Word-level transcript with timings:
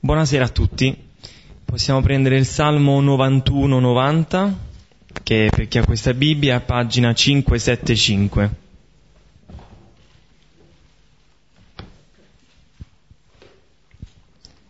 Buonasera 0.00 0.44
a 0.44 0.48
tutti. 0.48 0.96
Possiamo 1.64 2.00
prendere 2.02 2.36
il 2.36 2.46
Salmo 2.46 3.02
91-90, 3.02 4.52
che 5.24 5.48
per 5.50 5.66
chi 5.66 5.78
ha 5.78 5.84
questa 5.84 6.14
Bibbia 6.14 6.54
a 6.54 6.60
pagina 6.60 7.12
575. 7.12 8.50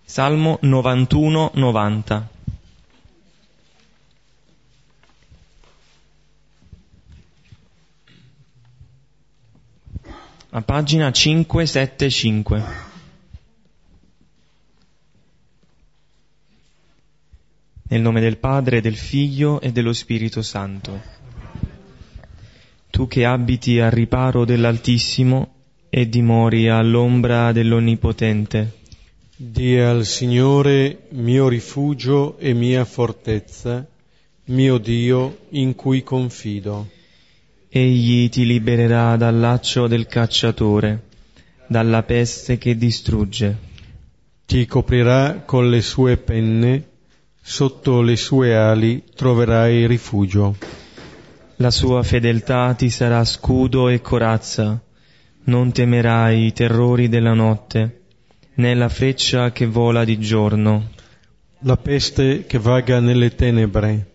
Salmo 0.06 0.59
91-90. 0.62 2.22
A 10.50 10.62
pagina 10.62 11.12
575. 11.12 12.88
Nel 17.90 18.02
nome 18.02 18.20
del 18.20 18.36
Padre, 18.36 18.82
del 18.82 18.96
Figlio 18.96 19.62
e 19.62 19.72
dello 19.72 19.94
Spirito 19.94 20.42
Santo. 20.42 21.00
Tu 22.90 23.06
che 23.06 23.24
abiti 23.24 23.80
al 23.80 23.90
riparo 23.90 24.44
dell'Altissimo 24.44 25.54
e 25.88 26.06
dimori 26.06 26.68
all'ombra 26.68 27.50
dell'Onnipotente. 27.52 28.76
Di 29.34 29.78
al 29.78 30.04
Signore 30.04 31.06
mio 31.12 31.48
rifugio 31.48 32.36
e 32.36 32.52
mia 32.52 32.84
fortezza, 32.84 33.86
mio 34.47 34.77
Dio 34.77 35.47
in 35.50 35.75
cui 35.75 36.02
confido. 36.02 36.89
Egli 37.70 38.28
ti 38.28 38.44
libererà 38.44 39.16
dal 39.16 39.39
laccio 39.39 39.86
del 39.86 40.06
cacciatore, 40.06 41.05
dalla 41.66 42.02
peste 42.02 42.58
che 42.58 42.77
distrugge. 42.77 43.56
Ti 44.44 44.66
coprirà 44.66 45.42
con 45.47 45.70
le 45.70 45.80
sue 45.80 46.19
penne 46.19 46.88
sotto 47.51 48.03
le 48.03 48.15
sue 48.17 48.55
ali 48.55 49.03
troverai 49.15 49.87
rifugio. 49.87 50.55
La 51.57 51.71
sua 51.71 52.03
fedeltà 52.03 52.75
ti 52.75 52.91
sarà 52.91 53.25
scudo 53.25 53.89
e 53.89 54.03
corazza, 54.03 54.79
non 55.45 55.73
temerai 55.73 56.45
i 56.45 56.53
terrori 56.53 57.09
della 57.09 57.33
notte, 57.33 58.03
né 58.57 58.75
la 58.75 58.91
freccia 58.91 59.51
che 59.51 59.65
vola 59.65 60.05
di 60.05 60.19
giorno. 60.19 60.91
La 61.61 61.79
peste 61.79 62.45
che 62.45 62.59
vaga 62.59 63.01
nelle 63.01 63.35
tenebre, 63.35 64.13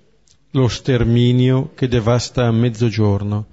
lo 0.52 0.68
sterminio 0.68 1.72
che 1.74 1.88
devasta 1.88 2.46
a 2.46 2.52
mezzogiorno. 2.52 3.48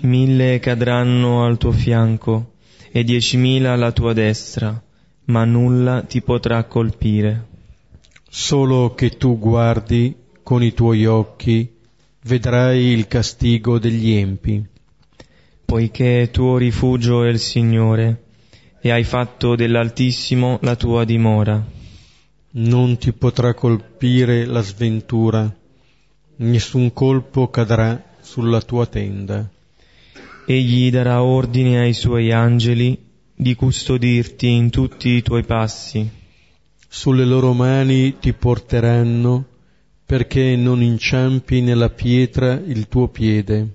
Mille 0.00 0.58
cadranno 0.58 1.44
al 1.44 1.58
tuo 1.58 1.70
fianco 1.70 2.54
e 2.90 3.04
diecimila 3.04 3.72
alla 3.72 3.92
tua 3.92 4.14
destra, 4.14 4.82
ma 5.26 5.44
nulla 5.44 6.00
ti 6.00 6.22
potrà 6.22 6.64
colpire. 6.64 7.54
Solo 8.38 8.94
che 8.94 9.16
tu 9.16 9.38
guardi 9.38 10.14
con 10.42 10.62
i 10.62 10.74
tuoi 10.74 11.06
occhi, 11.06 11.72
vedrai 12.24 12.88
il 12.88 13.08
castigo 13.08 13.78
degli 13.78 14.10
empi. 14.10 14.62
Poiché 15.64 16.28
tuo 16.30 16.58
rifugio 16.58 17.24
è 17.24 17.30
il 17.30 17.38
Signore, 17.38 18.24
e 18.82 18.90
hai 18.90 19.04
fatto 19.04 19.56
dell'Altissimo 19.56 20.58
la 20.60 20.76
tua 20.76 21.04
dimora. 21.04 21.66
Non 22.50 22.98
ti 22.98 23.14
potrà 23.14 23.54
colpire 23.54 24.44
la 24.44 24.60
sventura, 24.60 25.50
nessun 26.36 26.92
colpo 26.92 27.48
cadrà 27.48 28.16
sulla 28.20 28.60
tua 28.60 28.84
tenda. 28.84 29.48
Egli 30.44 30.90
darà 30.90 31.22
ordine 31.22 31.80
ai 31.80 31.94
suoi 31.94 32.32
angeli 32.32 33.02
di 33.34 33.54
custodirti 33.54 34.46
in 34.46 34.68
tutti 34.68 35.08
i 35.08 35.22
tuoi 35.22 35.42
passi 35.42 36.24
sulle 36.88 37.24
loro 37.24 37.52
mani 37.52 38.18
ti 38.18 38.32
porteranno 38.32 39.44
perché 40.06 40.54
non 40.54 40.82
inciampi 40.82 41.60
nella 41.60 41.90
pietra 41.90 42.52
il 42.52 42.86
tuo 42.86 43.08
piede. 43.08 43.74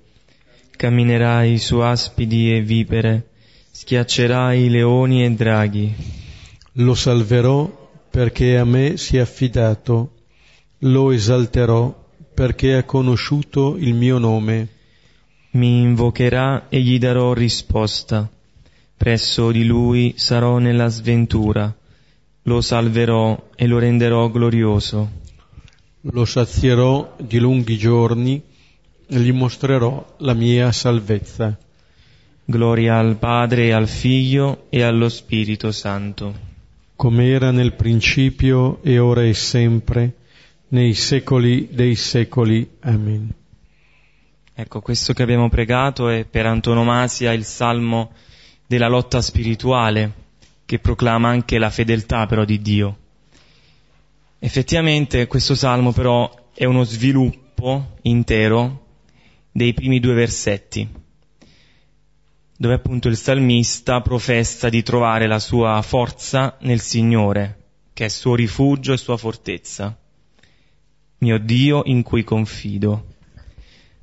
Camminerai 0.76 1.58
su 1.58 1.78
aspidi 1.78 2.54
e 2.54 2.62
vipere, 2.62 3.28
schiaccerai 3.70 4.70
leoni 4.70 5.24
e 5.24 5.30
draghi. 5.30 5.94
Lo 6.76 6.94
salverò 6.94 7.90
perché 8.10 8.56
a 8.56 8.64
me 8.64 8.96
si 8.96 9.18
è 9.18 9.20
affidato, 9.20 10.12
lo 10.78 11.12
esalterò 11.12 12.00
perché 12.34 12.76
ha 12.76 12.84
conosciuto 12.84 13.76
il 13.76 13.94
mio 13.94 14.16
nome. 14.16 14.68
Mi 15.50 15.82
invocherà 15.82 16.68
e 16.70 16.80
gli 16.80 16.98
darò 16.98 17.34
risposta. 17.34 18.28
Presso 18.96 19.50
di 19.50 19.64
lui 19.64 20.14
sarò 20.16 20.56
nella 20.56 20.88
sventura 20.88 21.76
lo 22.44 22.60
salverò 22.60 23.50
e 23.54 23.66
lo 23.66 23.78
renderò 23.78 24.28
glorioso. 24.28 25.20
Lo 26.02 26.24
sazierò 26.24 27.14
di 27.20 27.38
lunghi 27.38 27.76
giorni 27.76 28.42
e 29.06 29.18
gli 29.20 29.32
mostrerò 29.32 30.14
la 30.18 30.34
mia 30.34 30.72
salvezza. 30.72 31.56
Gloria 32.44 32.98
al 32.98 33.16
Padre, 33.16 33.72
al 33.72 33.86
Figlio 33.86 34.66
e 34.68 34.82
allo 34.82 35.08
Spirito 35.08 35.70
Santo. 35.70 36.50
Come 36.96 37.28
era 37.28 37.52
nel 37.52 37.74
principio 37.74 38.82
e 38.82 38.98
ora 38.98 39.22
e 39.22 39.34
sempre, 39.34 40.14
nei 40.68 40.94
secoli 40.94 41.68
dei 41.70 41.94
secoli. 41.94 42.68
Amen. 42.80 43.32
Ecco, 44.54 44.80
questo 44.80 45.12
che 45.12 45.22
abbiamo 45.22 45.48
pregato 45.48 46.08
è 46.08 46.24
per 46.24 46.46
antonomasia 46.46 47.32
il 47.32 47.44
salmo 47.44 48.10
della 48.66 48.88
lotta 48.88 49.20
spirituale 49.20 50.21
che 50.64 50.78
proclama 50.78 51.28
anche 51.28 51.58
la 51.58 51.70
fedeltà 51.70 52.26
però 52.26 52.44
di 52.44 52.60
Dio. 52.60 52.98
Effettivamente 54.38 55.26
questo 55.26 55.54
salmo 55.54 55.92
però 55.92 56.32
è 56.54 56.64
uno 56.64 56.84
sviluppo 56.84 57.96
intero 58.02 58.86
dei 59.52 59.72
primi 59.74 60.00
due 60.00 60.14
versetti, 60.14 60.88
dove 62.56 62.74
appunto 62.74 63.08
il 63.08 63.16
salmista 63.16 64.00
professa 64.00 64.68
di 64.68 64.82
trovare 64.82 65.26
la 65.26 65.38
sua 65.38 65.80
forza 65.82 66.56
nel 66.60 66.80
Signore, 66.80 67.58
che 67.92 68.06
è 68.06 68.08
suo 68.08 68.34
rifugio 68.34 68.92
e 68.92 68.96
sua 68.96 69.16
fortezza, 69.16 69.96
mio 71.18 71.38
Dio 71.38 71.82
in 71.84 72.02
cui 72.02 72.24
confido. 72.24 73.06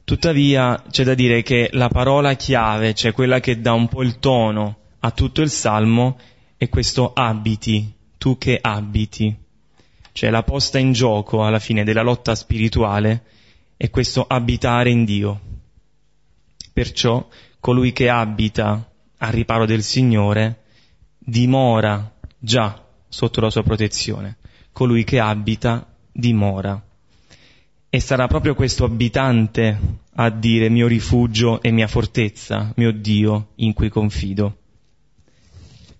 Tuttavia 0.03 0.83
c'è 0.89 1.03
da 1.03 1.13
dire 1.13 1.43
che 1.43 1.69
la 1.73 1.89
parola 1.89 2.33
chiave, 2.35 2.93
cioè 2.93 3.11
quella 3.11 3.39
che 3.39 3.59
dà 3.59 3.73
un 3.73 3.87
po' 3.87 4.03
il 4.03 4.19
tono 4.19 4.77
a 4.99 5.11
tutto 5.11 5.41
il 5.41 5.49
salmo, 5.49 6.17
è 6.59 6.67
questo 6.67 7.13
abiti, 7.13 7.89
tu 8.17 8.37
che 8.37 8.59
abiti. 8.61 9.33
Cioè 10.11 10.29
la 10.29 10.43
posta 10.43 10.77
in 10.77 10.91
gioco 10.91 11.45
alla 11.45 11.57
fine 11.57 11.85
della 11.85 12.01
lotta 12.01 12.35
spirituale 12.35 13.23
è 13.77 13.89
questo 13.89 14.25
abitare 14.27 14.89
in 14.89 15.05
Dio. 15.05 15.39
Perciò 16.73 17.25
colui 17.61 17.93
che 17.93 18.09
abita 18.09 18.91
al 19.19 19.31
riparo 19.31 19.65
del 19.65 19.83
Signore 19.83 20.63
dimora 21.17 22.13
già 22.37 22.85
sotto 23.07 23.39
la 23.39 23.49
sua 23.49 23.63
protezione. 23.63 24.35
Colui 24.73 25.05
che 25.05 25.21
abita 25.21 25.87
dimora. 26.11 26.83
E 27.89 27.99
sarà 28.01 28.27
proprio 28.27 28.53
questo 28.53 28.83
abitante 28.83 29.79
a 30.15 30.29
dire 30.29 30.67
mio 30.67 30.87
rifugio 30.87 31.61
e 31.61 31.71
mia 31.71 31.87
fortezza, 31.87 32.73
mio 32.75 32.91
Dio 32.91 33.51
in 33.55 33.71
cui 33.71 33.87
confido. 33.87 34.57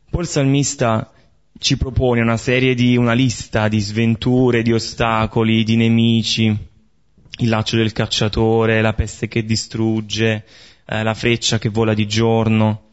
Poi 0.10 0.22
il 0.22 0.28
salmista 0.28 1.12
ci 1.60 1.78
propone 1.78 2.22
una 2.22 2.38
serie 2.38 2.74
di, 2.74 2.98
una 2.98 3.14
lista 3.14 3.68
di 3.68 3.80
sventure, 3.80 4.64
di 4.64 4.74
ostacoli, 4.74 5.64
di 5.64 5.76
nemici, 5.76 6.46
il 6.46 7.50
laccio 7.50 7.76
del 7.76 7.92
cacciatore, 7.92 8.82
la 8.82 8.94
peste 8.94 9.28
che 9.28 9.46
distrugge, 9.46 10.46
eh, 10.86 11.04
la 11.04 11.14
freccia 11.14 11.60
che 11.60 11.70
vola 11.70 11.94
di 11.94 12.08
giorno. 12.08 12.88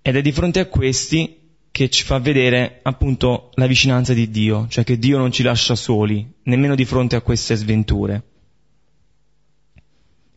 Ed 0.00 0.16
è 0.16 0.22
di 0.22 0.32
fronte 0.32 0.60
a 0.60 0.66
questi 0.66 1.38
che 1.70 1.90
ci 1.90 2.04
fa 2.04 2.18
vedere 2.18 2.80
appunto 2.82 3.50
la 3.54 3.66
vicinanza 3.66 4.14
di 4.14 4.30
Dio, 4.30 4.66
cioè 4.68 4.84
che 4.84 4.98
Dio 4.98 5.18
non 5.18 5.32
ci 5.32 5.42
lascia 5.42 5.74
soli, 5.74 6.26
nemmeno 6.44 6.74
di 6.74 6.84
fronte 6.84 7.16
a 7.16 7.20
queste 7.20 7.56
sventure. 7.56 8.22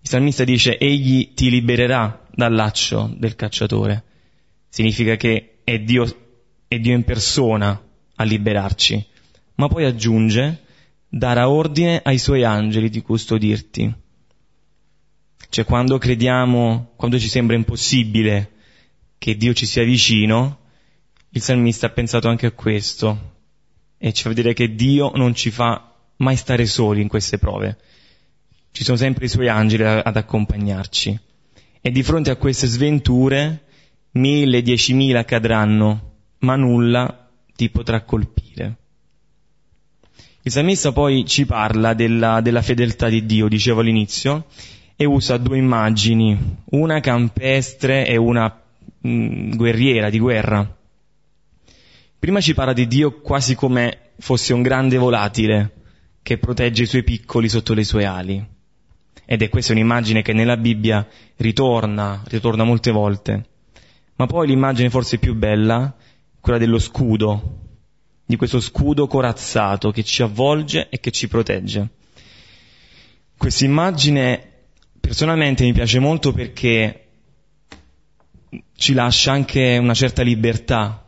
Il 0.01 0.09
salmista 0.09 0.43
dice, 0.43 0.77
egli 0.77 1.33
ti 1.33 1.49
libererà 1.49 2.27
dal 2.33 2.53
laccio 2.53 3.11
del 3.17 3.35
cacciatore. 3.35 4.03
Significa 4.69 5.15
che 5.15 5.54
è 5.65 5.79
Dio, 5.79 6.05
è 6.67 6.79
Dio 6.79 6.93
in 6.93 7.03
persona 7.03 7.83
a 8.15 8.23
liberarci, 8.23 9.05
ma 9.55 9.67
poi 9.67 9.83
aggiunge 9.83 10.61
darà 11.09 11.49
ordine 11.49 11.99
ai 12.03 12.19
suoi 12.19 12.43
angeli 12.43 12.89
di 12.89 13.01
custodirti. 13.01 13.93
Cioè 15.49 15.65
quando 15.65 15.97
crediamo, 15.97 16.91
quando 16.95 17.17
ci 17.17 17.27
sembra 17.27 17.55
impossibile 17.55 18.51
che 19.17 19.35
Dio 19.35 19.53
ci 19.53 19.65
sia 19.65 19.83
vicino, 19.83 20.59
il 21.29 21.41
salmista 21.41 21.87
ha 21.87 21.91
pensato 21.91 22.29
anche 22.29 22.45
a 22.45 22.51
questo 22.51 23.33
e 23.97 24.13
ci 24.13 24.21
fa 24.21 24.29
vedere 24.29 24.53
che 24.53 24.75
Dio 24.75 25.11
non 25.15 25.33
ci 25.33 25.49
fa 25.49 25.93
mai 26.17 26.35
stare 26.35 26.65
soli 26.67 27.01
in 27.01 27.07
queste 27.07 27.39
prove. 27.39 27.77
Ci 28.71 28.83
sono 28.83 28.97
sempre 28.97 29.25
i 29.25 29.29
suoi 29.29 29.49
angeli 29.49 29.83
ad 29.83 30.15
accompagnarci. 30.15 31.19
E 31.81 31.91
di 31.91 32.03
fronte 32.03 32.29
a 32.29 32.35
queste 32.35 32.67
sventure 32.67 33.64
mille, 34.15 34.61
diecimila 34.61 35.25
cadranno, 35.25 36.13
ma 36.39 36.55
nulla 36.55 37.29
ti 37.55 37.69
potrà 37.69 38.01
colpire. 38.01 38.75
Il 40.41 40.51
salmista 40.51 40.91
poi 40.91 41.25
ci 41.25 41.45
parla 41.45 41.93
della, 41.93 42.41
della 42.41 42.61
fedeltà 42.61 43.09
di 43.09 43.25
Dio, 43.25 43.47
dicevo 43.47 43.79
all'inizio, 43.79 44.45
e 44.95 45.05
usa 45.05 45.37
due 45.37 45.57
immagini, 45.57 46.37
una 46.71 46.99
campestre 46.99 48.07
e 48.07 48.15
una 48.15 48.61
mh, 49.01 49.09
mm, 49.09 49.55
guerriera, 49.55 50.09
di 50.09 50.19
guerra. 50.19 50.77
Prima 52.19 52.39
ci 52.41 52.53
parla 52.53 52.73
di 52.73 52.87
Dio 52.87 53.21
quasi 53.21 53.55
come 53.55 54.11
fosse 54.19 54.53
un 54.53 54.61
grande 54.61 54.97
volatile 54.97 55.73
che 56.21 56.37
protegge 56.37 56.83
i 56.83 56.87
suoi 56.87 57.03
piccoli 57.03 57.49
sotto 57.49 57.73
le 57.73 57.83
sue 57.83 58.05
ali. 58.05 58.43
Ed 59.25 59.41
è 59.41 59.49
questa 59.49 59.73
un'immagine 59.73 60.21
che 60.21 60.33
nella 60.33 60.57
Bibbia 60.57 61.07
ritorna, 61.37 62.23
ritorna 62.27 62.63
molte 62.63 62.91
volte. 62.91 63.45
Ma 64.15 64.25
poi 64.25 64.47
l'immagine 64.47 64.89
forse 64.89 65.17
più 65.17 65.35
bella, 65.35 65.93
quella 66.39 66.57
dello 66.57 66.79
scudo, 66.79 67.59
di 68.25 68.35
questo 68.37 68.59
scudo 68.59 69.07
corazzato 69.07 69.91
che 69.91 70.03
ci 70.03 70.21
avvolge 70.23 70.89
e 70.89 70.99
che 70.99 71.11
ci 71.11 71.27
protegge. 71.27 71.89
Questa 73.37 73.65
immagine 73.65 74.51
personalmente 74.99 75.63
mi 75.63 75.73
piace 75.73 75.99
molto 75.99 76.31
perché 76.31 77.01
ci 78.75 78.93
lascia 78.93 79.31
anche 79.31 79.77
una 79.77 79.93
certa 79.93 80.23
libertà. 80.23 81.05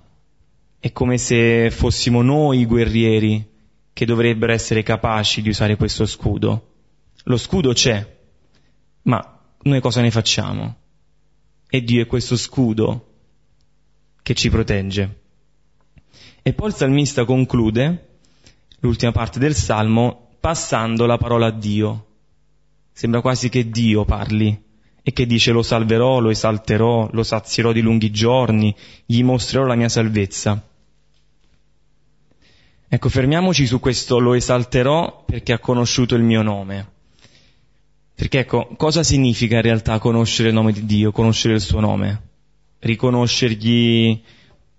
È 0.79 0.91
come 0.91 1.17
se 1.17 1.71
fossimo 1.71 2.21
noi 2.21 2.59
i 2.59 2.65
guerrieri 2.65 3.55
che 3.93 4.05
dovrebbero 4.05 4.51
essere 4.51 4.83
capaci 4.83 5.41
di 5.41 5.49
usare 5.49 5.75
questo 5.75 6.05
scudo. 6.05 6.73
Lo 7.23 7.37
scudo 7.37 7.73
c'è, 7.73 8.15
ma 9.03 9.39
noi 9.63 9.81
cosa 9.81 10.01
ne 10.01 10.11
facciamo? 10.11 10.75
E 11.69 11.83
Dio 11.83 12.01
è 12.01 12.05
questo 12.05 12.37
scudo 12.37 13.13
che 14.21 14.33
ci 14.33 14.49
protegge. 14.49 15.21
E 16.41 16.53
poi 16.53 16.69
il 16.69 16.75
salmista 16.75 17.25
conclude 17.25 18.19
l'ultima 18.79 19.11
parte 19.11 19.39
del 19.39 19.55
salmo 19.55 20.37
passando 20.39 21.05
la 21.05 21.17
parola 21.17 21.47
a 21.47 21.51
Dio. 21.51 22.05
Sembra 22.91 23.21
quasi 23.21 23.49
che 23.49 23.69
Dio 23.69 24.05
parli 24.05 24.63
e 25.01 25.13
che 25.13 25.25
dice 25.25 25.51
lo 25.51 25.61
salverò, 25.61 26.19
lo 26.19 26.29
esalterò, 26.29 27.09
lo 27.11 27.23
sazierò 27.23 27.71
di 27.71 27.81
lunghi 27.81 28.11
giorni, 28.11 28.75
gli 29.05 29.23
mostrerò 29.23 29.65
la 29.65 29.75
mia 29.75 29.89
salvezza. 29.89 30.61
Ecco, 32.89 33.09
fermiamoci 33.09 33.65
su 33.65 33.79
questo 33.79 34.19
lo 34.19 34.33
esalterò 34.33 35.23
perché 35.25 35.53
ha 35.53 35.59
conosciuto 35.59 36.15
il 36.15 36.23
mio 36.23 36.41
nome. 36.41 36.95
Perché 38.17 38.39
ecco, 38.39 38.69
cosa 38.77 39.03
significa 39.03 39.57
in 39.57 39.61
realtà 39.61 39.99
conoscere 39.99 40.47
il 40.47 40.55
nome 40.55 40.71
di 40.71 40.87
Dio, 40.87 41.11
conoscere 41.11 41.53
il 41.53 41.61
suo 41.61 41.79
nome? 41.79 42.21
Riconoscergli 42.79 44.19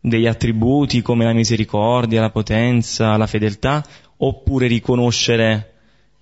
degli 0.00 0.26
attributi 0.26 1.02
come 1.02 1.25
la 1.25 1.32
misericordia, 1.32 2.20
la 2.20 2.31
potenza, 2.31 3.17
la 3.17 3.29
fedeltà, 3.29 3.87
oppure 4.17 4.67
riconoscere, 4.67 5.75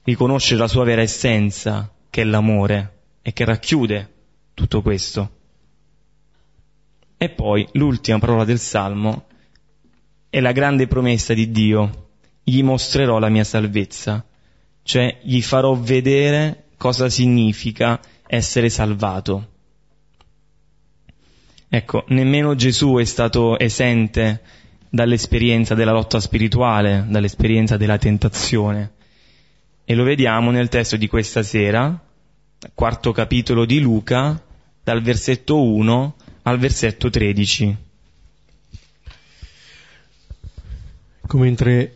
riconoscere 0.03 0.61
la 0.61 0.69
sua 0.69 0.85
vera 0.85 1.01
essenza, 1.01 1.91
che 2.11 2.21
è 2.21 2.25
l'amore, 2.25 2.99
e 3.23 3.33
che 3.33 3.47
racchiude 3.47 4.13
tutto 4.53 4.83
questo. 4.83 5.31
E 7.17 7.31
poi 7.31 7.67
l'ultima 7.73 8.19
parola 8.19 8.45
del 8.45 8.59
Salmo 8.59 9.25
è 10.29 10.41
la 10.41 10.53
grande 10.53 10.87
promessa 10.87 11.33
di 11.33 11.51
Dio, 11.51 12.09
gli 12.45 12.63
mostrerò 12.63 13.19
la 13.19 13.31
mia 13.31 13.45
salvezza, 13.45 14.23
cioè 14.83 15.19
gli 15.23 15.41
farò 15.41 15.75
vedere 15.77 16.65
cosa 16.77 17.09
significa 17.09 18.01
essere 18.27 18.69
salvato. 18.69 19.55
Ecco, 21.69 22.05
nemmeno 22.09 22.55
Gesù 22.55 22.97
è 22.97 23.05
stato 23.05 23.59
esente 23.59 24.43
dall'esperienza 24.89 25.75
della 25.75 25.93
lotta 25.93 26.21
spirituale, 26.21 27.05
dall'esperienza 27.09 27.77
della 27.77 27.99
tentazione. 27.99 28.93
E 29.85 29.95
lo 29.95 30.05
vediamo 30.05 30.51
nel 30.51 30.69
testo 30.69 30.97
di 30.97 31.07
questa 31.07 31.43
sera, 31.43 32.01
quarto 32.75 33.13
capitolo 33.13 33.65
di 33.65 33.81
Luca, 33.81 34.43
dal 34.83 35.03
versetto 35.03 35.63
1 35.63 36.15
al 36.43 36.59
versetto 36.59 37.11
13. 37.11 37.77
Ecco, 41.23 41.39
mentre 41.39 41.93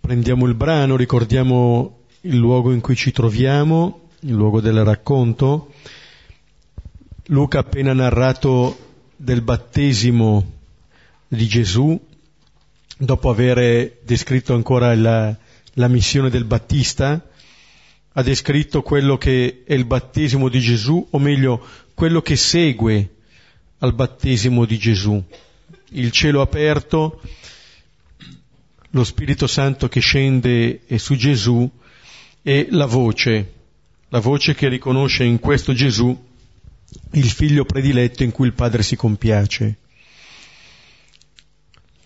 prendiamo 0.00 0.46
il 0.46 0.54
brano, 0.54 0.96
ricordiamo 0.96 2.00
il 2.22 2.36
luogo 2.36 2.72
in 2.72 2.80
cui 2.80 2.96
ci 2.96 3.12
troviamo, 3.12 4.03
il 4.24 4.32
luogo 4.32 4.60
del 4.60 4.82
racconto. 4.84 5.72
Luca 7.26 7.58
ha 7.58 7.60
appena 7.60 7.92
narrato 7.92 8.92
del 9.16 9.42
battesimo 9.42 10.52
di 11.28 11.46
Gesù, 11.46 11.98
dopo 12.96 13.28
aver 13.28 13.98
descritto 14.02 14.54
ancora 14.54 14.94
la, 14.94 15.36
la 15.74 15.88
missione 15.88 16.30
del 16.30 16.44
Battista, 16.44 17.28
ha 18.16 18.22
descritto 18.22 18.82
quello 18.82 19.18
che 19.18 19.62
è 19.66 19.74
il 19.74 19.84
battesimo 19.84 20.48
di 20.48 20.60
Gesù, 20.60 21.06
o 21.10 21.18
meglio, 21.18 21.62
quello 21.94 22.22
che 22.22 22.36
segue 22.36 23.16
al 23.78 23.92
battesimo 23.92 24.64
di 24.64 24.78
Gesù. 24.78 25.22
Il 25.90 26.10
cielo 26.12 26.40
aperto, 26.40 27.20
lo 28.90 29.04
Spirito 29.04 29.46
Santo 29.46 29.88
che 29.88 30.00
scende 30.00 30.80
su 30.96 31.14
Gesù 31.14 31.68
e 32.42 32.68
la 32.70 32.86
voce, 32.86 33.52
la 34.14 34.20
voce 34.20 34.54
che 34.54 34.68
riconosce 34.68 35.24
in 35.24 35.40
questo 35.40 35.72
Gesù 35.72 36.16
il 37.14 37.28
figlio 37.28 37.64
prediletto 37.64 38.22
in 38.22 38.30
cui 38.30 38.46
il 38.46 38.52
padre 38.52 38.84
si 38.84 38.94
compiace. 38.94 39.78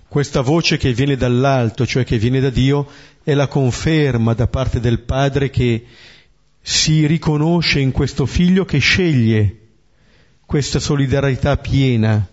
Questa 0.08 0.40
voce 0.40 0.78
che 0.78 0.94
viene 0.94 1.16
dall'alto, 1.16 1.84
cioè 1.84 2.04
che 2.04 2.16
viene 2.16 2.40
da 2.40 2.48
Dio, 2.48 2.88
è 3.22 3.34
la 3.34 3.46
conferma 3.46 4.32
da 4.32 4.46
parte 4.46 4.80
del 4.80 5.00
padre 5.00 5.50
che 5.50 5.84
si 6.62 7.06
riconosce 7.06 7.78
in 7.78 7.92
questo 7.92 8.24
figlio 8.24 8.64
che 8.64 8.78
sceglie 8.78 9.68
questa 10.46 10.78
solidarietà 10.78 11.58
piena 11.58 12.26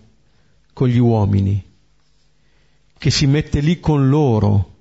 con 0.72 0.88
gli 0.88 0.96
uomini, 0.96 1.62
che 2.96 3.10
si 3.10 3.26
mette 3.26 3.60
lì 3.60 3.78
con 3.78 4.08
loro. 4.08 4.75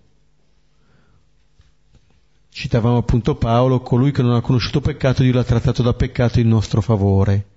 Citavamo 2.55 2.97
appunto 2.97 3.35
Paolo, 3.35 3.81
colui 3.81 4.11
che 4.11 4.21
non 4.21 4.33
ha 4.33 4.39
conosciuto 4.39 4.79
peccato, 4.79 5.23
Dio 5.23 5.33
l'ha 5.33 5.43
trattato 5.43 5.83
da 5.83 5.93
peccato 5.93 6.39
in 6.39 6.47
nostro 6.47 6.79
favore 6.79 7.47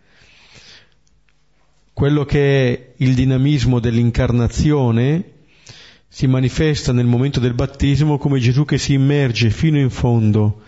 quello 1.98 2.24
che 2.24 2.72
è 2.72 2.92
il 2.98 3.12
dinamismo 3.12 3.80
dell'incarnazione 3.80 5.32
si 6.06 6.28
manifesta 6.28 6.92
nel 6.92 7.06
momento 7.06 7.40
del 7.40 7.54
battesimo 7.54 8.18
come 8.18 8.38
Gesù 8.38 8.64
che 8.64 8.78
si 8.78 8.92
immerge 8.92 9.50
fino 9.50 9.80
in 9.80 9.90
fondo 9.90 10.62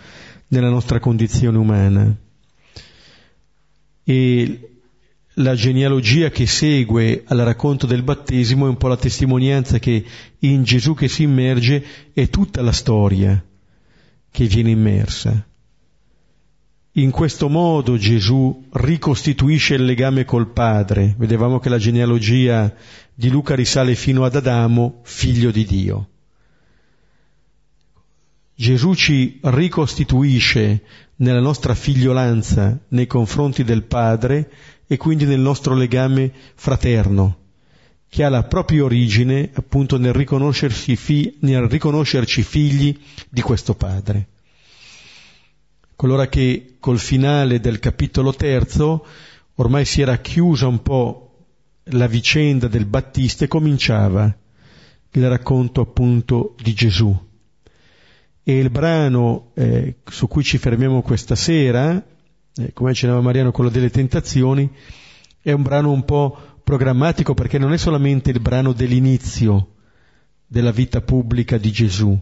nella 0.48 0.70
nostra 0.70 0.98
condizione 0.98 1.56
umana. 1.56 2.12
E 4.02 4.70
la 5.34 5.54
genealogia 5.54 6.30
che 6.30 6.46
segue 6.48 7.22
al 7.28 7.38
racconto 7.38 7.86
del 7.86 8.02
battesimo 8.02 8.66
è 8.66 8.68
un 8.68 8.76
po' 8.76 8.88
la 8.88 8.96
testimonianza 8.96 9.78
che 9.78 10.04
in 10.40 10.64
Gesù 10.64 10.94
che 10.94 11.06
si 11.06 11.22
immerge 11.22 12.10
è 12.12 12.28
tutta 12.28 12.60
la 12.60 12.72
storia 12.72 13.40
che 14.30 14.46
viene 14.46 14.70
immersa. 14.70 15.46
In 16.94 17.10
questo 17.10 17.48
modo 17.48 17.96
Gesù 17.96 18.66
ricostituisce 18.72 19.74
il 19.74 19.84
legame 19.84 20.24
col 20.24 20.48
Padre. 20.48 21.14
Vedevamo 21.16 21.60
che 21.60 21.68
la 21.68 21.78
genealogia 21.78 22.74
di 23.14 23.28
Luca 23.28 23.54
risale 23.54 23.94
fino 23.94 24.24
ad 24.24 24.34
Adamo, 24.34 25.00
figlio 25.02 25.50
di 25.50 25.64
Dio. 25.64 26.08
Gesù 28.54 28.94
ci 28.94 29.38
ricostituisce 29.42 30.82
nella 31.16 31.40
nostra 31.40 31.74
figliolanza 31.74 32.78
nei 32.88 33.06
confronti 33.06 33.64
del 33.64 33.84
Padre 33.84 34.50
e 34.86 34.96
quindi 34.96 35.24
nel 35.24 35.40
nostro 35.40 35.74
legame 35.74 36.32
fraterno, 36.56 37.39
che 38.10 38.24
ha 38.24 38.28
la 38.28 38.42
propria 38.42 38.84
origine 38.84 39.48
appunto 39.54 39.96
nel 39.96 40.12
riconoscerci, 40.12 40.96
fi- 40.96 41.36
nel 41.40 41.62
riconoscerci 41.62 42.42
figli 42.42 42.94
di 43.30 43.40
questo 43.40 43.74
Padre 43.74 44.28
colora 46.00 46.28
che 46.28 46.76
col 46.80 46.98
finale 46.98 47.60
del 47.60 47.78
capitolo 47.78 48.32
terzo 48.32 49.04
ormai 49.56 49.84
si 49.84 50.00
era 50.00 50.16
chiusa 50.16 50.66
un 50.66 50.80
po' 50.80 51.44
la 51.90 52.06
vicenda 52.06 52.68
del 52.68 52.86
Battista 52.86 53.44
e 53.44 53.48
cominciava 53.48 54.34
il 55.10 55.28
racconto 55.28 55.82
appunto 55.82 56.54
di 56.62 56.72
Gesù. 56.72 57.14
E 58.42 58.58
il 58.58 58.70
brano 58.70 59.50
eh, 59.52 59.96
su 60.06 60.26
cui 60.26 60.42
ci 60.42 60.56
fermiamo 60.56 61.02
questa 61.02 61.34
sera, 61.34 62.02
eh, 62.56 62.72
come 62.72 62.92
accennava 62.92 63.20
Mariano, 63.20 63.52
quello 63.52 63.68
delle 63.68 63.90
tentazioni, 63.90 64.70
è 65.42 65.52
un 65.52 65.60
brano 65.60 65.90
un 65.90 66.06
po' 66.06 66.49
programmatico 66.70 67.34
perché 67.34 67.58
non 67.58 67.72
è 67.72 67.76
solamente 67.76 68.30
il 68.30 68.38
brano 68.38 68.72
dell'inizio 68.72 69.72
della 70.46 70.70
vita 70.70 71.00
pubblica 71.00 71.58
di 71.58 71.72
Gesù, 71.72 72.16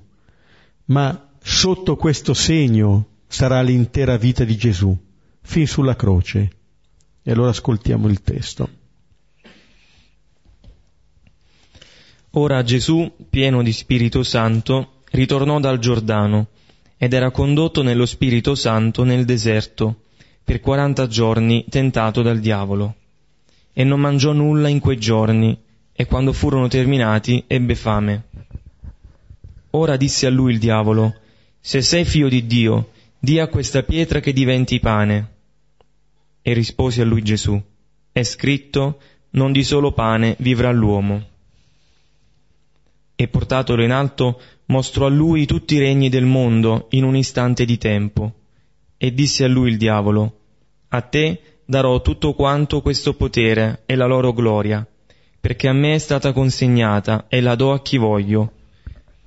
ma 0.86 1.28
sotto 1.38 1.96
questo 1.96 2.32
segno 2.32 3.08
sarà 3.26 3.60
l'intera 3.60 4.16
vita 4.16 4.44
di 4.44 4.56
Gesù, 4.56 4.96
fin 5.42 5.66
sulla 5.66 5.96
croce. 5.96 6.50
E 7.22 7.30
allora 7.30 7.50
ascoltiamo 7.50 8.08
il 8.08 8.22
testo. 8.22 8.70
Ora 12.30 12.62
Gesù, 12.62 13.12
pieno 13.28 13.62
di 13.62 13.72
Spirito 13.74 14.22
Santo, 14.22 15.02
ritornò 15.10 15.60
dal 15.60 15.78
Giordano 15.78 16.46
ed 16.96 17.12
era 17.12 17.30
condotto 17.30 17.82
nello 17.82 18.06
Spirito 18.06 18.54
Santo 18.54 19.04
nel 19.04 19.26
deserto, 19.26 20.04
per 20.42 20.60
quaranta 20.60 21.06
giorni 21.06 21.66
tentato 21.68 22.22
dal 22.22 22.38
diavolo. 22.38 22.94
E 23.78 23.84
non 23.84 24.00
mangiò 24.00 24.32
nulla 24.32 24.68
in 24.68 24.80
quei 24.80 24.98
giorni, 24.98 25.56
e 25.92 26.06
quando 26.06 26.32
furono 26.32 26.66
terminati 26.66 27.44
ebbe 27.46 27.76
fame. 27.76 28.24
Ora 29.70 29.96
disse 29.96 30.26
a 30.26 30.30
lui 30.30 30.52
il 30.52 30.58
diavolo, 30.58 31.14
Se 31.60 31.80
sei 31.82 32.04
figlio 32.04 32.28
di 32.28 32.46
Dio, 32.46 32.90
di 33.18 33.38
a 33.38 33.46
questa 33.46 33.82
pietra 33.82 34.18
che 34.18 34.32
diventi 34.32 34.80
pane. 34.80 35.34
E 36.42 36.52
rispose 36.54 37.02
a 37.02 37.04
lui 37.04 37.22
Gesù, 37.22 37.60
È 38.10 38.22
scritto, 38.24 39.00
non 39.30 39.52
di 39.52 39.62
solo 39.62 39.92
pane 39.92 40.34
vivrà 40.40 40.72
l'uomo 40.72 41.36
e 43.20 43.26
portatolo 43.26 43.82
in 43.82 43.90
alto 43.90 44.40
mostrò 44.66 45.06
a 45.06 45.08
lui 45.10 45.44
tutti 45.44 45.74
i 45.74 45.80
regni 45.80 46.08
del 46.08 46.24
mondo 46.24 46.86
in 46.90 47.02
un 47.02 47.16
istante 47.16 47.64
di 47.64 47.76
tempo. 47.76 48.32
E 48.96 49.12
disse 49.12 49.42
a 49.42 49.48
lui 49.48 49.70
il 49.70 49.76
diavolo, 49.76 50.38
A 50.90 51.00
te 51.00 51.40
darò 51.70 52.00
tutto 52.00 52.32
quanto 52.32 52.80
questo 52.80 53.12
potere 53.12 53.82
e 53.84 53.94
la 53.94 54.06
loro 54.06 54.32
gloria, 54.32 54.86
perché 55.38 55.68
a 55.68 55.74
me 55.74 55.92
è 55.92 55.98
stata 55.98 56.32
consegnata 56.32 57.26
e 57.28 57.42
la 57.42 57.56
do 57.56 57.72
a 57.72 57.82
chi 57.82 57.98
voglio. 57.98 58.52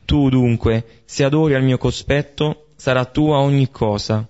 Tu 0.06 0.28
dunque, 0.30 1.04
se 1.06 1.24
adori 1.24 1.54
al 1.54 1.62
mio 1.62 1.78
cospetto, 1.78 2.70
sarà 2.76 3.06
tua 3.06 3.38
ogni 3.38 3.70
cosa. 3.70 4.28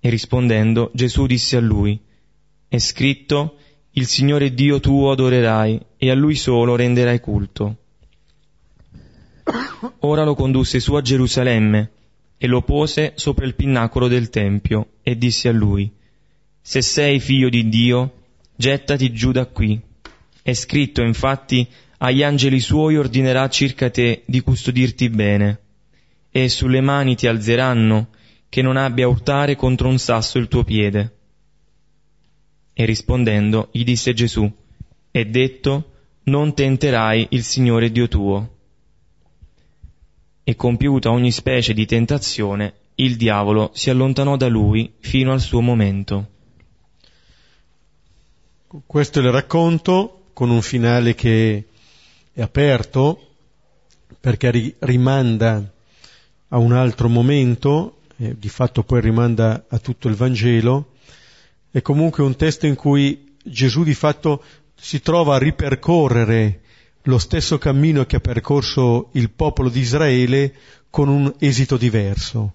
E 0.00 0.10
rispondendo, 0.10 0.90
Gesù 0.92 1.26
disse 1.26 1.56
a 1.56 1.60
lui, 1.60 1.96
È 2.66 2.78
scritto, 2.78 3.58
il 3.92 4.06
Signore 4.06 4.52
Dio 4.52 4.80
tuo 4.80 5.12
adorerai, 5.12 5.80
e 5.96 6.10
a 6.10 6.14
lui 6.14 6.34
solo 6.34 6.74
renderai 6.74 7.20
culto. 7.20 7.76
Ora 10.00 10.24
lo 10.24 10.34
condusse 10.34 10.80
su 10.80 10.94
a 10.94 11.00
Gerusalemme 11.00 11.90
e 12.36 12.46
lo 12.48 12.62
pose 12.62 13.12
sopra 13.14 13.46
il 13.46 13.54
pinnacolo 13.54 14.08
del 14.08 14.28
Tempio 14.28 14.88
e 15.04 15.16
disse 15.16 15.48
a 15.48 15.52
lui, 15.52 16.02
Se 16.66 16.80
sei 16.80 17.20
figlio 17.20 17.50
di 17.50 17.68
Dio, 17.68 18.22
gettati 18.56 19.12
giù 19.12 19.32
da 19.32 19.44
qui. 19.44 19.78
È 20.40 20.54
scritto 20.54 21.02
infatti, 21.02 21.68
agli 21.98 22.22
angeli 22.22 22.58
suoi 22.58 22.96
ordinerà 22.96 23.46
circa 23.50 23.90
te 23.90 24.22
di 24.24 24.40
custodirti 24.40 25.10
bene, 25.10 25.60
e 26.30 26.48
sulle 26.48 26.80
mani 26.80 27.16
ti 27.16 27.26
alzeranno, 27.26 28.08
che 28.48 28.62
non 28.62 28.78
abbia 28.78 29.04
a 29.04 29.08
urtare 29.08 29.56
contro 29.56 29.88
un 29.88 29.98
sasso 29.98 30.38
il 30.38 30.48
tuo 30.48 30.64
piede. 30.64 31.16
E 32.72 32.86
rispondendo 32.86 33.68
gli 33.70 33.84
disse 33.84 34.14
Gesù, 34.14 34.50
È 35.10 35.22
detto, 35.22 35.92
non 36.24 36.54
tenterai 36.54 37.26
il 37.32 37.44
Signore 37.44 37.92
Dio 37.92 38.08
tuo 38.08 38.56
e 40.42 40.56
compiuta 40.56 41.10
ogni 41.10 41.30
specie 41.30 41.74
di 41.74 41.84
tentazione, 41.84 42.72
il 42.94 43.16
diavolo 43.16 43.70
si 43.74 43.90
allontanò 43.90 44.38
da 44.38 44.48
lui 44.48 44.94
fino 45.00 45.30
al 45.30 45.42
suo 45.42 45.60
momento. 45.60 46.32
Questo 48.86 49.20
è 49.20 49.22
il 49.22 49.30
racconto 49.30 50.24
con 50.32 50.50
un 50.50 50.60
finale 50.60 51.14
che 51.14 51.64
è 52.32 52.42
aperto 52.42 53.34
perché 54.18 54.50
ri- 54.50 54.74
rimanda 54.80 55.72
a 56.48 56.58
un 56.58 56.72
altro 56.72 57.08
momento, 57.08 58.00
eh, 58.16 58.36
di 58.36 58.48
fatto 58.48 58.82
poi 58.82 59.00
rimanda 59.00 59.66
a 59.68 59.78
tutto 59.78 60.08
il 60.08 60.16
Vangelo, 60.16 60.94
è 61.70 61.82
comunque 61.82 62.24
un 62.24 62.34
testo 62.34 62.66
in 62.66 62.74
cui 62.74 63.36
Gesù 63.44 63.84
di 63.84 63.94
fatto 63.94 64.42
si 64.74 65.00
trova 65.00 65.36
a 65.36 65.38
ripercorrere 65.38 66.62
lo 67.02 67.18
stesso 67.18 67.58
cammino 67.58 68.04
che 68.06 68.16
ha 68.16 68.20
percorso 68.20 69.10
il 69.12 69.30
popolo 69.30 69.68
di 69.68 69.78
Israele 69.78 70.52
con 70.90 71.08
un 71.08 71.32
esito 71.38 71.76
diverso. 71.76 72.54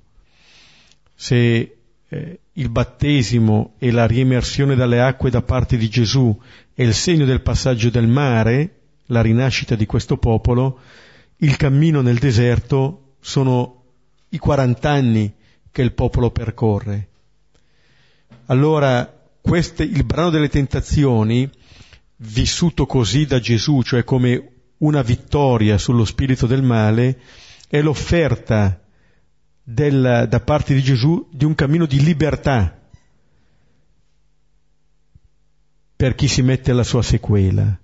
Se 1.16 1.79
eh, 2.10 2.40
il 2.54 2.70
battesimo 2.70 3.76
e 3.78 3.92
la 3.92 4.06
riemersione 4.06 4.76
dalle 4.76 5.00
acque 5.02 5.30
da 5.30 5.42
parte 5.42 5.78
di 5.78 5.90
Gesù 5.90 6.38
è 6.74 6.84
il 6.84 6.94
segno 6.94 7.26
del 7.26 7.42
passaggio 7.42 7.90
del 7.90 8.08
mare, 8.08 8.80
la 9.08 9.22
rinascita 9.22 9.76
di 9.76 9.86
questo 9.86 10.18
popolo, 10.18 10.80
il 11.38 11.56
cammino 11.56 12.02
nel 12.02 12.18
deserto 12.18 13.16
sono 13.20 13.84
i 14.30 14.38
40 14.38 14.90
anni 14.90 15.34
che 15.72 15.82
il 15.82 15.94
popolo 15.94 16.32
percorre. 16.32 17.08
Allora, 18.48 19.22
queste, 19.42 19.84
il 19.84 20.04
brano 20.04 20.32
delle 20.32 20.50
tentazioni 20.50 21.50
vissuto 22.18 22.86
così 22.86 23.26
da 23.26 23.40
Gesù, 23.40 23.82
cioè 23.84 24.04
come 24.04 24.52
una 24.78 25.02
vittoria 25.02 25.78
sullo 25.78 26.06
spirito 26.06 26.48
del 26.48 26.64
male, 26.64 27.20
è 27.68 27.82
l'offerta 27.82 28.82
del, 29.72 30.26
da 30.28 30.40
parte 30.40 30.74
di 30.74 30.82
Gesù 30.82 31.28
di 31.32 31.46
un 31.46 31.54
cammino 31.54 31.86
di 31.86 32.02
libertà 32.02 32.76
per 35.96 36.16
chi 36.16 36.28
si 36.28 36.42
mette 36.42 36.72
alla 36.72 36.84
sua 36.84 37.04
sequela. 37.04 37.80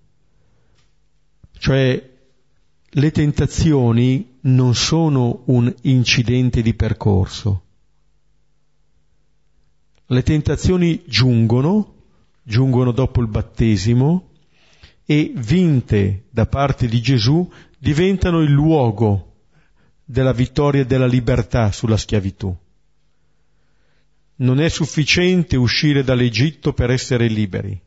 Cioè 1.58 2.14
le 2.88 3.12
tentazioni 3.12 4.38
non 4.42 4.74
sono 4.74 5.44
un 5.46 5.72
incidente 5.82 6.64
di 6.64 6.74
percorso. 6.74 7.64
Le 10.08 10.24
tentazioni 10.24 11.04
giungono 11.06 11.94
giungono 12.42 12.92
dopo 12.92 13.22
il 13.22 13.28
battesimo 13.28 14.30
e 15.06 15.34
vinte 15.36 16.26
da 16.30 16.46
parte 16.46 16.88
di 16.88 17.02
Gesù 17.02 17.52
diventano 17.78 18.42
il 18.42 18.52
luogo 18.52 19.35
della 20.06 20.34
vittoria 20.34 20.86
della 20.86 21.08
libertà 21.08 21.72
sulla 21.72 21.98
schiavitù. 21.98 22.56
Non 24.38 24.60
è 24.60 24.70
sufficiente 24.70 25.58
uscire 25.58 26.04
dall'Egitto 26.04 26.74
per 26.74 26.92
essere 26.92 27.28
liberi. 27.28 27.82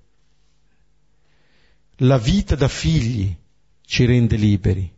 La 2.02 2.18
vita 2.18 2.56
da 2.56 2.68
figli 2.68 3.34
ci 3.84 4.04
rende 4.04 4.37
liberi. 4.37 4.92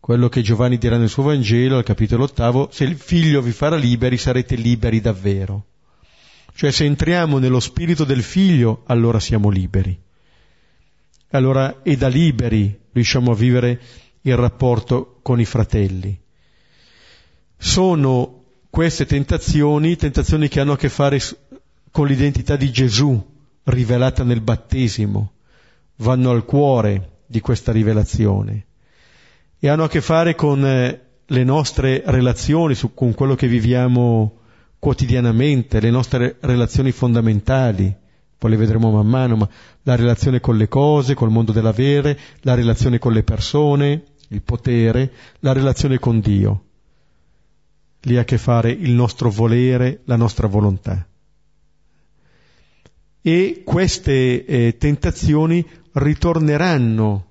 Quello 0.00 0.28
che 0.28 0.42
Giovanni 0.42 0.78
dirà 0.78 0.96
nel 0.96 1.08
suo 1.08 1.24
Vangelo, 1.24 1.76
al 1.76 1.84
capitolo 1.84 2.24
ottavo, 2.24 2.68
se 2.72 2.84
il 2.84 2.96
figlio 2.96 3.42
vi 3.42 3.52
farà 3.52 3.76
liberi 3.76 4.16
sarete 4.16 4.56
liberi 4.56 5.00
davvero. 5.00 5.66
Cioè 6.54 6.70
se 6.72 6.84
entriamo 6.84 7.38
nello 7.38 7.60
spirito 7.60 8.04
del 8.04 8.22
figlio, 8.22 8.82
allora 8.86 9.20
siamo 9.20 9.50
liberi. 9.50 9.98
Allora, 11.30 11.82
e 11.82 11.96
da 11.96 12.08
liberi 12.08 12.76
riusciamo 12.92 13.30
a 13.30 13.36
vivere 13.36 13.80
il 14.22 14.36
rapporto 14.36 15.18
con 15.22 15.40
i 15.40 15.44
fratelli. 15.44 16.18
Sono 17.56 18.44
queste 18.70 19.06
tentazioni, 19.06 19.96
tentazioni 19.96 20.48
che 20.48 20.60
hanno 20.60 20.72
a 20.72 20.76
che 20.76 20.88
fare 20.88 21.18
con 21.90 22.06
l'identità 22.06 22.56
di 22.56 22.70
Gesù 22.70 23.28
rivelata 23.64 24.22
nel 24.24 24.40
battesimo, 24.40 25.32
vanno 25.96 26.30
al 26.30 26.44
cuore 26.44 27.18
di 27.26 27.40
questa 27.40 27.72
rivelazione 27.72 28.66
e 29.58 29.68
hanno 29.68 29.84
a 29.84 29.88
che 29.88 30.00
fare 30.00 30.34
con 30.34 30.64
eh, 30.64 31.00
le 31.26 31.44
nostre 31.44 32.02
relazioni, 32.06 32.74
con 32.94 33.14
quello 33.14 33.34
che 33.34 33.46
viviamo 33.46 34.38
quotidianamente, 34.78 35.80
le 35.80 35.90
nostre 35.90 36.36
relazioni 36.40 36.90
fondamentali, 36.90 37.94
poi 38.38 38.50
le 38.50 38.56
vedremo 38.56 38.90
man 38.90 39.06
mano, 39.06 39.36
ma 39.36 39.48
la 39.82 39.96
relazione 39.96 40.40
con 40.40 40.56
le 40.56 40.66
cose, 40.66 41.14
col 41.14 41.30
mondo 41.30 41.52
dell'avere, 41.52 42.18
la 42.40 42.54
relazione 42.54 42.98
con 42.98 43.12
le 43.12 43.22
persone, 43.22 44.02
il 44.32 44.42
potere, 44.42 45.12
la 45.40 45.52
relazione 45.52 45.98
con 45.98 46.20
Dio. 46.20 46.64
Lì 48.02 48.16
ha 48.16 48.22
a 48.22 48.24
che 48.24 48.38
fare 48.38 48.70
il 48.70 48.92
nostro 48.92 49.30
volere, 49.30 50.00
la 50.04 50.16
nostra 50.16 50.46
volontà. 50.46 51.06
E 53.22 53.62
queste 53.64 54.44
eh, 54.44 54.76
tentazioni 54.78 55.66
ritorneranno 55.92 57.26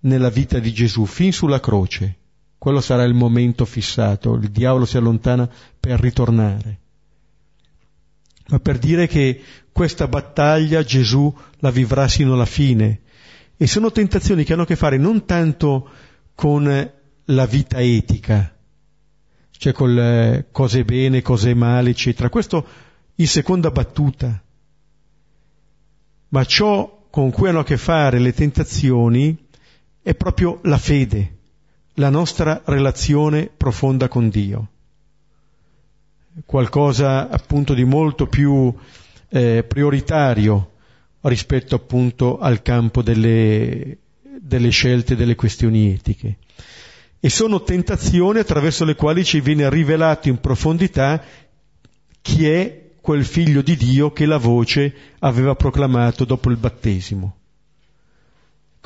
nella 0.00 0.28
vita 0.28 0.58
di 0.58 0.72
Gesù 0.72 1.06
fin 1.06 1.32
sulla 1.32 1.60
croce. 1.60 2.16
Quello 2.58 2.80
sarà 2.80 3.04
il 3.04 3.14
momento 3.14 3.64
fissato, 3.64 4.34
il 4.34 4.50
diavolo 4.50 4.84
si 4.84 4.96
allontana 4.96 5.48
per 5.78 6.00
ritornare. 6.00 6.80
Ma 8.48 8.58
per 8.58 8.78
dire 8.78 9.06
che 9.06 9.40
questa 9.72 10.06
battaglia 10.08 10.82
Gesù 10.82 11.34
la 11.58 11.70
vivrà 11.70 12.08
sino 12.08 12.34
alla 12.34 12.46
fine. 12.46 13.02
E 13.56 13.66
sono 13.66 13.90
tentazioni 13.90 14.44
che 14.44 14.52
hanno 14.52 14.62
a 14.62 14.66
che 14.66 14.76
fare 14.76 14.98
non 14.98 15.24
tanto 15.24 15.88
con 16.34 16.92
la 17.24 17.46
vita 17.46 17.80
etica, 17.80 18.54
cioè 19.50 19.72
con 19.72 19.94
le 19.94 20.48
cose 20.50 20.84
bene, 20.84 21.22
cose 21.22 21.54
male, 21.54 21.90
eccetera. 21.90 22.28
Questo 22.28 22.66
in 23.14 23.26
seconda 23.26 23.70
battuta. 23.70 24.42
Ma 26.28 26.44
ciò 26.44 27.06
con 27.08 27.30
cui 27.30 27.48
hanno 27.48 27.60
a 27.60 27.64
che 27.64 27.78
fare 27.78 28.18
le 28.18 28.34
tentazioni 28.34 29.46
è 30.02 30.14
proprio 30.14 30.60
la 30.64 30.76
fede 30.76 31.36
la 31.98 32.10
nostra 32.10 32.62
relazione 32.64 33.50
profonda 33.54 34.08
con 34.08 34.28
Dio. 34.28 34.68
Qualcosa 36.44 37.28
appunto 37.28 37.72
di 37.72 37.84
molto 37.84 38.26
più 38.26 38.74
eh, 39.28 39.64
prioritario 39.66 40.72
rispetto 41.28 41.74
appunto 41.74 42.38
al 42.38 42.62
campo 42.62 43.02
delle, 43.02 43.98
delle 44.40 44.70
scelte, 44.70 45.16
delle 45.16 45.34
questioni 45.34 45.92
etiche. 45.92 46.38
E 47.18 47.28
sono 47.28 47.62
tentazioni 47.62 48.38
attraverso 48.38 48.84
le 48.84 48.94
quali 48.94 49.24
ci 49.24 49.40
viene 49.40 49.68
rivelato 49.68 50.28
in 50.28 50.38
profondità 50.38 51.22
chi 52.20 52.46
è 52.46 52.90
quel 53.00 53.24
figlio 53.24 53.62
di 53.62 53.76
Dio 53.76 54.12
che 54.12 54.26
la 54.26 54.38
voce 54.38 54.94
aveva 55.20 55.54
proclamato 55.54 56.24
dopo 56.24 56.50
il 56.50 56.56
battesimo. 56.56 57.36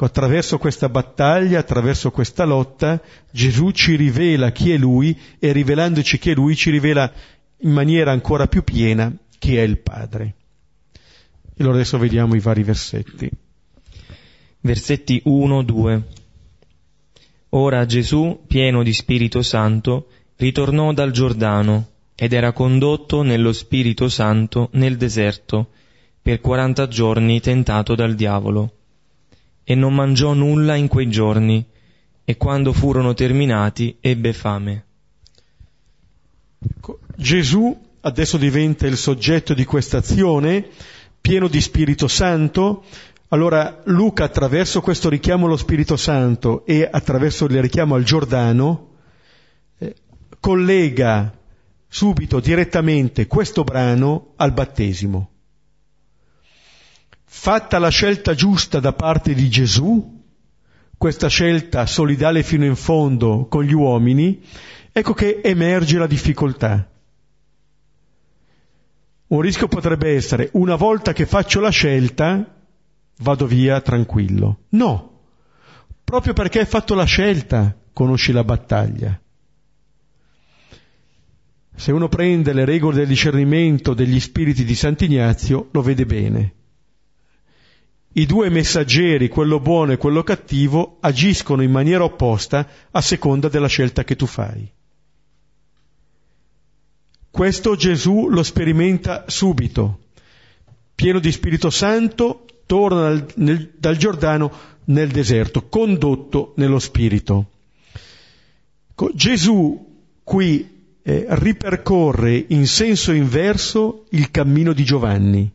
Ecco, 0.01 0.05
attraverso 0.05 0.57
questa 0.57 0.89
battaglia, 0.89 1.59
attraverso 1.59 2.11
questa 2.11 2.45
lotta, 2.45 3.03
Gesù 3.31 3.71
ci 3.73 3.97
rivela 3.97 4.51
chi 4.51 4.73
è 4.73 4.79
Lui 4.79 5.19
e 5.39 5.53
rivelandoci 5.53 6.19
chi 6.19 6.31
è 6.31 6.35
Lui 6.35 6.57
ci 6.57 6.71
rivela 6.71 7.13
in 7.59 7.71
maniera 7.71 8.11
ancora 8.11 8.47
più 8.47 8.65
piena 8.65 9.13
chi 9.39 9.57
è 9.57 9.61
il 9.61 9.77
Padre. 9.77 10.37
E 11.61 11.63
allora 11.63 11.77
adesso 11.77 11.99
vediamo 11.99 12.35
i 12.37 12.41
vari 12.41 12.63
versetti. 12.63 13.31
Versetti 14.61 15.23
1-2. 15.27 16.03
Ora 17.51 17.85
Gesù, 17.85 18.45
pieno 18.47 18.83
di 18.83 18.95
Spirito 18.95 19.43
Santo, 19.43 20.09
ritornò 20.37 20.95
dal 20.95 21.11
Giordano 21.11 21.89
ed 22.15 22.33
era 22.33 22.53
condotto 22.53 23.21
nello 23.21 23.53
Spirito 23.53 24.09
Santo 24.09 24.71
nel 24.73 24.97
deserto 24.97 25.73
per 26.23 26.41
quaranta 26.41 26.89
giorni 26.89 27.41
tentato 27.41 27.95
dal 27.95 28.15
diavolo. 28.15 28.77
E 29.63 29.75
non 29.75 29.95
mangiò 29.95 30.33
nulla 30.33 30.77
in 30.77 30.89
quei 30.89 31.11
giorni, 31.11 31.63
e 32.25 32.37
quando 32.39 32.73
furono 32.73 33.13
terminati 33.13 33.99
ebbe 34.01 34.33
fame. 34.33 34.85
Ecco, 36.59 37.01
Gesù 37.17 37.79
adesso 38.01 38.39
diventa 38.39 38.87
il 38.87 38.97
soggetto 38.97 39.53
di 39.53 39.67
questa 39.67 39.99
azione 39.99 40.69
pieno 41.21 41.49
di 41.49 41.61
Spirito 41.61 42.09
Santo. 42.09 42.85
Allora 43.29 43.81
Luca 43.85 44.25
attraverso 44.25 44.81
questo 44.81 45.09
richiamo 45.09 45.47
allo 45.47 45.57
Spirito 45.57 45.97
Santo 45.97 46.65
e 46.67 46.89
attraverso 46.91 47.45
il 47.45 47.61
richiamo 47.61 47.95
al 47.95 48.03
Giordano 48.03 48.89
eh, 49.79 49.95
collega 50.41 51.33
subito, 51.89 52.41
direttamente, 52.41 53.27
questo 53.27 53.65
brano 53.65 54.33
al 54.37 54.53
battesimo. 54.53 55.31
Fatta 57.25 57.79
la 57.79 57.89
scelta 57.89 58.35
giusta 58.35 58.81
da 58.81 58.93
parte 58.93 59.35
di 59.35 59.49
Gesù, 59.49 60.19
questa 60.97 61.29
scelta 61.29 61.87
solidale 61.87 62.43
fino 62.43 62.65
in 62.65 62.77
fondo 62.77 63.47
con 63.49 63.65
gli 63.65 63.73
uomini, 63.73 64.41
ecco 64.93 65.15
che 65.15 65.41
emerge 65.43 65.99
la 65.99 66.07
difficoltà. 66.07 66.89
Un 69.31 69.41
rischio 69.41 69.69
potrebbe 69.69 70.13
essere, 70.17 70.49
una 70.55 70.75
volta 70.75 71.13
che 71.13 71.25
faccio 71.25 71.61
la 71.61 71.71
scelta, 71.71 72.53
vado 73.19 73.47
via 73.47 73.81
tranquillo. 73.81 74.63
No, 74.71 75.21
proprio 76.03 76.33
perché 76.33 76.59
hai 76.59 76.67
fatto 76.67 76.97
la 76.97 77.05
scelta, 77.05 77.77
conosci 77.93 78.33
la 78.33 78.43
battaglia. 78.43 79.21
Se 81.77 81.93
uno 81.93 82.09
prende 82.09 82.53
le 82.53 82.65
regole 82.65 82.97
del 82.97 83.07
discernimento 83.07 83.95
degli 83.95 84.19
spiriti 84.19 84.65
di 84.65 84.75
Sant'Ignazio, 84.75 85.69
lo 85.71 85.81
vede 85.81 86.07
bene. 86.07 86.55
I 88.15 88.27
due 88.27 88.51
messaggeri, 88.51 89.29
quello 89.29 89.61
buono 89.61 89.93
e 89.93 89.97
quello 89.97 90.25
cattivo, 90.25 90.99
agiscono 91.01 91.63
in 91.63 91.71
maniera 91.71 92.03
opposta 92.03 92.67
a 92.91 93.01
seconda 93.01 93.49
della 93.49 93.69
scelta 93.69 94.03
che 94.03 94.17
tu 94.17 94.27
fai. 94.27 94.69
Questo 97.31 97.77
Gesù 97.77 98.29
lo 98.29 98.43
sperimenta 98.43 99.25
subito. 99.29 100.01
Pieno 100.95 101.21
di 101.21 101.31
Spirito 101.31 101.71
Santo, 101.71 102.45
torna 102.67 103.03
dal, 103.03 103.27
nel, 103.37 103.73
dal 103.79 103.97
Giordano 103.97 104.53
nel 104.87 105.11
deserto, 105.11 105.69
condotto 105.69 106.55
nello 106.57 106.81
Spirito. 106.81 107.51
Gesù 109.15 110.09
qui 110.25 110.99
eh, 111.03 111.27
ripercorre 111.31 112.45
in 112.49 112.67
senso 112.67 113.13
inverso 113.13 114.07
il 114.11 114.31
cammino 114.31 114.73
di 114.73 114.85
Giovanni. 114.85 115.51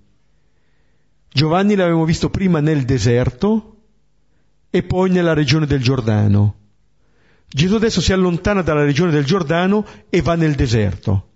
Giovanni 1.29 1.75
l'abbiamo 1.75 2.05
visto 2.05 2.29
prima 2.29 2.61
nel 2.61 2.85
deserto 2.85 3.75
e 4.69 4.81
poi 4.81 5.11
nella 5.11 5.33
regione 5.33 5.67
del 5.67 5.83
Giordano. 5.83 6.55
Gesù 7.47 7.75
adesso 7.75 8.01
si 8.01 8.13
allontana 8.13 8.61
dalla 8.61 8.83
regione 8.83 9.11
del 9.11 9.25
Giordano 9.25 9.85
e 10.09 10.21
va 10.21 10.35
nel 10.35 10.55
deserto 10.55 11.33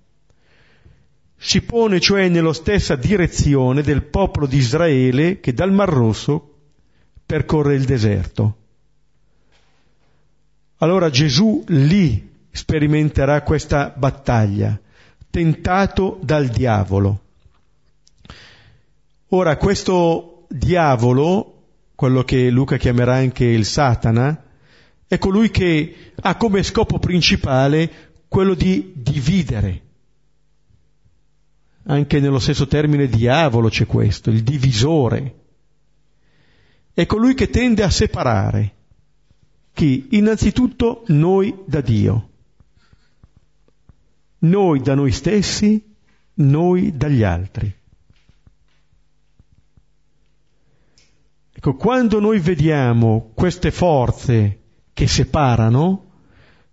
si 1.42 1.62
pone 1.62 2.02
cioè 2.02 2.28
nella 2.28 2.52
stessa 2.52 2.98
direzione 2.98 3.82
del 3.82 4.04
popolo 4.04 4.46
di 4.46 4.58
Israele 4.58 5.40
che 5.40 5.54
dal 5.54 5.72
Mar 5.72 5.88
Rosso 5.88 6.56
percorre 7.26 7.76
il 7.76 7.86
deserto. 7.86 8.58
Allora 10.80 11.10
Gesù 11.10 11.64
lì 11.68 12.30
sperimenterà 12.52 13.42
questa 13.44 13.94
battaglia, 13.96 14.78
tentato 15.30 16.20
dal 16.22 16.48
diavolo. 16.50 17.22
Ora 19.30 19.56
questo 19.56 20.46
diavolo, 20.50 21.62
quello 21.96 22.24
che 22.24 22.50
Luca 22.50 22.76
chiamerà 22.76 23.16
anche 23.16 23.46
il 23.46 23.66
Satana, 23.66 24.44
è 25.08 25.18
colui 25.18 25.50
che 25.52 26.12
ha 26.20 26.36
come 26.36 26.64
scopo 26.64 27.00
principale 27.00 27.90
quello 28.28 28.56
di 28.56 28.92
dividere 28.94 29.88
anche 31.90 32.20
nello 32.20 32.40
stesso 32.40 32.68
termine 32.68 33.08
diavolo 33.08 33.68
c'è 33.68 33.88
questo, 33.88 34.30
il 34.30 34.44
divisore. 34.44 35.36
È 36.94 37.06
colui 37.06 37.34
che 37.34 37.50
tende 37.50 37.82
a 37.84 37.90
separare 37.90 38.76
chi? 39.74 40.10
Innanzitutto 40.12 41.04
noi 41.08 41.64
da 41.66 41.82
Dio, 41.82 42.30
noi 44.40 44.82
da 44.82 44.94
noi 44.94 45.12
stessi, 45.12 45.84
noi 46.36 46.96
dagli 46.96 47.24
altri. 47.24 47.74
Ecco, 51.52 51.76
quando 51.76 52.20
noi 52.20 52.40
vediamo 52.40 53.32
queste 53.34 53.72
forze 53.72 54.60
che 54.94 55.08
separano, 55.08 56.06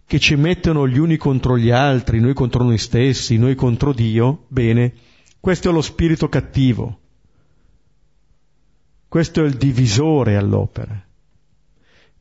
che 0.05 0.21
ci 0.21 0.37
mettono 0.37 0.87
gli 0.87 0.99
uni 0.99 1.17
contro 1.17 1.59
gli 1.59 1.71
altri, 1.71 2.21
noi 2.21 2.35
contro 2.35 2.63
noi 2.63 2.79
stessi, 2.79 3.39
noi 3.39 3.55
contro 3.55 3.93
Dio, 3.93 4.45
bene, 4.49 4.93
questo 5.47 5.69
è 5.69 5.73
lo 5.73 5.81
spirito 5.81 6.29
cattivo. 6.29 6.99
Questo 9.07 9.45
è 9.45 9.47
il 9.47 9.57
divisore 9.57 10.35
all'opera, 10.35 11.01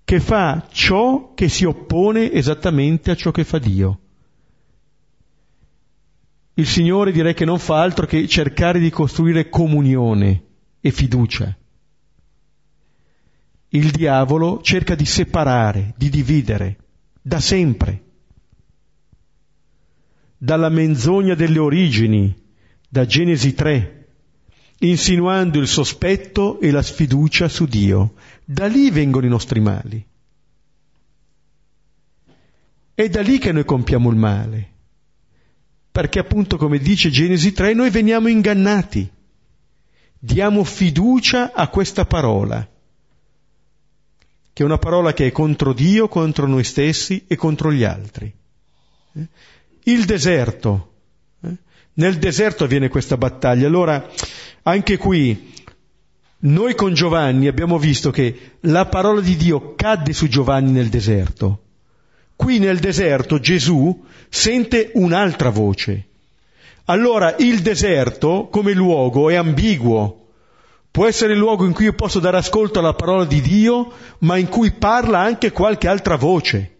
che 0.03 0.19
fa 0.19 0.67
ciò 0.71 1.33
che 1.33 1.49
si 1.49 1.65
oppone 1.65 2.31
esattamente 2.31 3.09
a 3.09 3.15
ciò 3.15 3.31
che 3.31 3.43
fa 3.43 3.57
Dio. 3.57 3.99
Il 6.53 6.67
Signore 6.67 7.11
direi 7.11 7.33
che 7.33 7.45
non 7.45 7.57
fa 7.57 7.81
altro 7.81 8.05
che 8.05 8.27
cercare 8.27 8.77
di 8.77 8.91
costruire 8.91 9.49
comunione 9.49 10.43
e 10.79 10.91
fiducia. 10.91 11.57
Il 13.69 13.89
diavolo 13.89 14.61
cerca 14.61 14.93
di 14.93 15.05
separare, 15.05 15.95
di 15.97 16.09
dividere 16.09 16.77
da 17.23 17.39
sempre. 17.39 18.03
Dalla 20.37 20.69
menzogna 20.69 21.33
delle 21.33 21.57
origini, 21.57 22.43
da 22.95 23.05
Genesi 23.05 23.53
3, 23.53 24.05
insinuando 24.79 25.59
il 25.59 25.67
sospetto 25.67 26.61
e 26.61 26.71
la 26.71 26.81
sfiducia 26.81 27.49
su 27.49 27.65
Dio. 27.65 28.13
Da 28.45 28.67
lì 28.67 28.89
vengono 28.89 29.25
i 29.25 29.29
nostri 29.29 29.59
mali. 29.59 30.01
È 32.93 33.09
da 33.09 33.21
lì 33.21 33.37
che 33.37 33.51
noi 33.51 33.65
compiamo 33.65 34.09
il 34.09 34.15
male. 34.15 34.69
Perché 35.91 36.19
appunto, 36.19 36.55
come 36.55 36.77
dice 36.77 37.09
Genesi 37.09 37.51
3, 37.51 37.73
noi 37.73 37.89
veniamo 37.89 38.29
ingannati. 38.29 39.11
Diamo 40.17 40.63
fiducia 40.63 41.51
a 41.51 41.67
questa 41.67 42.05
parola 42.05 42.65
che 44.53 44.63
è 44.63 44.65
una 44.65 44.77
parola 44.77 45.11
che 45.11 45.27
è 45.27 45.31
contro 45.33 45.73
Dio, 45.73 46.07
contro 46.07 46.47
noi 46.47 46.63
stessi 46.63 47.25
e 47.27 47.35
contro 47.35 47.73
gli 47.73 47.83
altri. 47.83 48.33
Il 49.83 50.05
deserto. 50.05 50.94
Nel 51.95 52.17
deserto 52.17 52.63
avviene 52.63 52.87
questa 52.87 53.17
battaglia. 53.17 53.67
Allora, 53.67 54.09
anche 54.63 54.97
qui, 54.97 55.53
noi 56.39 56.75
con 56.75 56.93
Giovanni 56.93 57.47
abbiamo 57.47 57.77
visto 57.77 58.11
che 58.11 58.57
la 58.61 58.85
parola 58.85 59.21
di 59.21 59.35
Dio 59.35 59.75
cadde 59.75 60.13
su 60.13 60.27
Giovanni 60.27 60.71
nel 60.71 60.89
deserto. 60.89 61.61
Qui 62.35 62.59
nel 62.59 62.79
deserto 62.79 63.39
Gesù 63.39 64.03
sente 64.29 64.91
un'altra 64.95 65.49
voce. 65.49 66.07
Allora 66.85 67.35
il 67.39 67.61
deserto 67.61 68.47
come 68.51 68.73
luogo 68.73 69.29
è 69.29 69.35
ambiguo, 69.35 70.25
Può 70.95 71.07
essere 71.07 71.33
il 71.33 71.39
luogo 71.39 71.65
in 71.65 71.73
cui 71.73 71.83
io 71.83 71.93
posso 71.93 72.21
dare 72.21 72.37
ascolto 72.37 72.79
alla 72.79 72.93
parola 72.93 73.25
di 73.25 73.41
Dio, 73.41 73.91
ma 74.19 74.37
in 74.37 74.47
cui 74.47 74.71
parla 74.71 75.19
anche 75.19 75.51
qualche 75.51 75.89
altra 75.89 76.15
voce. 76.15 76.74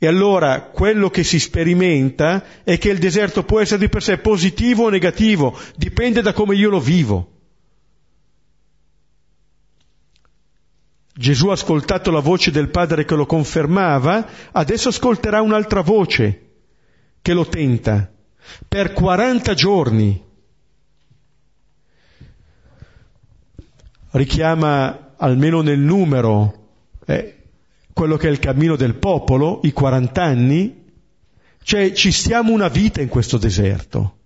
E 0.00 0.06
allora 0.06 0.62
quello 0.62 1.10
che 1.10 1.24
si 1.24 1.40
sperimenta 1.40 2.62
è 2.62 2.78
che 2.78 2.88
il 2.88 2.98
deserto 2.98 3.42
può 3.42 3.60
essere 3.60 3.80
di 3.80 3.88
per 3.88 4.02
sé 4.02 4.18
positivo 4.18 4.84
o 4.84 4.90
negativo, 4.90 5.58
dipende 5.74 6.22
da 6.22 6.32
come 6.32 6.54
io 6.54 6.70
lo 6.70 6.78
vivo. 6.78 7.32
Gesù 11.12 11.48
ha 11.48 11.54
ascoltato 11.54 12.12
la 12.12 12.20
voce 12.20 12.52
del 12.52 12.68
Padre 12.68 13.04
che 13.04 13.16
lo 13.16 13.26
confermava, 13.26 14.24
adesso 14.52 14.90
ascolterà 14.90 15.42
un'altra 15.42 15.80
voce 15.80 16.46
che 17.20 17.32
lo 17.32 17.48
tenta 17.48 18.08
per 18.68 18.92
40 18.92 19.54
giorni. 19.54 20.24
Richiama 24.10 25.14
almeno 25.16 25.60
nel 25.60 25.80
numero 25.80 26.68
eh, 27.04 27.37
quello 27.98 28.16
che 28.16 28.28
è 28.28 28.30
il 28.30 28.38
cammino 28.38 28.76
del 28.76 28.94
popolo, 28.94 29.58
i 29.64 29.72
40 29.72 30.22
anni, 30.22 30.84
cioè 31.64 31.90
ci 31.90 32.12
stiamo 32.12 32.52
una 32.52 32.68
vita 32.68 33.00
in 33.00 33.08
questo 33.08 33.38
deserto. 33.38 34.18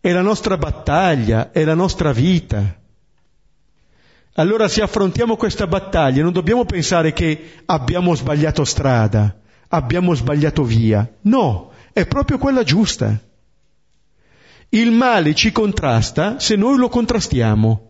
È 0.00 0.12
la 0.12 0.20
nostra 0.20 0.56
battaglia, 0.56 1.50
è 1.50 1.64
la 1.64 1.74
nostra 1.74 2.12
vita. 2.12 2.80
Allora 4.34 4.68
se 4.68 4.80
affrontiamo 4.80 5.34
questa 5.34 5.66
battaglia 5.66 6.22
non 6.22 6.32
dobbiamo 6.32 6.64
pensare 6.64 7.12
che 7.12 7.62
abbiamo 7.66 8.14
sbagliato 8.14 8.64
strada, 8.64 9.40
abbiamo 9.70 10.14
sbagliato 10.14 10.62
via. 10.62 11.04
No, 11.22 11.72
è 11.92 12.06
proprio 12.06 12.38
quella 12.38 12.62
giusta. 12.62 13.20
Il 14.68 14.92
male 14.92 15.34
ci 15.34 15.50
contrasta 15.50 16.38
se 16.38 16.54
noi 16.54 16.78
lo 16.78 16.88
contrastiamo, 16.88 17.89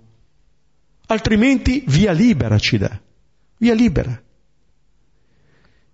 altrimenti 1.12 1.85
via 1.88 2.12
libera 2.12 2.59
ci 2.59 2.79
dà, 2.79 2.99
via 3.59 3.75
libera. 3.75 4.20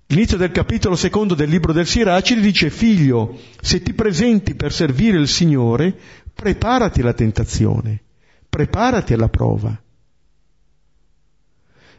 L'inizio 0.09 0.37
del 0.37 0.53
capitolo 0.53 0.95
secondo 0.95 1.35
del 1.35 1.49
libro 1.49 1.73
del 1.73 1.87
Siracidi 1.87 2.41
dice 2.41 2.71
figlio, 2.71 3.41
se 3.61 3.83
ti 3.83 3.93
presenti 3.93 4.55
per 4.55 4.73
servire 4.73 5.19
il 5.19 5.27
Signore, 5.27 5.99
preparati 6.33 7.01
alla 7.01 7.15
tentazione, 7.15 8.03
preparati 8.49 9.15
alla 9.15 9.29
prova. 9.29 9.81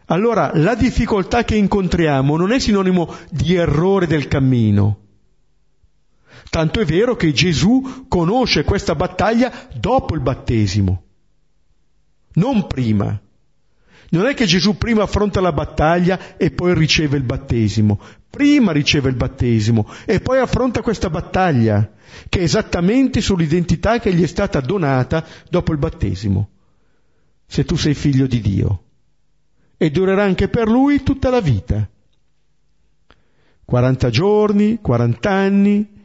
Allora 0.05 0.51
la 0.53 0.75
difficoltà 0.75 1.43
che 1.43 1.55
incontriamo 1.55 2.37
non 2.37 2.53
è 2.53 2.59
sinonimo 2.59 3.13
di 3.29 3.55
errore 3.55 4.07
del 4.07 4.27
cammino. 4.29 4.99
Tanto 6.49 6.79
è 6.79 6.85
vero 6.85 7.15
che 7.15 7.33
Gesù 7.33 8.05
conosce 8.07 8.63
questa 8.63 8.95
battaglia 8.95 9.51
dopo 9.73 10.13
il 10.13 10.21
battesimo, 10.21 11.06
non 12.37 12.67
prima. 12.67 13.19
Non 14.09 14.25
è 14.25 14.33
che 14.33 14.45
Gesù 14.45 14.77
prima 14.77 15.03
affronta 15.03 15.41
la 15.41 15.51
battaglia 15.51 16.37
e 16.37 16.51
poi 16.51 16.73
riceve 16.73 17.17
il 17.17 17.23
battesimo. 17.23 17.99
Prima 18.29 18.71
riceve 18.71 19.09
il 19.09 19.15
battesimo 19.15 19.89
e 20.05 20.21
poi 20.21 20.39
affronta 20.39 20.81
questa 20.81 21.09
battaglia, 21.09 21.91
che 22.29 22.39
è 22.39 22.43
esattamente 22.43 23.19
sull'identità 23.19 23.99
che 23.99 24.13
gli 24.13 24.23
è 24.23 24.27
stata 24.27 24.61
donata 24.61 25.25
dopo 25.49 25.73
il 25.73 25.77
battesimo. 25.77 26.49
Se 27.45 27.65
tu 27.65 27.75
sei 27.75 27.93
figlio 27.93 28.27
di 28.27 28.39
Dio 28.39 28.83
e 29.77 29.91
durerà 29.91 30.23
anche 30.23 30.47
per 30.47 30.67
lui 30.67 31.03
tutta 31.03 31.29
la 31.29 31.41
vita. 31.41 31.87
40 33.65 34.09
giorni, 34.09 34.79
40 34.81 35.29
anni, 35.29 35.96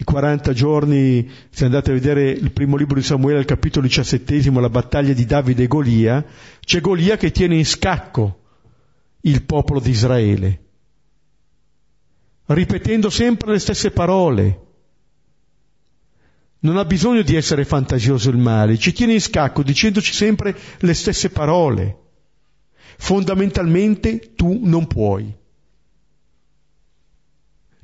i 0.00 0.04
40 0.04 0.54
giorni, 0.54 1.30
se 1.50 1.66
andate 1.66 1.90
a 1.90 1.94
vedere 1.94 2.30
il 2.30 2.52
primo 2.52 2.76
libro 2.76 2.96
di 2.96 3.04
Samuele, 3.04 3.38
al 3.38 3.44
capitolo 3.44 3.86
diciassettesimo, 3.86 4.58
la 4.58 4.70
battaglia 4.70 5.12
di 5.12 5.26
Davide 5.26 5.64
e 5.64 5.66
Golia, 5.66 6.24
c'è 6.64 6.80
Golia 6.80 7.18
che 7.18 7.30
tiene 7.30 7.56
in 7.56 7.66
scacco 7.66 8.38
il 9.20 9.42
popolo 9.42 9.78
di 9.78 9.90
Israele, 9.90 10.64
ripetendo 12.46 13.10
sempre 13.10 13.52
le 13.52 13.58
stesse 13.58 13.90
parole. 13.90 14.68
Non 16.60 16.78
ha 16.78 16.84
bisogno 16.86 17.20
di 17.20 17.36
essere 17.36 17.66
fantasioso 17.66 18.30
il 18.30 18.38
male, 18.38 18.78
ci 18.78 18.94
tiene 18.94 19.12
in 19.12 19.20
scacco 19.20 19.62
dicendoci 19.62 20.14
sempre 20.14 20.56
le 20.78 20.94
stesse 20.94 21.28
parole. 21.28 21.98
Fondamentalmente 22.96 24.32
tu 24.34 24.60
non 24.62 24.86
puoi. 24.86 25.30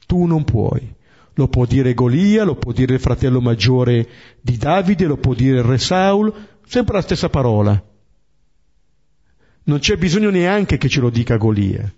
Tu 0.06 0.24
non 0.24 0.44
puoi. 0.44 0.95
Lo 1.38 1.48
può 1.48 1.66
dire 1.66 1.92
Golia, 1.92 2.44
lo 2.44 2.54
può 2.56 2.72
dire 2.72 2.94
il 2.94 3.00
fratello 3.00 3.42
maggiore 3.42 4.08
di 4.40 4.56
Davide, 4.56 5.04
lo 5.04 5.18
può 5.18 5.34
dire 5.34 5.58
il 5.58 5.64
re 5.64 5.76
Saul, 5.76 6.32
sempre 6.66 6.94
la 6.94 7.02
stessa 7.02 7.28
parola. 7.28 7.82
Non 9.64 9.78
c'è 9.78 9.96
bisogno 9.96 10.30
neanche 10.30 10.78
che 10.78 10.88
ce 10.88 11.00
lo 11.00 11.10
dica 11.10 11.36
Golia. 11.36 11.92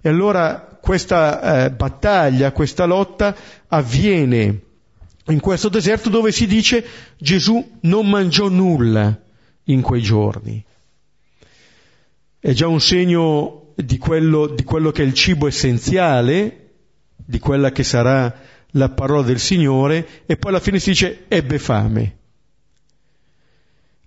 E 0.00 0.08
allora 0.08 0.78
questa 0.80 1.64
eh, 1.64 1.70
battaglia, 1.70 2.52
questa 2.52 2.84
lotta 2.84 3.34
avviene 3.68 4.60
in 5.28 5.40
questo 5.40 5.70
deserto 5.70 6.10
dove 6.10 6.30
si 6.30 6.46
dice 6.46 6.84
Gesù 7.16 7.78
non 7.82 8.08
mangiò 8.08 8.48
nulla 8.48 9.18
in 9.64 9.80
quei 9.80 10.02
giorni. 10.02 10.62
È 12.38 12.52
già 12.52 12.68
un 12.68 12.80
segno 12.80 13.57
di 13.82 13.96
quello, 13.96 14.48
di 14.48 14.64
quello 14.64 14.90
che 14.90 15.02
è 15.02 15.06
il 15.06 15.14
cibo 15.14 15.46
essenziale, 15.46 16.70
di 17.14 17.38
quella 17.38 17.70
che 17.70 17.84
sarà 17.84 18.34
la 18.72 18.88
parola 18.88 19.22
del 19.22 19.38
Signore, 19.38 20.24
e 20.26 20.36
poi 20.36 20.50
alla 20.50 20.60
fine 20.60 20.80
si 20.80 20.90
dice 20.90 21.26
ebbe 21.28 21.58
fame. 21.60 22.16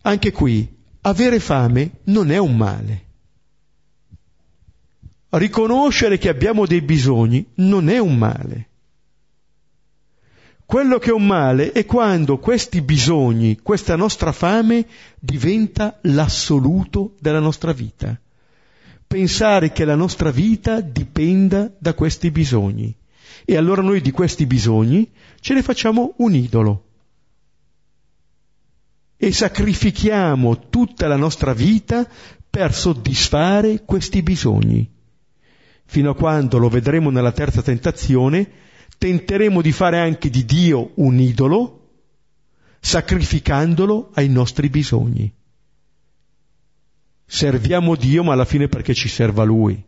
Anche 0.01 0.31
qui, 0.31 0.67
avere 1.01 1.39
fame 1.39 1.99
non 2.05 2.31
è 2.31 2.37
un 2.37 2.57
male. 2.57 3.05
Riconoscere 5.29 6.17
che 6.17 6.27
abbiamo 6.27 6.65
dei 6.65 6.81
bisogni 6.81 7.51
non 7.55 7.87
è 7.87 7.97
un 7.97 8.17
male. 8.17 8.67
Quello 10.65 10.99
che 10.99 11.09
è 11.09 11.13
un 11.13 11.25
male 11.25 11.71
è 11.71 11.85
quando 11.85 12.37
questi 12.39 12.81
bisogni, 12.81 13.59
questa 13.61 13.95
nostra 13.95 14.33
fame 14.33 14.85
diventa 15.17 15.97
l'assoluto 16.01 17.15
della 17.19 17.39
nostra 17.39 17.71
vita. 17.71 18.20
Pensare 19.11 19.73
che 19.73 19.83
la 19.83 19.95
nostra 19.95 20.31
vita 20.31 20.79
dipenda 20.79 21.69
da 21.77 21.93
questi 21.93 22.31
bisogni. 22.31 22.95
E 23.43 23.57
allora 23.57 23.81
noi 23.81 23.99
di 23.99 24.11
questi 24.11 24.45
bisogni 24.45 25.11
ce 25.41 25.53
ne 25.53 25.61
facciamo 25.61 26.13
un 26.19 26.33
idolo. 26.33 26.85
E 29.17 29.33
sacrifichiamo 29.33 30.69
tutta 30.69 31.09
la 31.09 31.17
nostra 31.17 31.51
vita 31.51 32.09
per 32.49 32.73
soddisfare 32.73 33.83
questi 33.83 34.21
bisogni. 34.23 34.89
Fino 35.83 36.11
a 36.11 36.15
quando 36.15 36.57
lo 36.57 36.69
vedremo 36.69 37.09
nella 37.09 37.33
terza 37.33 37.61
tentazione, 37.61 38.49
tenteremo 38.97 39.61
di 39.61 39.73
fare 39.73 39.99
anche 39.99 40.29
di 40.29 40.45
Dio 40.45 40.91
un 40.95 41.19
idolo, 41.19 41.89
sacrificandolo 42.79 44.11
ai 44.13 44.29
nostri 44.29 44.69
bisogni. 44.69 45.33
Serviamo 47.33 47.95
Dio, 47.95 48.25
ma 48.25 48.33
alla 48.33 48.43
fine 48.43 48.67
perché 48.67 48.93
ci 48.93 49.07
serva 49.07 49.45
Lui. 49.45 49.81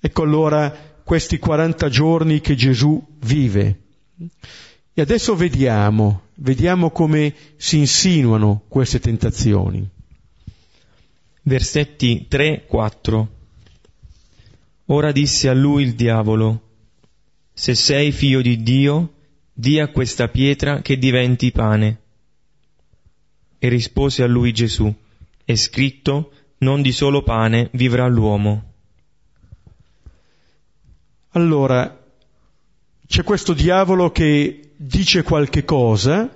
Ecco 0.00 0.22
allora 0.22 0.76
questi 1.04 1.38
40 1.38 1.88
giorni 1.88 2.40
che 2.40 2.56
Gesù 2.56 3.00
vive. 3.20 3.82
E 4.92 5.00
adesso 5.00 5.36
vediamo, 5.36 6.22
vediamo 6.34 6.90
come 6.90 7.32
si 7.54 7.78
insinuano 7.78 8.64
queste 8.66 8.98
tentazioni. 8.98 9.88
Versetti 11.42 12.26
3-4 12.28 13.26
Ora 14.86 15.12
disse 15.12 15.48
a 15.48 15.54
lui 15.54 15.84
il 15.84 15.94
diavolo, 15.94 16.60
Se 17.52 17.76
sei 17.76 18.10
figlio 18.10 18.42
di 18.42 18.60
Dio, 18.64 19.12
di 19.52 19.78
a 19.78 19.86
questa 19.86 20.26
pietra 20.26 20.82
che 20.82 20.98
diventi 20.98 21.52
pane. 21.52 22.01
E 23.64 23.68
rispose 23.68 24.24
a 24.24 24.26
lui 24.26 24.50
Gesù, 24.52 24.92
È 25.44 25.54
scritto, 25.54 26.32
non 26.58 26.82
di 26.82 26.90
solo 26.90 27.22
pane 27.22 27.68
vivrà 27.74 28.08
l'uomo. 28.08 28.72
Allora, 31.34 32.04
c'è 33.06 33.22
questo 33.22 33.52
diavolo 33.52 34.10
che 34.10 34.72
dice 34.76 35.22
qualche 35.22 35.64
cosa, 35.64 36.28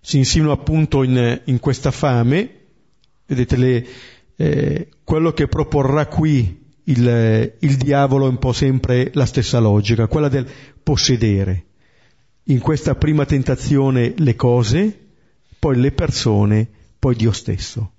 si 0.00 0.16
insinua 0.16 0.54
appunto 0.54 1.04
in, 1.04 1.42
in 1.44 1.60
questa 1.60 1.92
fame, 1.92 2.62
vedete 3.26 3.56
le, 3.56 3.86
eh, 4.34 4.88
quello 5.04 5.30
che 5.32 5.46
proporrà 5.46 6.06
qui 6.06 6.72
il, 6.86 7.52
il 7.60 7.76
diavolo 7.76 8.26
è 8.26 8.30
un 8.30 8.38
po' 8.38 8.52
sempre 8.52 9.12
la 9.14 9.26
stessa 9.26 9.60
logica, 9.60 10.08
quella 10.08 10.28
del 10.28 10.50
possedere. 10.82 11.66
In 12.48 12.58
questa 12.58 12.96
prima 12.96 13.24
tentazione 13.24 14.14
le 14.16 14.34
cose, 14.34 15.03
poi 15.64 15.80
le 15.80 15.92
persone, 15.92 16.68
poi 16.98 17.16
Dio 17.16 17.32
stesso. 17.32 17.92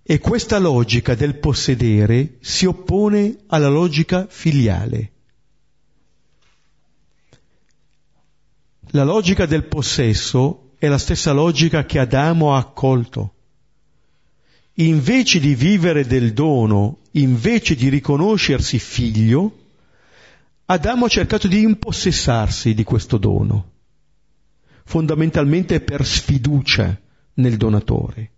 E 0.00 0.20
questa 0.20 0.60
logica 0.60 1.16
del 1.16 1.40
possedere 1.40 2.36
si 2.38 2.66
oppone 2.66 3.38
alla 3.48 3.66
logica 3.66 4.24
filiale. 4.30 5.10
La 8.90 9.02
logica 9.02 9.44
del 9.46 9.64
possesso 9.64 10.74
è 10.78 10.86
la 10.86 10.98
stessa 10.98 11.32
logica 11.32 11.84
che 11.84 11.98
Adamo 11.98 12.54
ha 12.54 12.58
accolto. 12.58 13.34
Invece 14.74 15.40
di 15.40 15.56
vivere 15.56 16.06
del 16.06 16.32
dono, 16.32 16.98
invece 17.12 17.74
di 17.74 17.88
riconoscersi 17.88 18.78
figlio, 18.78 19.58
Adamo 20.66 21.06
ha 21.06 21.08
cercato 21.08 21.48
di 21.48 21.60
impossessarsi 21.60 22.72
di 22.72 22.84
questo 22.84 23.16
dono, 23.16 23.72
fondamentalmente 24.84 25.80
per 25.80 26.04
sfiducia 26.04 26.98
nel 27.34 27.56
donatore. 27.56 28.30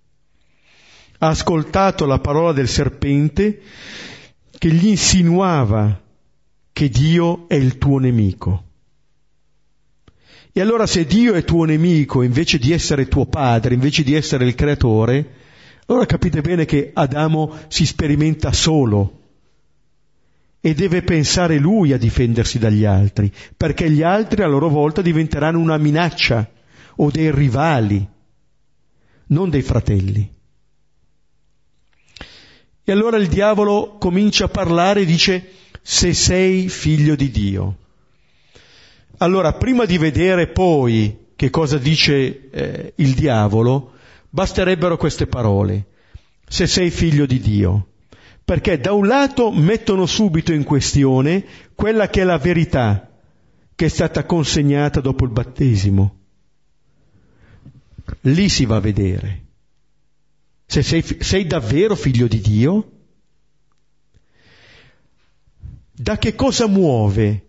Ha 1.19 1.29
ascoltato 1.29 2.07
la 2.07 2.19
parola 2.19 2.53
del 2.53 2.69
serpente 2.69 3.61
che 4.59 4.71
gli 4.71 4.87
insinuava 4.87 6.01
che 6.73 6.89
Dio 6.89 7.49
è 7.49 7.55
il 7.55 7.79
tuo 7.79 7.99
nemico. 7.99 8.65
E 10.53 10.61
allora 10.61 10.87
se 10.87 11.05
Dio 11.05 11.35
è 11.35 11.45
tuo 11.45 11.65
nemico 11.65 12.23
invece 12.23 12.59
di 12.59 12.73
essere 12.73 13.09
tuo 13.09 13.27
padre, 13.27 13.75
invece 13.75 14.03
di 14.03 14.15
essere 14.15 14.47
il 14.47 14.55
creatore, 14.55 15.35
allora 15.87 16.07
capite 16.07 16.41
bene 16.41 16.65
che 16.65 16.91
Adamo 16.95 17.55
si 17.69 17.85
sperimenta 17.85 18.53
solo 18.53 19.26
e 20.67 20.75
deve 20.75 21.03
pensare 21.03 21.59
lui 21.59 21.93
a 21.93 21.97
difendersi 21.97 22.59
dagli 22.59 22.85
altri, 22.85 23.33
perché 23.57 23.89
gli 23.89 24.03
altri 24.03 24.43
a 24.43 24.49
loro 24.49 24.69
volta 24.69 25.01
diventeranno 25.01 25.61
una 25.61 25.77
minaccia 25.77 26.51
o 26.97 27.09
dei 27.09 27.31
rivali, 27.31 28.05
non 29.29 29.49
dei 29.49 29.63
fratelli. 29.63 30.29
E 32.83 32.91
allora 32.91 33.17
il 33.17 33.29
diavolo 33.29 33.97
comincia 33.97 34.47
a 34.47 34.49
parlare 34.49 35.03
e 35.03 35.05
dice 35.05 35.53
se 35.83 36.13
sei 36.13 36.69
figlio 36.69 37.15
di 37.15 37.31
Dio. 37.31 37.77
Allora, 39.19 39.53
prima 39.53 39.85
di 39.85 39.99
vedere 39.99 40.49
poi 40.49 41.27
che 41.37 41.49
cosa 41.49 41.79
dice 41.79 42.51
eh, 42.51 42.93
il 42.97 43.15
diavolo, 43.15 43.93
basterebbero 44.31 44.97
queste 44.97 45.29
parole. 45.29 45.85
Se 46.49 46.67
sei 46.67 46.91
figlio 46.91 47.25
di 47.25 47.39
Dio. 47.39 47.87
Perché 48.47 48.79
da 48.79 48.93
un 48.93 49.09
lato 49.09 49.51
mettono 49.51 50.07
subito 50.07 50.53
in 50.53 50.63
questione 50.63 51.45
quella 51.75 52.09
che 52.09 52.21
è 52.21 52.25
la 52.25 52.39
verità 52.39 53.11
che 53.75 53.87
è 53.87 53.89
stata 53.89 54.25
consegnata 54.25 55.01
dopo 55.01 55.25
il 55.25 55.33
battesimo. 55.33 56.19
Lì 58.21 58.49
si 58.49 58.65
va 58.65 58.77
a 58.77 58.81
vedere. 58.81 59.47
Se 60.65 60.85
sei, 60.85 61.03
sei 61.03 61.45
davvero 61.49 61.97
figlio 61.97 62.29
di 62.29 62.41
Dio, 62.41 62.93
da 65.91 66.17
che 66.17 66.37
cosa 66.37 66.69
muove 66.69 67.49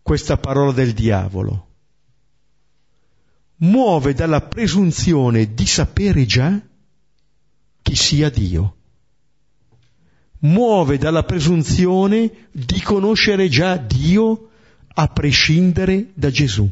questa 0.00 0.38
parola 0.38 0.72
del 0.72 0.94
diavolo? 0.94 1.66
Muove 3.56 4.14
dalla 4.14 4.40
presunzione 4.40 5.52
di 5.52 5.66
sapere 5.66 6.24
già 6.24 6.58
chi 7.82 7.94
sia 7.94 8.30
Dio. 8.30 8.76
Muove 10.40 10.98
dalla 10.98 11.22
presunzione 11.24 12.48
di 12.50 12.80
conoscere 12.80 13.48
già 13.48 13.76
Dio 13.76 14.50
a 14.94 15.08
prescindere 15.08 16.10
da 16.14 16.30
Gesù. 16.30 16.68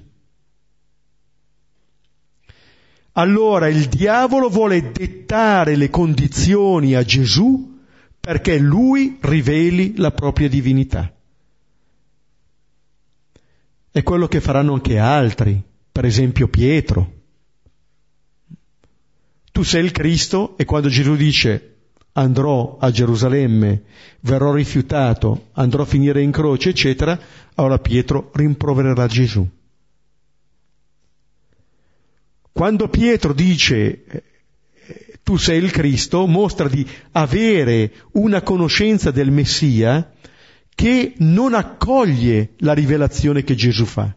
Allora 3.13 3.69
il 3.69 3.89
diavolo 3.89 4.49
vuole 4.49 4.93
dettare 4.93 5.77
le 5.77 5.91
condizioni 5.91 6.95
a 6.95 7.03
Gesù 7.03 7.79
perché 8.21 8.59
lui 8.59 9.19
riveli 9.21 9.97
la 9.97 10.13
propria 10.13 10.49
divinità. 10.49 11.13
È 13.91 14.03
quello 14.03 14.29
che 14.29 14.41
faranno 14.41 14.75
anche 14.75 14.99
altri, 14.99 15.61
per 15.91 16.05
esempio 16.05 16.47
Pietro. 16.47 17.17
Tu 19.51 19.63
sei 19.65 19.83
il 19.83 19.91
Cristo 19.91 20.57
e 20.57 20.65
quando 20.65 20.89
Gesù 20.89 21.17
dice 21.17 21.78
andrò 22.19 22.79
a 22.81 22.91
Gerusalemme, 22.91 23.83
verrò 24.21 24.53
rifiutato, 24.53 25.49
andrò 25.53 25.83
a 25.83 25.87
finire 25.87 26.21
in 26.21 26.33
croce, 26.33 26.71
eccetera, 26.71 27.19
allora 27.55 27.79
Pietro 27.79 28.31
rimprovererà 28.35 29.07
Gesù. 29.07 29.47
Quando 32.53 32.89
Pietro 32.89 33.33
dice 33.33 34.05
tu 35.23 35.37
sei 35.37 35.63
il 35.63 35.71
Cristo, 35.71 36.27
mostra 36.27 36.69
di 36.69 36.85
avere 37.13 37.93
una 38.13 38.43
conoscenza 38.43 39.13
del 39.13 39.31
Messia 39.31 40.13
che 40.75 41.15
non 41.19 41.55
accoglie 41.55 42.55
la 42.59 42.73
rivelazione 42.73 43.45
che 43.45 43.55
Gesù 43.55 43.85
fa. 43.85 44.13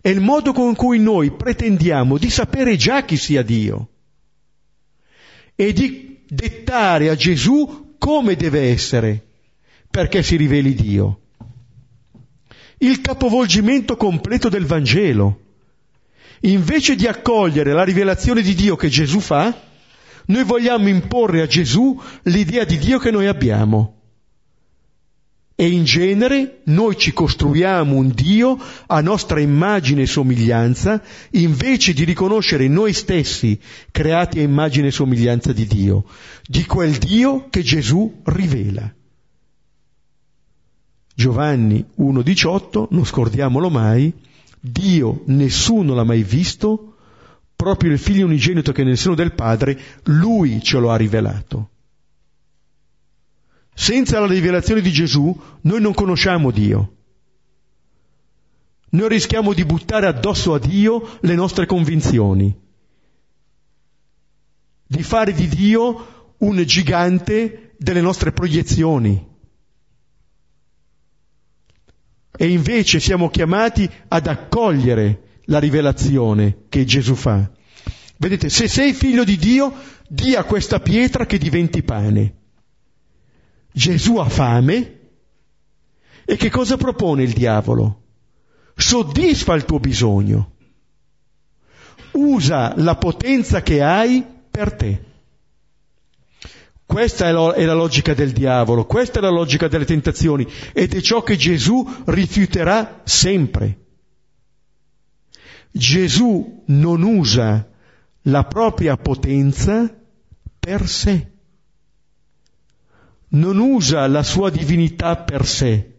È 0.00 0.08
il 0.08 0.20
modo 0.20 0.52
con 0.52 0.74
cui 0.74 0.98
noi 0.98 1.32
pretendiamo 1.32 2.16
di 2.16 2.30
sapere 2.30 2.76
già 2.76 3.04
chi 3.04 3.16
sia 3.16 3.42
Dio 3.42 3.88
e 5.56 5.72
di 5.72 6.20
dettare 6.28 7.08
a 7.08 7.16
Gesù 7.16 7.94
come 7.98 8.36
deve 8.36 8.70
essere 8.70 9.24
perché 9.90 10.22
si 10.22 10.36
riveli 10.36 10.74
Dio. 10.74 11.20
Il 12.78 13.00
capovolgimento 13.00 13.96
completo 13.96 14.50
del 14.50 14.66
Vangelo 14.66 15.40
invece 16.40 16.94
di 16.94 17.06
accogliere 17.06 17.72
la 17.72 17.82
rivelazione 17.82 18.42
di 18.42 18.54
Dio 18.54 18.76
che 18.76 18.88
Gesù 18.88 19.20
fa, 19.20 19.58
noi 20.26 20.44
vogliamo 20.44 20.88
imporre 20.88 21.40
a 21.40 21.46
Gesù 21.46 21.98
l'idea 22.24 22.64
di 22.64 22.76
Dio 22.78 22.98
che 22.98 23.10
noi 23.10 23.26
abbiamo. 23.26 23.95
E 25.58 25.70
in 25.70 25.84
genere 25.84 26.60
noi 26.64 26.98
ci 26.98 27.14
costruiamo 27.14 27.96
un 27.96 28.10
Dio 28.10 28.58
a 28.88 29.00
nostra 29.00 29.40
immagine 29.40 30.02
e 30.02 30.06
somiglianza, 30.06 31.02
invece 31.30 31.94
di 31.94 32.04
riconoscere 32.04 32.68
noi 32.68 32.92
stessi 32.92 33.58
creati 33.90 34.38
a 34.38 34.42
immagine 34.42 34.88
e 34.88 34.90
somiglianza 34.90 35.54
di 35.54 35.64
Dio, 35.66 36.04
di 36.46 36.66
quel 36.66 36.92
Dio 36.98 37.48
che 37.48 37.62
Gesù 37.62 38.20
rivela. 38.24 38.94
Giovanni 41.14 41.82
1,18, 42.00 42.88
non 42.90 43.06
scordiamolo 43.06 43.70
mai, 43.70 44.12
Dio 44.60 45.22
nessuno 45.28 45.94
l'ha 45.94 46.04
mai 46.04 46.22
visto, 46.22 46.96
proprio 47.56 47.92
il 47.92 47.98
figlio 47.98 48.26
unigenito 48.26 48.72
che 48.72 48.82
è 48.82 48.84
nel 48.84 48.98
seno 48.98 49.14
del 49.14 49.32
Padre, 49.32 49.78
lui 50.02 50.62
ce 50.62 50.78
lo 50.78 50.90
ha 50.90 50.96
rivelato. 50.96 51.70
Senza 53.78 54.18
la 54.18 54.26
rivelazione 54.26 54.80
di 54.80 54.90
Gesù 54.90 55.38
noi 55.60 55.82
non 55.82 55.92
conosciamo 55.92 56.50
Dio. 56.50 56.94
Noi 58.88 59.08
rischiamo 59.08 59.52
di 59.52 59.66
buttare 59.66 60.06
addosso 60.06 60.54
a 60.54 60.58
Dio 60.58 61.18
le 61.20 61.34
nostre 61.34 61.66
convinzioni, 61.66 62.58
di 64.86 65.02
fare 65.02 65.34
di 65.34 65.46
Dio 65.46 66.34
un 66.38 66.62
gigante 66.64 67.74
delle 67.76 68.00
nostre 68.00 68.32
proiezioni 68.32 69.34
e 72.34 72.48
invece 72.48 72.98
siamo 72.98 73.28
chiamati 73.28 73.88
ad 74.08 74.26
accogliere 74.26 75.40
la 75.44 75.58
rivelazione 75.58 76.64
che 76.70 76.86
Gesù 76.86 77.14
fa. 77.14 77.50
Vedete, 78.16 78.48
se 78.48 78.68
sei 78.68 78.94
figlio 78.94 79.22
di 79.22 79.36
Dio, 79.36 79.70
dia 80.08 80.44
questa 80.44 80.80
pietra 80.80 81.26
che 81.26 81.36
diventi 81.36 81.82
pane. 81.82 82.44
Gesù 83.76 84.16
ha 84.16 84.26
fame 84.26 85.00
e 86.24 86.36
che 86.36 86.48
cosa 86.48 86.78
propone 86.78 87.24
il 87.24 87.34
diavolo? 87.34 88.04
Soddisfa 88.74 89.54
il 89.54 89.66
tuo 89.66 89.78
bisogno. 89.78 90.52
Usa 92.12 92.72
la 92.76 92.96
potenza 92.96 93.60
che 93.60 93.82
hai 93.82 94.24
per 94.50 94.72
te. 94.72 95.04
Questa 96.86 97.28
è, 97.28 97.32
lo, 97.32 97.52
è, 97.52 97.66
la 97.66 97.74
logica 97.74 98.14
del 98.14 98.32
diavolo, 98.32 98.86
questa 98.86 99.18
è 99.18 99.22
la 99.22 99.28
logica 99.28 99.68
delle 99.68 99.84
tentazioni 99.84 100.50
ed 100.72 100.94
è 100.94 101.02
ciò 101.02 101.22
che 101.22 101.36
Gesù 101.36 101.86
rifiuterà 102.06 103.02
sempre. 103.04 103.78
Gesù 105.70 106.62
non 106.68 107.02
usa 107.02 107.68
la 108.22 108.44
propria 108.44 108.96
potenza 108.96 109.94
per 110.58 110.88
sé, 110.88 111.35
non 113.28 113.58
usa 113.58 114.06
la 114.06 114.22
sua 114.22 114.50
divinità 114.50 115.16
per 115.16 115.46
sé, 115.46 115.94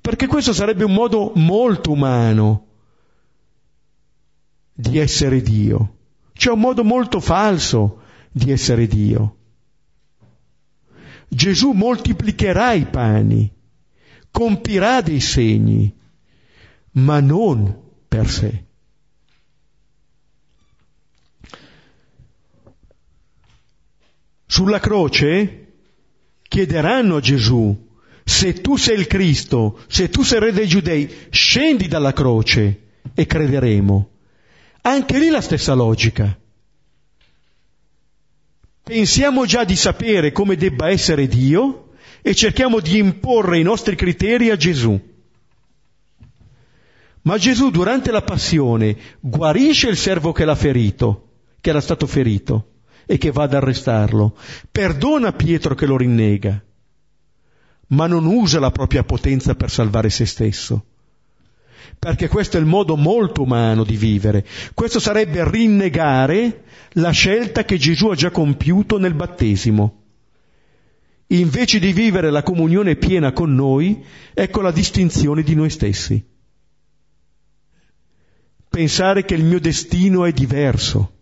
perché 0.00 0.26
questo 0.26 0.52
sarebbe 0.52 0.84
un 0.84 0.92
modo 0.92 1.32
molto 1.36 1.92
umano 1.92 2.66
di 4.72 4.98
essere 4.98 5.40
Dio, 5.40 5.96
cioè 6.32 6.54
un 6.54 6.60
modo 6.60 6.82
molto 6.82 7.20
falso 7.20 8.02
di 8.30 8.50
essere 8.50 8.86
Dio. 8.86 9.36
Gesù 11.28 11.70
moltiplicherà 11.70 12.72
i 12.72 12.86
pani, 12.86 13.52
compirà 14.30 15.00
dei 15.00 15.20
segni, 15.20 15.96
ma 16.92 17.20
non 17.20 17.82
per 18.08 18.28
sé. 18.28 18.64
Sulla 24.46 24.78
croce 24.78 25.63
chiederanno 26.54 27.16
a 27.16 27.20
Gesù, 27.20 27.76
se 28.22 28.52
tu 28.60 28.76
sei 28.76 28.96
il 28.96 29.08
Cristo, 29.08 29.80
se 29.88 30.08
tu 30.08 30.22
sei 30.22 30.38
il 30.38 30.44
re 30.44 30.52
dei 30.52 30.68
giudei, 30.68 31.12
scendi 31.30 31.88
dalla 31.88 32.12
croce 32.12 32.82
e 33.12 33.26
crederemo. 33.26 34.10
Anche 34.82 35.18
lì 35.18 35.30
la 35.30 35.40
stessa 35.40 35.74
logica. 35.74 36.38
Pensiamo 38.84 39.44
già 39.46 39.64
di 39.64 39.74
sapere 39.74 40.30
come 40.30 40.54
debba 40.54 40.90
essere 40.90 41.26
Dio 41.26 41.88
e 42.22 42.36
cerchiamo 42.36 42.78
di 42.78 42.98
imporre 42.98 43.58
i 43.58 43.64
nostri 43.64 43.96
criteri 43.96 44.50
a 44.50 44.56
Gesù. 44.56 44.96
Ma 47.22 47.36
Gesù 47.36 47.70
durante 47.70 48.12
la 48.12 48.22
passione 48.22 48.96
guarisce 49.18 49.88
il 49.88 49.96
servo 49.96 50.30
che 50.30 50.44
l'ha 50.44 50.54
ferito, 50.54 51.30
che 51.60 51.70
era 51.70 51.80
stato 51.80 52.06
ferito 52.06 52.73
e 53.06 53.18
che 53.18 53.30
va 53.30 53.44
ad 53.44 53.54
arrestarlo. 53.54 54.36
Perdona 54.70 55.32
Pietro 55.32 55.74
che 55.74 55.86
lo 55.86 55.96
rinnega, 55.96 56.62
ma 57.88 58.06
non 58.06 58.26
usa 58.26 58.58
la 58.58 58.70
propria 58.70 59.04
potenza 59.04 59.54
per 59.54 59.70
salvare 59.70 60.10
se 60.10 60.26
stesso. 60.26 60.84
Perché 61.98 62.28
questo 62.28 62.56
è 62.56 62.60
il 62.60 62.66
modo 62.66 62.96
molto 62.96 63.42
umano 63.42 63.84
di 63.84 63.96
vivere. 63.96 64.44
Questo 64.74 64.98
sarebbe 64.98 65.48
rinnegare 65.48 66.64
la 66.92 67.10
scelta 67.10 67.64
che 67.64 67.78
Gesù 67.78 68.08
ha 68.08 68.14
già 68.14 68.30
compiuto 68.30 68.98
nel 68.98 69.14
battesimo. 69.14 70.02
Invece 71.28 71.78
di 71.78 71.92
vivere 71.92 72.30
la 72.30 72.42
comunione 72.42 72.96
piena 72.96 73.32
con 73.32 73.54
noi, 73.54 74.04
ecco 74.34 74.60
la 74.60 74.70
distinzione 74.70 75.42
di 75.42 75.54
noi 75.54 75.70
stessi. 75.70 76.22
Pensare 78.68 79.24
che 79.24 79.34
il 79.34 79.44
mio 79.44 79.60
destino 79.60 80.24
è 80.24 80.32
diverso, 80.32 81.13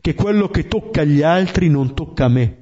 che 0.00 0.14
quello 0.14 0.48
che 0.48 0.66
tocca 0.66 1.02
agli 1.02 1.22
altri 1.22 1.68
non 1.68 1.94
tocca 1.94 2.24
a 2.24 2.28
me. 2.28 2.56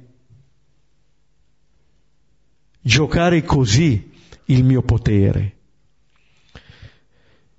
Giocare 2.81 3.43
così 3.43 4.11
il 4.45 4.63
mio 4.63 4.81
potere. 4.81 5.55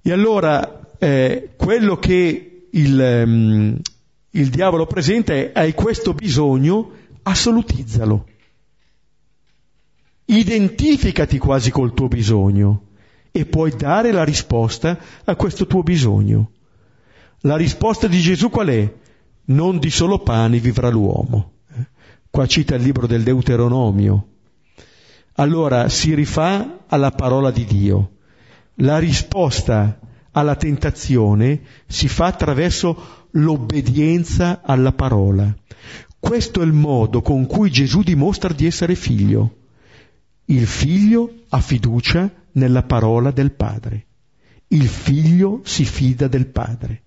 E 0.02 0.12
allora 0.12 0.96
eh, 0.98 1.50
quello 1.56 1.98
che 1.98 2.68
il, 2.70 3.22
um, 3.24 3.80
il 4.30 4.48
diavolo 4.48 4.86
presenta 4.86 5.32
è 5.32 5.52
hai 5.54 5.74
questo 5.74 6.14
bisogno, 6.14 6.92
assolutizzalo. 7.22 8.26
Identificati 10.26 11.38
quasi 11.38 11.70
col 11.70 11.94
tuo 11.94 12.08
bisogno 12.08 12.86
e 13.30 13.46
puoi 13.46 13.70
dare 13.74 14.12
la 14.12 14.24
risposta 14.24 14.98
a 15.24 15.36
questo 15.36 15.66
tuo 15.66 15.82
bisogno. 15.82 16.52
La 17.42 17.56
risposta 17.56 18.06
di 18.08 18.18
Gesù 18.20 18.50
qual 18.50 18.68
è? 18.68 18.92
Non 19.48 19.78
di 19.78 19.90
solo 19.90 20.18
pane 20.18 20.58
vivrà 20.58 20.88
l'uomo. 20.88 21.52
Eh? 21.74 21.86
Qua 22.30 22.46
cita 22.46 22.74
il 22.74 22.82
libro 22.82 23.06
del 23.06 23.22
Deuteronomio. 23.22 24.26
Allora 25.34 25.88
si 25.88 26.14
rifà 26.14 26.84
alla 26.86 27.10
parola 27.12 27.50
di 27.50 27.64
Dio. 27.64 28.16
La 28.76 28.98
risposta 28.98 29.98
alla 30.32 30.56
tentazione 30.56 31.60
si 31.86 32.08
fa 32.08 32.26
attraverso 32.26 33.26
l'obbedienza 33.32 34.60
alla 34.62 34.92
parola. 34.92 35.54
Questo 36.18 36.60
è 36.60 36.64
il 36.64 36.72
modo 36.72 37.22
con 37.22 37.46
cui 37.46 37.70
Gesù 37.70 38.02
dimostra 38.02 38.52
di 38.52 38.66
essere 38.66 38.94
figlio. 38.94 39.56
Il 40.46 40.66
figlio 40.66 41.44
ha 41.48 41.60
fiducia 41.60 42.30
nella 42.52 42.82
parola 42.82 43.30
del 43.30 43.52
Padre. 43.52 44.06
Il 44.68 44.88
figlio 44.88 45.60
si 45.64 45.84
fida 45.84 46.28
del 46.28 46.46
Padre 46.48 47.04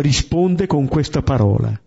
risponde 0.00 0.66
con 0.66 0.88
questa 0.88 1.22
parola. 1.22 1.80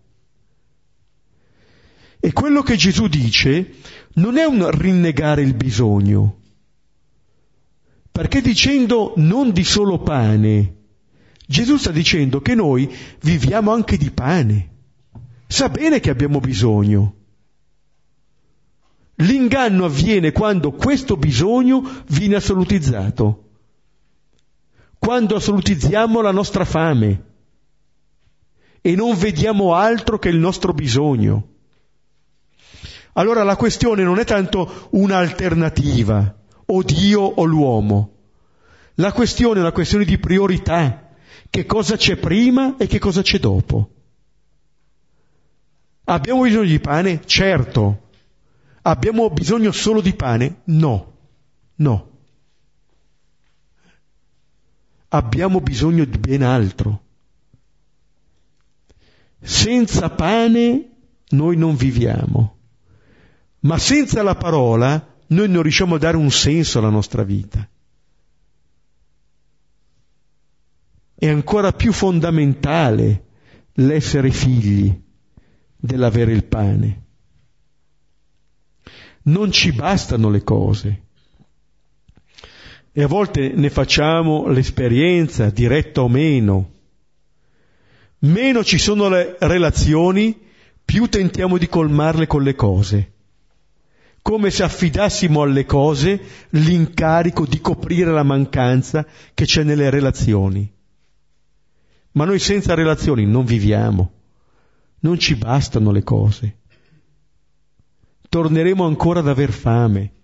E 2.19 2.33
quello 2.33 2.61
che 2.61 2.75
Gesù 2.75 3.07
dice 3.07 3.75
non 4.13 4.37
è 4.37 4.45
un 4.45 4.69
rinnegare 4.69 5.41
il 5.41 5.55
bisogno, 5.55 6.39
perché 8.11 8.41
dicendo 8.41 9.13
non 9.17 9.51
di 9.51 9.63
solo 9.63 9.99
pane, 9.99 10.75
Gesù 11.47 11.77
sta 11.77 11.91
dicendo 11.91 12.41
che 12.41 12.53
noi 12.53 12.93
viviamo 13.21 13.71
anche 13.71 13.97
di 13.97 14.11
pane. 14.11 14.69
Sa 15.47 15.69
bene 15.69 15.99
che 15.99 16.09
abbiamo 16.09 16.39
bisogno. 16.39 17.15
L'inganno 19.15 19.85
avviene 19.85 20.31
quando 20.31 20.71
questo 20.71 21.17
bisogno 21.17 22.03
viene 22.07 22.35
assolutizzato, 22.35 23.49
quando 24.97 25.35
assolutizziamo 25.35 26.21
la 26.21 26.31
nostra 26.31 26.65
fame 26.65 27.30
e 28.81 28.95
non 28.95 29.15
vediamo 29.15 29.75
altro 29.75 30.17
che 30.17 30.29
il 30.29 30.37
nostro 30.37 30.73
bisogno. 30.73 31.47
Allora 33.13 33.43
la 33.43 33.55
questione 33.55 34.03
non 34.03 34.19
è 34.19 34.25
tanto 34.25 34.87
un'alternativa, 34.91 36.35
o 36.65 36.83
Dio 36.83 37.21
o 37.21 37.43
l'uomo. 37.43 38.15
La 38.95 39.11
questione 39.11 39.59
è 39.59 39.61
una 39.61 39.71
questione 39.71 40.05
di 40.05 40.17
priorità. 40.17 41.09
Che 41.49 41.65
cosa 41.65 41.97
c'è 41.97 42.15
prima 42.15 42.77
e 42.77 42.87
che 42.87 42.99
cosa 42.99 43.21
c'è 43.21 43.37
dopo? 43.37 43.89
Abbiamo 46.05 46.43
bisogno 46.43 46.65
di 46.65 46.79
pane? 46.79 47.21
Certo. 47.25 48.09
Abbiamo 48.83 49.29
bisogno 49.29 49.71
solo 49.71 50.01
di 50.01 50.13
pane? 50.13 50.61
No. 50.65 51.13
No. 51.75 52.09
Abbiamo 55.09 55.59
bisogno 55.59 56.05
di 56.05 56.17
ben 56.17 56.43
altro. 56.43 57.00
Senza 59.41 60.09
pane 60.09 60.89
noi 61.29 61.57
non 61.57 61.75
viviamo, 61.75 62.57
ma 63.61 63.77
senza 63.77 64.21
la 64.21 64.35
parola 64.35 65.15
noi 65.27 65.49
non 65.49 65.63
riusciamo 65.63 65.95
a 65.95 65.97
dare 65.97 66.17
un 66.17 66.29
senso 66.29 66.79
alla 66.79 66.89
nostra 66.89 67.23
vita. 67.23 67.67
È 71.15 71.27
ancora 71.27 71.71
più 71.71 71.91
fondamentale 71.91 73.25
l'essere 73.73 74.31
figli 74.31 74.93
dell'avere 75.75 76.33
il 76.33 76.45
pane. 76.45 77.05
Non 79.23 79.51
ci 79.51 79.71
bastano 79.71 80.29
le 80.29 80.43
cose. 80.43 81.03
E 82.91 83.03
a 83.03 83.07
volte 83.07 83.49
ne 83.49 83.69
facciamo 83.69 84.47
l'esperienza, 84.47 85.49
diretta 85.49 86.01
o 86.01 86.09
meno, 86.09 86.80
meno 88.21 88.63
ci 88.63 88.77
sono 88.77 89.09
le 89.09 89.37
relazioni, 89.39 90.37
più 90.83 91.07
tentiamo 91.07 91.57
di 91.57 91.67
colmarle 91.67 92.27
con 92.27 92.43
le 92.43 92.55
cose. 92.55 93.13
Come 94.21 94.51
se 94.51 94.63
affidassimo 94.63 95.41
alle 95.41 95.65
cose 95.65 96.21
l'incarico 96.49 97.45
di 97.45 97.59
coprire 97.59 98.11
la 98.11 98.23
mancanza 98.23 99.05
che 99.33 99.45
c'è 99.45 99.63
nelle 99.63 99.89
relazioni. 99.89 100.71
Ma 102.13 102.25
noi 102.25 102.39
senza 102.39 102.73
relazioni 102.73 103.25
non 103.25 103.45
viviamo, 103.45 104.11
non 104.99 105.17
ci 105.17 105.35
bastano 105.35 105.91
le 105.91 106.03
cose. 106.03 106.57
Torneremo 108.29 108.85
ancora 108.85 109.21
ad 109.21 109.27
aver 109.27 109.51
fame 109.51 110.20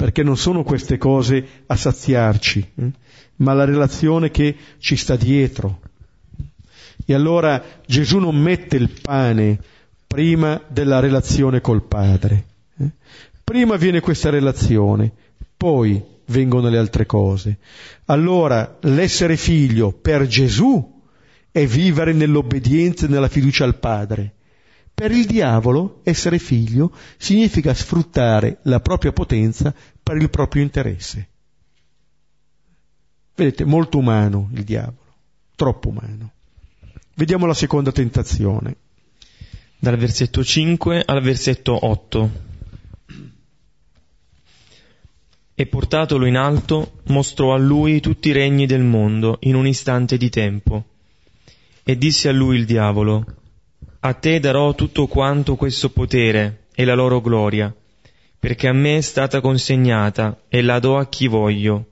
perché 0.00 0.22
non 0.22 0.38
sono 0.38 0.62
queste 0.62 0.96
cose 0.96 1.46
a 1.66 1.76
saziarci, 1.76 2.66
eh? 2.74 2.90
ma 3.36 3.52
la 3.52 3.66
relazione 3.66 4.30
che 4.30 4.56
ci 4.78 4.96
sta 4.96 5.14
dietro. 5.14 5.80
E 7.04 7.12
allora 7.12 7.62
Gesù 7.84 8.16
non 8.16 8.34
mette 8.34 8.78
il 8.78 8.88
pane 8.88 9.58
prima 10.06 10.58
della 10.68 11.00
relazione 11.00 11.60
col 11.60 11.82
Padre. 11.82 12.44
Eh? 12.78 12.88
Prima 13.44 13.76
viene 13.76 14.00
questa 14.00 14.30
relazione, 14.30 15.12
poi 15.54 16.02
vengono 16.28 16.70
le 16.70 16.78
altre 16.78 17.04
cose. 17.04 17.58
Allora 18.06 18.78
l'essere 18.80 19.36
figlio 19.36 19.92
per 19.92 20.26
Gesù 20.26 20.98
è 21.50 21.66
vivere 21.66 22.14
nell'obbedienza 22.14 23.04
e 23.04 23.10
nella 23.10 23.28
fiducia 23.28 23.64
al 23.64 23.76
Padre. 23.76 24.32
Per 25.00 25.12
il 25.12 25.24
diavolo 25.24 26.00
essere 26.02 26.38
figlio 26.38 26.92
significa 27.16 27.72
sfruttare 27.72 28.58
la 28.64 28.80
propria 28.80 29.12
potenza 29.12 29.74
per 30.02 30.18
il 30.18 30.28
proprio 30.28 30.62
interesse. 30.62 31.28
Vedete, 33.34 33.64
molto 33.64 33.96
umano 33.96 34.50
il 34.52 34.62
diavolo, 34.62 35.14
troppo 35.56 35.88
umano. 35.88 36.32
Vediamo 37.14 37.46
la 37.46 37.54
seconda 37.54 37.92
tentazione. 37.92 38.76
Dal 39.78 39.96
versetto 39.96 40.44
5 40.44 41.02
al 41.06 41.22
versetto 41.22 41.86
8. 41.86 42.30
E 45.54 45.66
portatolo 45.66 46.26
in 46.26 46.36
alto, 46.36 47.00
mostrò 47.04 47.54
a 47.54 47.58
lui 47.58 48.00
tutti 48.00 48.28
i 48.28 48.32
regni 48.32 48.66
del 48.66 48.82
mondo 48.82 49.38
in 49.44 49.54
un 49.54 49.66
istante 49.66 50.18
di 50.18 50.28
tempo. 50.28 50.84
E 51.84 51.96
disse 51.96 52.28
a 52.28 52.32
lui 52.32 52.58
il 52.58 52.66
diavolo, 52.66 53.39
a 54.02 54.14
te 54.14 54.40
darò 54.40 54.74
tutto 54.74 55.06
quanto 55.06 55.56
questo 55.56 55.90
potere 55.90 56.68
e 56.74 56.84
la 56.84 56.94
loro 56.94 57.20
gloria, 57.20 57.74
perché 58.38 58.68
a 58.68 58.72
me 58.72 58.96
è 58.96 59.00
stata 59.02 59.40
consegnata 59.40 60.44
e 60.48 60.62
la 60.62 60.78
do 60.78 60.96
a 60.96 61.06
chi 61.06 61.26
voglio. 61.26 61.86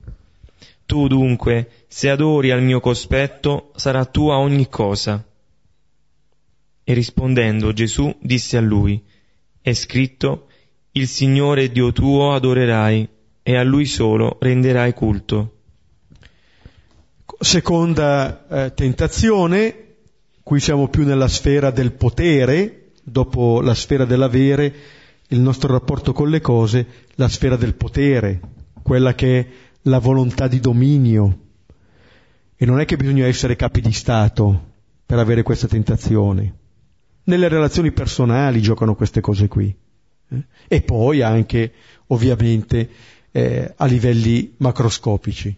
Tu 0.87 1.07
dunque, 1.07 1.85
se 1.87 2.09
adori 2.09 2.49
al 2.49 2.63
mio 2.63 2.79
cospetto, 2.79 3.71
sarà 3.75 4.05
tua 4.05 4.37
ogni 4.39 4.67
cosa. 4.69 5.23
E 6.83 6.93
rispondendo 6.93 7.73
Gesù 7.73 8.15
disse 8.19 8.57
a 8.57 8.61
lui, 8.61 8.99
è 9.61 9.73
scritto, 9.73 10.47
il 10.93 11.07
Signore 11.07 11.71
Dio 11.71 11.91
tuo 11.91 12.33
adorerai 12.33 13.07
e 13.43 13.55
a 13.55 13.61
lui 13.61 13.85
solo 13.85 14.37
renderai 14.41 14.93
culto. 14.93 15.57
Seconda 17.39 18.47
eh, 18.47 18.73
tentazione, 18.73 19.88
qui 20.49 20.59
siamo 20.59 20.87
più 20.87 21.05
nella 21.05 21.27
sfera 21.27 21.69
del 21.69 21.91
potere, 21.91 22.93
dopo 23.03 23.61
la 23.61 23.75
sfera 23.75 24.03
dell'avere, 24.03 24.73
il 25.27 25.39
nostro 25.39 25.71
rapporto 25.71 26.11
con 26.11 26.27
le 26.27 26.41
cose, 26.41 26.87
la 27.17 27.27
sfera 27.27 27.55
del 27.55 27.75
potere, 27.75 28.39
quella 28.81 29.13
che 29.13 29.39
è 29.39 29.47
la 29.83 29.99
volontà 29.99 30.47
di 30.47 30.59
dominio. 30.59 31.39
E 32.55 32.65
non 32.65 32.79
è 32.79 32.85
che 32.85 32.97
bisogna 32.97 33.27
essere 33.27 33.55
capi 33.55 33.79
di 33.79 33.91
Stato 33.91 34.71
per 35.05 35.19
avere 35.19 35.43
questa 35.43 35.67
tentazione. 35.67 36.55
Nelle 37.25 37.47
relazioni 37.47 37.91
personali 37.91 38.59
giocano 38.59 38.95
queste 38.95 39.21
cose 39.21 39.47
qui. 39.47 39.71
Eh? 40.29 40.43
E 40.67 40.81
poi 40.81 41.21
anche, 41.21 41.73
ovviamente, 42.07 42.89
eh, 43.29 43.71
a 43.77 43.85
livelli 43.85 44.55
macroscopici. 44.57 45.55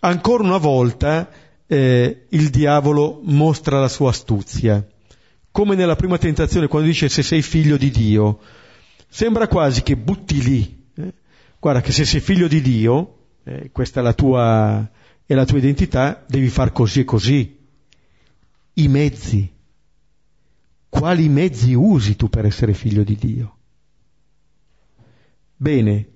Ancora 0.00 0.42
una 0.42 0.56
volta 0.56 1.44
eh, 1.66 2.26
il 2.28 2.50
diavolo 2.50 3.20
mostra 3.24 3.80
la 3.80 3.88
sua 3.88 4.10
astuzia. 4.10 4.86
Come 5.50 5.74
nella 5.74 5.96
prima 5.96 6.18
tentazione, 6.18 6.68
quando 6.68 6.88
dice 6.88 7.08
se 7.08 7.22
sei 7.22 7.42
figlio 7.42 7.76
di 7.76 7.90
Dio, 7.90 8.40
sembra 9.08 9.48
quasi 9.48 9.82
che 9.82 9.96
butti 9.96 10.42
lì. 10.42 10.84
Eh? 10.94 11.14
Guarda 11.58 11.80
che 11.80 11.92
se 11.92 12.04
sei 12.04 12.20
figlio 12.20 12.46
di 12.46 12.60
Dio, 12.60 13.28
eh, 13.44 13.70
questa 13.72 14.00
è 14.00 14.02
la, 14.02 14.12
tua, 14.12 14.90
è 15.24 15.34
la 15.34 15.44
tua 15.44 15.58
identità, 15.58 16.24
devi 16.26 16.48
far 16.48 16.72
così 16.72 17.00
e 17.00 17.04
così. 17.04 17.58
I 18.74 18.88
mezzi. 18.88 19.52
Quali 20.88 21.28
mezzi 21.28 21.74
usi 21.74 22.16
tu 22.16 22.28
per 22.28 22.44
essere 22.44 22.74
figlio 22.74 23.02
di 23.02 23.16
Dio? 23.16 23.56
Bene, 25.56 26.08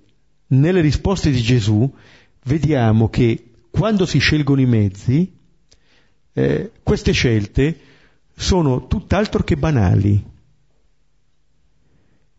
nelle 0.48 0.80
risposte 0.80 1.30
di 1.30 1.40
Gesù 1.40 1.90
vediamo 2.44 3.08
che 3.08 3.52
quando 3.70 4.04
si 4.04 4.18
scelgono 4.18 4.60
i 4.60 4.66
mezzi, 4.66 5.38
eh, 6.32 6.72
queste 6.82 7.12
scelte 7.12 7.78
sono 8.34 8.86
tutt'altro 8.86 9.42
che 9.42 9.56
banali, 9.56 10.24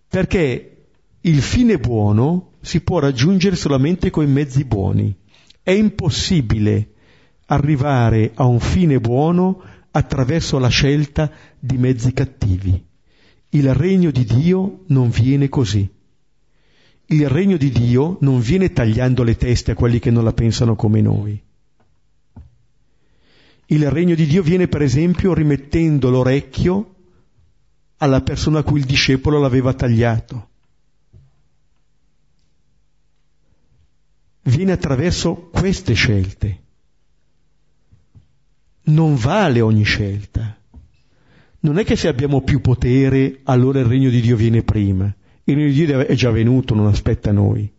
perché 0.08 0.86
il 1.22 1.42
fine 1.42 1.78
buono 1.78 2.54
si 2.62 2.82
può 2.82 3.00
raggiungere 3.00 3.56
solamente 3.56 4.10
con 4.10 4.24
i 4.24 4.32
mezzi 4.32 4.66
buoni. 4.66 5.16
È 5.62 5.72
impossibile 5.72 6.94
arrivare 7.46 8.32
a 8.34 8.46
un 8.46 8.60
fine 8.60 9.00
buono 9.00 9.62
attraverso 9.92 10.58
la 10.58 10.70
scelta 10.70 11.32
di 11.60 11.78
mezzi 11.78 12.14
cattivi. 12.14 12.84
Il 13.50 13.74
regno 13.74 14.12
di 14.12 14.24
Dio 14.26 14.84
non 14.88 15.10
viene 15.10 15.50
così 15.50 15.90
il 17.12 17.28
regno 17.28 17.58
di 17.58 17.72
Dio 17.72 18.18
non 18.22 18.40
viene 18.40 18.72
tagliando 18.72 19.24
le 19.24 19.36
teste 19.36 19.72
a 19.72 19.76
quelli 19.76 20.00
che 20.00 20.12
non 20.12 20.24
la 20.24 20.34
pensano 20.34 20.76
come 20.76 21.02
noi. 21.02 21.42
Il 23.72 23.90
regno 23.90 24.16
di 24.16 24.26
Dio 24.26 24.44
viene 24.44 24.68
per 24.68 24.82
esempio 24.82 25.34
rimettendo 25.34 26.10
l'orecchio 26.10 26.96
alla 27.98 28.22
persona 28.22 28.60
a 28.60 28.64
cui 28.64 28.80
il 28.80 28.86
discepolo 28.86 29.40
l'aveva 29.40 29.74
tagliato. 29.74 30.50
Viene 34.42 34.74
attraverso 34.74 35.50
queste 35.54 35.94
scelte. 35.94 36.62
Non 38.84 39.16
vale 39.16 39.62
ogni 39.62 39.84
scelta. 39.84 40.60
Non 41.62 41.78
è 41.78 41.86
che 41.86 41.96
se 41.96 42.10
abbiamo 42.10 42.42
più 42.42 42.60
potere 42.60 43.40
allora 43.44 43.80
il 43.80 43.86
regno 43.86 44.10
di 44.10 44.20
Dio 44.20 44.36
viene 44.36 44.64
prima. 44.64 45.06
Il 45.46 45.56
regno 45.56 45.68
di 45.72 45.86
Dio 45.86 46.06
è 46.06 46.14
già 46.16 46.32
venuto, 46.32 46.76
non 46.76 46.88
aspetta 46.88 47.32
noi. 47.32 47.72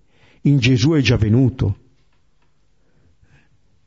In 0.42 0.58
Gesù 0.58 0.92
è 0.92 1.02
già 1.02 1.18
venuto. 1.18 1.80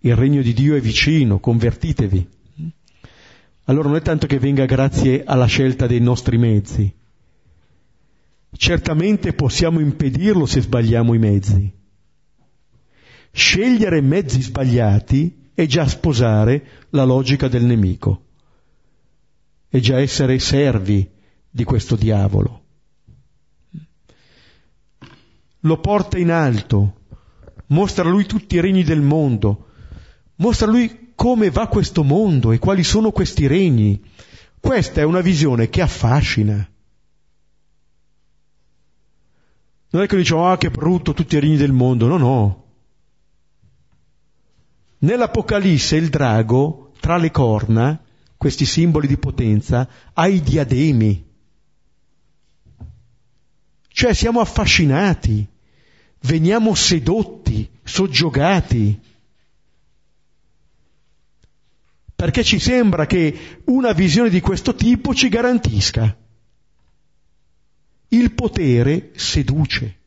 Il 0.06 0.16
regno 0.16 0.43
di 0.43 0.53
Dio 0.53 0.76
è 0.76 0.80
vicino, 0.80 1.39
convertitevi. 1.39 2.30
Allora 3.64 3.88
non 3.88 3.97
è 3.97 4.01
tanto 4.01 4.28
che 4.28 4.38
venga 4.38 4.66
grazie 4.66 5.24
alla 5.24 5.47
scelta 5.47 5.88
dei 5.88 5.99
nostri 5.99 6.38
mezzi. 6.38 6.93
Certamente 8.56 9.34
possiamo 9.34 9.80
impedirlo 9.80 10.45
se 10.45 10.62
sbagliamo 10.62 11.16
i 11.16 11.18
mezzi. 11.18 11.74
Scegliere 13.32 14.01
mezzi 14.01 14.41
sbagliati 14.41 15.49
è 15.56 15.66
già 15.66 15.88
sposare 15.88 16.86
la 16.91 17.03
logica 17.03 17.47
del 17.47 17.64
nemico, 17.64 18.26
è 19.68 19.80
già 19.80 19.99
essere 19.99 20.38
servi 20.38 21.10
di 21.49 21.64
questo 21.64 21.95
diavolo 21.95 22.62
lo 25.66 25.80
porta 25.80 26.18
in 26.20 26.32
alto, 26.32 26.93
mostra 27.68 28.06
a 28.06 28.08
lui 28.08 28.26
tutti 28.26 28.56
i 28.56 28.60
regni 28.60 28.84
del 28.84 29.01
mondo, 29.01 29.64
mostra 30.38 30.67
lui 30.67 31.13
come 31.15 31.49
va 31.49 31.67
questo 31.67 32.03
mondo 32.03 32.51
e 32.51 32.59
quali 32.59 32.83
sono 32.83 33.11
questi 33.11 33.47
regni. 33.47 34.01
Questa 34.59 35.01
è 35.01 35.03
una 35.03 35.21
visione 35.21 35.69
che 35.69 35.81
affascina. 35.81 36.69
Non 39.89 40.03
è 40.03 40.07
che 40.07 40.17
diciamo, 40.17 40.51
ah 40.51 40.57
che 40.57 40.69
brutto 40.69 41.13
tutti 41.13 41.36
i 41.36 41.39
regni 41.39 41.57
del 41.57 41.71
mondo, 41.71 42.07
no, 42.07 42.17
no. 42.17 42.63
Nell'Apocalisse 44.99 45.95
il 45.95 46.09
drago, 46.09 46.91
tra 46.99 47.17
le 47.17 47.31
corna, 47.31 48.01
questi 48.36 48.65
simboli 48.65 49.07
di 49.07 49.17
potenza, 49.17 49.88
ha 50.13 50.27
i 50.27 50.41
diademi. 50.41 51.23
Cioè 53.88 54.13
siamo 54.13 54.41
affascinati 54.41 55.47
veniamo 56.25 56.75
sedotti, 56.75 57.69
soggiogati, 57.83 58.99
perché 62.16 62.43
ci 62.43 62.59
sembra 62.59 63.05
che 63.05 63.61
una 63.66 63.91
visione 63.91 64.30
di 64.30 64.39
questo 64.39 64.74
tipo 64.74 65.13
ci 65.13 65.28
garantisca. 65.28 66.16
Il 68.09 68.32
potere 68.32 69.11
seduce. 69.16 69.99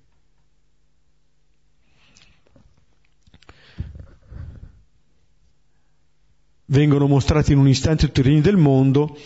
Vengono 6.67 7.07
mostrati 7.07 7.53
in 7.53 7.59
un 7.59 7.69
istante 7.69 8.07
tutti 8.07 8.21
i 8.21 8.23
regni 8.23 8.41
del 8.41 8.57
mondo 8.57 9.19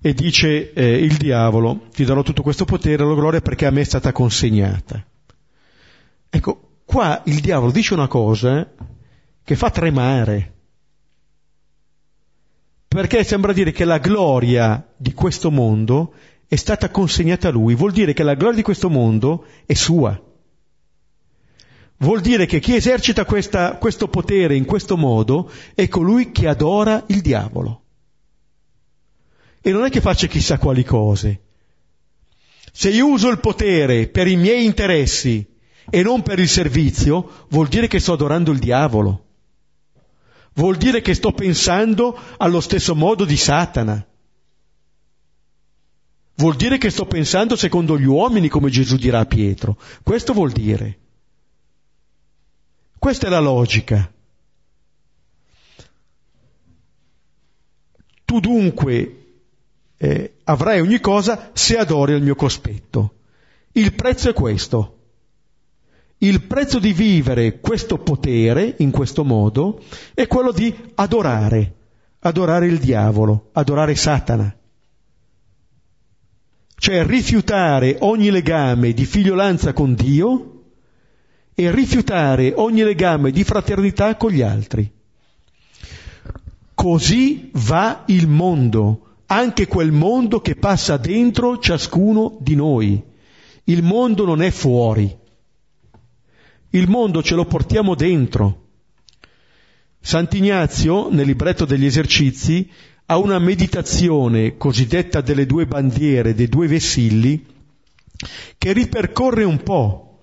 e 0.00 0.14
dice 0.14 0.72
eh, 0.72 0.98
il 0.98 1.16
diavolo, 1.16 1.88
ti 1.92 2.04
darò 2.04 2.22
tutto 2.22 2.42
questo 2.42 2.64
potere, 2.64 3.04
la 3.04 3.14
gloria 3.14 3.40
perché 3.40 3.66
a 3.66 3.70
me 3.70 3.82
è 3.82 3.84
stata 3.84 4.12
consegnata. 4.12 5.04
Ecco, 6.30 6.78
qua 6.84 7.22
il 7.26 7.40
diavolo 7.40 7.72
dice 7.72 7.94
una 7.94 8.08
cosa 8.08 8.72
che 9.42 9.56
fa 9.56 9.70
tremare, 9.70 10.59
perché 12.92 13.22
sembra 13.22 13.52
dire 13.52 13.70
che 13.70 13.84
la 13.84 13.98
gloria 13.98 14.84
di 14.96 15.14
questo 15.14 15.52
mondo 15.52 16.12
è 16.48 16.56
stata 16.56 16.90
consegnata 16.90 17.46
a 17.46 17.52
lui, 17.52 17.76
vuol 17.76 17.92
dire 17.92 18.12
che 18.12 18.24
la 18.24 18.34
gloria 18.34 18.56
di 18.56 18.62
questo 18.64 18.90
mondo 18.90 19.46
è 19.64 19.74
sua. 19.74 20.20
Vuol 21.98 22.20
dire 22.20 22.46
che 22.46 22.58
chi 22.58 22.74
esercita 22.74 23.24
questa, 23.24 23.76
questo 23.76 24.08
potere 24.08 24.56
in 24.56 24.64
questo 24.64 24.96
modo 24.96 25.48
è 25.76 25.86
colui 25.86 26.32
che 26.32 26.48
adora 26.48 27.04
il 27.06 27.20
diavolo. 27.20 27.82
E 29.60 29.70
non 29.70 29.84
è 29.84 29.88
che 29.88 30.00
faccia 30.00 30.26
chissà 30.26 30.58
quali 30.58 30.82
cose. 30.82 31.42
Se 32.72 32.90
io 32.90 33.06
uso 33.06 33.28
il 33.28 33.38
potere 33.38 34.08
per 34.08 34.26
i 34.26 34.34
miei 34.34 34.64
interessi 34.64 35.48
e 35.88 36.02
non 36.02 36.22
per 36.22 36.40
il 36.40 36.48
servizio, 36.48 37.46
vuol 37.50 37.68
dire 37.68 37.86
che 37.86 38.00
sto 38.00 38.14
adorando 38.14 38.50
il 38.50 38.58
diavolo. 38.58 39.26
Vuol 40.54 40.76
dire 40.76 41.00
che 41.00 41.14
sto 41.14 41.32
pensando 41.32 42.18
allo 42.36 42.60
stesso 42.60 42.94
modo 42.94 43.24
di 43.24 43.36
Satana. 43.36 44.04
Vuol 46.34 46.56
dire 46.56 46.78
che 46.78 46.90
sto 46.90 47.06
pensando 47.06 47.54
secondo 47.56 47.98
gli 47.98 48.06
uomini, 48.06 48.48
come 48.48 48.70
Gesù 48.70 48.96
dirà 48.96 49.20
a 49.20 49.26
Pietro. 49.26 49.76
Questo 50.02 50.32
vuol 50.32 50.52
dire. 50.52 50.98
Questa 52.98 53.26
è 53.26 53.30
la 53.30 53.40
logica. 53.40 54.10
Tu 58.24 58.40
dunque 58.40 59.20
eh, 59.96 60.34
avrai 60.44 60.80
ogni 60.80 61.00
cosa 61.00 61.50
se 61.52 61.76
adori 61.76 62.14
il 62.14 62.22
mio 62.22 62.34
cospetto. 62.34 63.14
Il 63.72 63.92
prezzo 63.94 64.30
è 64.30 64.32
questo. 64.32 64.99
Il 66.22 66.42
prezzo 66.42 66.78
di 66.78 66.92
vivere 66.92 67.60
questo 67.60 67.96
potere 67.96 68.74
in 68.80 68.90
questo 68.90 69.24
modo 69.24 69.82
è 70.12 70.26
quello 70.26 70.52
di 70.52 70.74
adorare, 70.96 71.76
adorare 72.18 72.66
il 72.66 72.78
diavolo, 72.78 73.48
adorare 73.52 73.94
Satana. 73.94 74.54
Cioè 76.76 77.06
rifiutare 77.06 77.96
ogni 78.00 78.30
legame 78.30 78.92
di 78.92 79.06
figliolanza 79.06 79.72
con 79.72 79.94
Dio 79.94 80.64
e 81.54 81.70
rifiutare 81.70 82.52
ogni 82.54 82.82
legame 82.82 83.30
di 83.30 83.42
fraternità 83.42 84.16
con 84.16 84.30
gli 84.30 84.42
altri. 84.42 84.92
Così 86.74 87.50
va 87.54 88.04
il 88.08 88.28
mondo, 88.28 89.22
anche 89.24 89.66
quel 89.66 89.90
mondo 89.90 90.42
che 90.42 90.54
passa 90.54 90.98
dentro 90.98 91.58
ciascuno 91.58 92.36
di 92.40 92.54
noi. 92.56 93.02
Il 93.64 93.82
mondo 93.82 94.26
non 94.26 94.42
è 94.42 94.50
fuori, 94.50 95.16
il 96.70 96.88
mondo 96.88 97.22
ce 97.22 97.34
lo 97.34 97.44
portiamo 97.44 97.94
dentro. 97.94 98.68
Sant'Ignazio, 100.00 101.10
nel 101.10 101.26
libretto 101.26 101.64
degli 101.64 101.84
esercizi, 101.84 102.70
ha 103.06 103.18
una 103.18 103.38
meditazione 103.38 104.56
cosiddetta 104.56 105.20
delle 105.20 105.46
due 105.46 105.66
bandiere, 105.66 106.34
dei 106.34 106.48
due 106.48 106.68
vessilli, 106.68 107.44
che 108.56 108.72
ripercorre 108.72 109.44
un 109.44 109.62
po' 109.62 110.20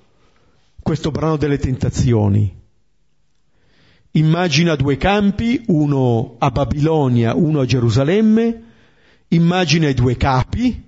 questo 0.81 1.11
brano 1.11 1.35
delle 1.35 1.57
tentazioni. 1.57 2.55
Immagina 4.11 4.75
due 4.75 4.97
campi, 4.97 5.63
uno 5.67 6.37
a 6.39 6.49
Babilonia, 6.49 7.35
uno 7.35 7.59
a 7.59 7.65
Gerusalemme, 7.65 8.63
immagina 9.29 9.89
i 9.89 9.93
due 9.93 10.15
capi, 10.15 10.85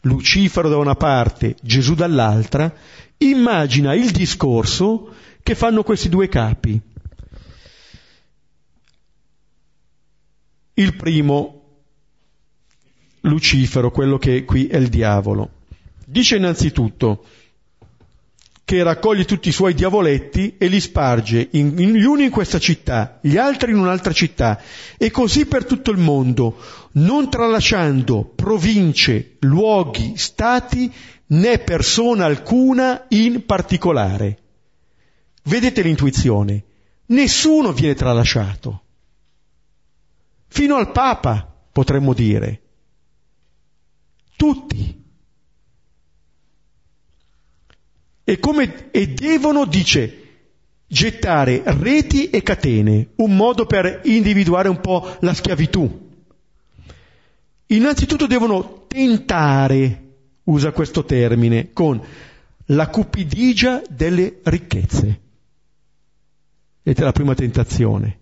Lucifero 0.00 0.68
da 0.68 0.76
una 0.76 0.94
parte, 0.94 1.56
Gesù 1.62 1.94
dall'altra, 1.94 2.72
immagina 3.18 3.94
il 3.94 4.10
discorso 4.10 5.14
che 5.42 5.54
fanno 5.54 5.82
questi 5.82 6.08
due 6.08 6.28
capi. 6.28 6.80
Il 10.74 10.96
primo, 10.96 11.62
Lucifero, 13.20 13.90
quello 13.90 14.18
che 14.18 14.44
qui 14.44 14.66
è 14.66 14.76
il 14.76 14.88
diavolo. 14.88 15.50
Dice 16.04 16.36
innanzitutto 16.36 17.24
che 18.66 18.82
raccoglie 18.82 19.24
tutti 19.24 19.48
i 19.48 19.52
suoi 19.52 19.74
diavoletti 19.74 20.56
e 20.58 20.66
li 20.66 20.80
sparge, 20.80 21.50
in, 21.52 21.78
in, 21.78 21.92
gli 21.92 22.02
uni 22.02 22.24
in 22.24 22.30
questa 22.30 22.58
città, 22.58 23.20
gli 23.22 23.36
altri 23.36 23.70
in 23.70 23.78
un'altra 23.78 24.12
città, 24.12 24.60
e 24.96 25.12
così 25.12 25.46
per 25.46 25.64
tutto 25.64 25.92
il 25.92 25.98
mondo, 25.98 26.56
non 26.94 27.30
tralasciando 27.30 28.24
province, 28.24 29.36
luoghi, 29.38 30.14
stati, 30.16 30.92
né 31.28 31.58
persona 31.58 32.24
alcuna 32.24 33.06
in 33.08 33.44
particolare. 33.44 34.38
Vedete 35.44 35.82
l'intuizione? 35.82 36.64
Nessuno 37.06 37.72
viene 37.72 37.94
tralasciato 37.94 38.80
fino 40.56 40.76
al 40.76 40.90
Papa, 40.90 41.54
potremmo 41.70 42.14
dire. 42.14 42.62
Tutti. 44.36 45.04
E, 48.24 48.38
come, 48.38 48.90
e 48.90 49.08
devono, 49.08 49.66
dice, 49.66 50.22
gettare 50.86 51.62
reti 51.64 52.30
e 52.30 52.42
catene, 52.42 53.10
un 53.16 53.36
modo 53.36 53.66
per 53.66 54.00
individuare 54.04 54.68
un 54.68 54.80
po' 54.80 55.16
la 55.20 55.34
schiavitù. 55.34 56.04
Innanzitutto 57.66 58.26
devono 58.26 58.86
tentare, 58.86 60.05
usa 60.46 60.72
questo 60.72 61.04
termine, 61.04 61.72
con 61.72 62.00
la 62.66 62.88
cupidigia 62.88 63.82
delle 63.88 64.40
ricchezze. 64.42 65.20
Ed 66.82 66.98
è 66.98 67.02
la 67.02 67.12
prima 67.12 67.34
tentazione. 67.34 68.18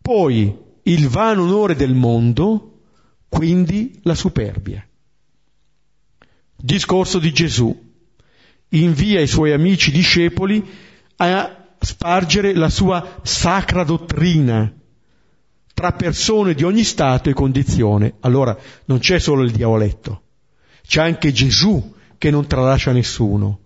Poi 0.00 0.56
il 0.82 1.08
vano 1.08 1.42
onore 1.42 1.74
del 1.74 1.94
mondo, 1.94 2.80
quindi 3.28 4.00
la 4.02 4.14
superbia. 4.14 4.86
Discorso 6.56 7.18
di 7.18 7.32
Gesù. 7.32 7.92
Invia 8.68 9.20
i 9.20 9.26
suoi 9.26 9.52
amici 9.52 9.92
discepoli 9.92 10.66
a 11.16 11.66
spargere 11.78 12.54
la 12.54 12.68
sua 12.68 13.20
sacra 13.22 13.84
dottrina 13.84 14.72
tra 15.74 15.92
persone 15.92 16.54
di 16.54 16.64
ogni 16.64 16.84
stato 16.84 17.28
e 17.28 17.34
condizione. 17.34 18.14
Allora 18.20 18.56
non 18.86 18.98
c'è 18.98 19.18
solo 19.18 19.42
il 19.42 19.52
diavoletto, 19.52 20.22
c'è 20.86 21.02
anche 21.02 21.32
Gesù 21.32 21.94
che 22.18 22.30
non 22.30 22.46
tralascia 22.46 22.92
nessuno, 22.92 23.60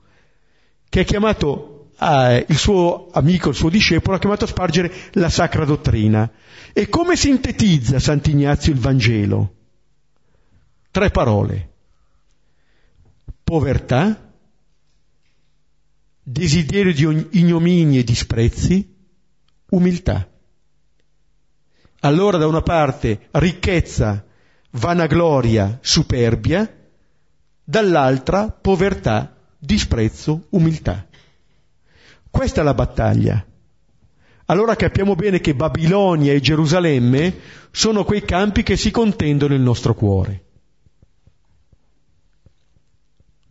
che 0.89 1.01
è 1.01 1.05
chiamato 1.05 1.91
eh, 2.01 2.47
il 2.49 2.57
suo 2.57 3.11
amico, 3.13 3.51
il 3.51 3.55
suo 3.55 3.69
discepolo, 3.69 4.17
ha 4.17 4.21
chiamato 4.21 4.45
a 4.45 4.49
spargere 4.49 4.93
la 5.13 5.29
sacra 5.29 5.65
dottrina. 5.65 6.31
E 6.73 6.89
come 6.89 7.17
sintetizza 7.17 7.99
Sant'Ignazio 7.99 8.73
il 8.73 8.79
Vangelo? 8.79 9.55
Tre 10.91 11.11
parole. 11.11 11.73
Povertà, 13.43 14.33
desiderio 16.23 16.93
di 16.93 17.39
ignomini 17.39 17.99
e 17.99 18.05
disprezzi, 18.05 18.97
umiltà. 19.71 20.29
Allora 22.01 22.39
da 22.39 22.47
una 22.47 22.63
parte 22.63 23.29
ricchezza, 23.33 24.25
vanagloria, 24.71 25.79
superbia, 25.83 26.78
dall'altra 27.69 28.49
povertà, 28.49 29.37
disprezzo, 29.59 30.47
umiltà. 30.51 31.07
Questa 32.31 32.63
è 32.63 32.65
la 32.65 32.73
battaglia. 32.73 33.45
Allora 34.47 34.75
capiamo 34.75 35.15
bene 35.15 35.39
che 35.41 35.55
Babilonia 35.55 36.33
e 36.33 36.41
Gerusalemme 36.41 37.39
sono 37.71 38.05
quei 38.05 38.23
campi 38.23 38.63
che 38.63 38.75
si 38.75 38.91
contendono 38.91 39.53
il 39.53 39.61
nostro 39.61 39.93
cuore. 39.93 40.45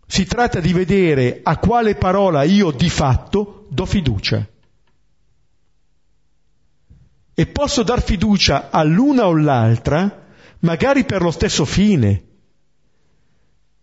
Si 0.08 0.26
tratta 0.26 0.60
di 0.62 0.74
vedere 0.74 1.42
a 1.44 1.58
quale 1.58 1.94
parola 1.94 2.42
io 2.42 2.72
di 2.72 2.90
fatto 2.90 3.68
do 3.70 3.86
fiducia. 3.86 4.44
E 7.36 7.46
posso 7.46 7.84
dar 7.84 8.02
fiducia 8.02 8.72
all'una 8.72 9.28
o 9.28 9.32
all'altra, 9.32 10.26
magari 10.62 11.06
per 11.06 11.22
lo 11.22 11.30
stesso 11.30 11.66
fine, 11.66 12.27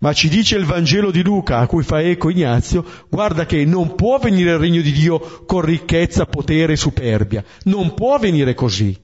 ma 0.05 0.13
ci 0.13 0.29
dice 0.29 0.57
il 0.57 0.67
Vangelo 0.67 1.11
di 1.11 1.23
Luca, 1.23 1.61
a 1.61 1.67
cui 1.67 1.83
fa 1.83 2.03
eco 2.03 2.29
Ignazio, 2.29 2.85
guarda 3.09 3.47
che 3.47 3.65
non 3.65 3.95
può 3.95 4.19
venire 4.19 4.51
il 4.51 4.59
regno 4.59 4.83
di 4.83 4.93
Dio 4.93 5.19
con 5.47 5.63
ricchezza, 5.63 6.27
potere 6.27 6.75
e 6.75 6.77
superbia. 6.77 7.43
Non 7.63 7.95
può 7.95 8.19
venire 8.19 8.53
così. 8.53 8.95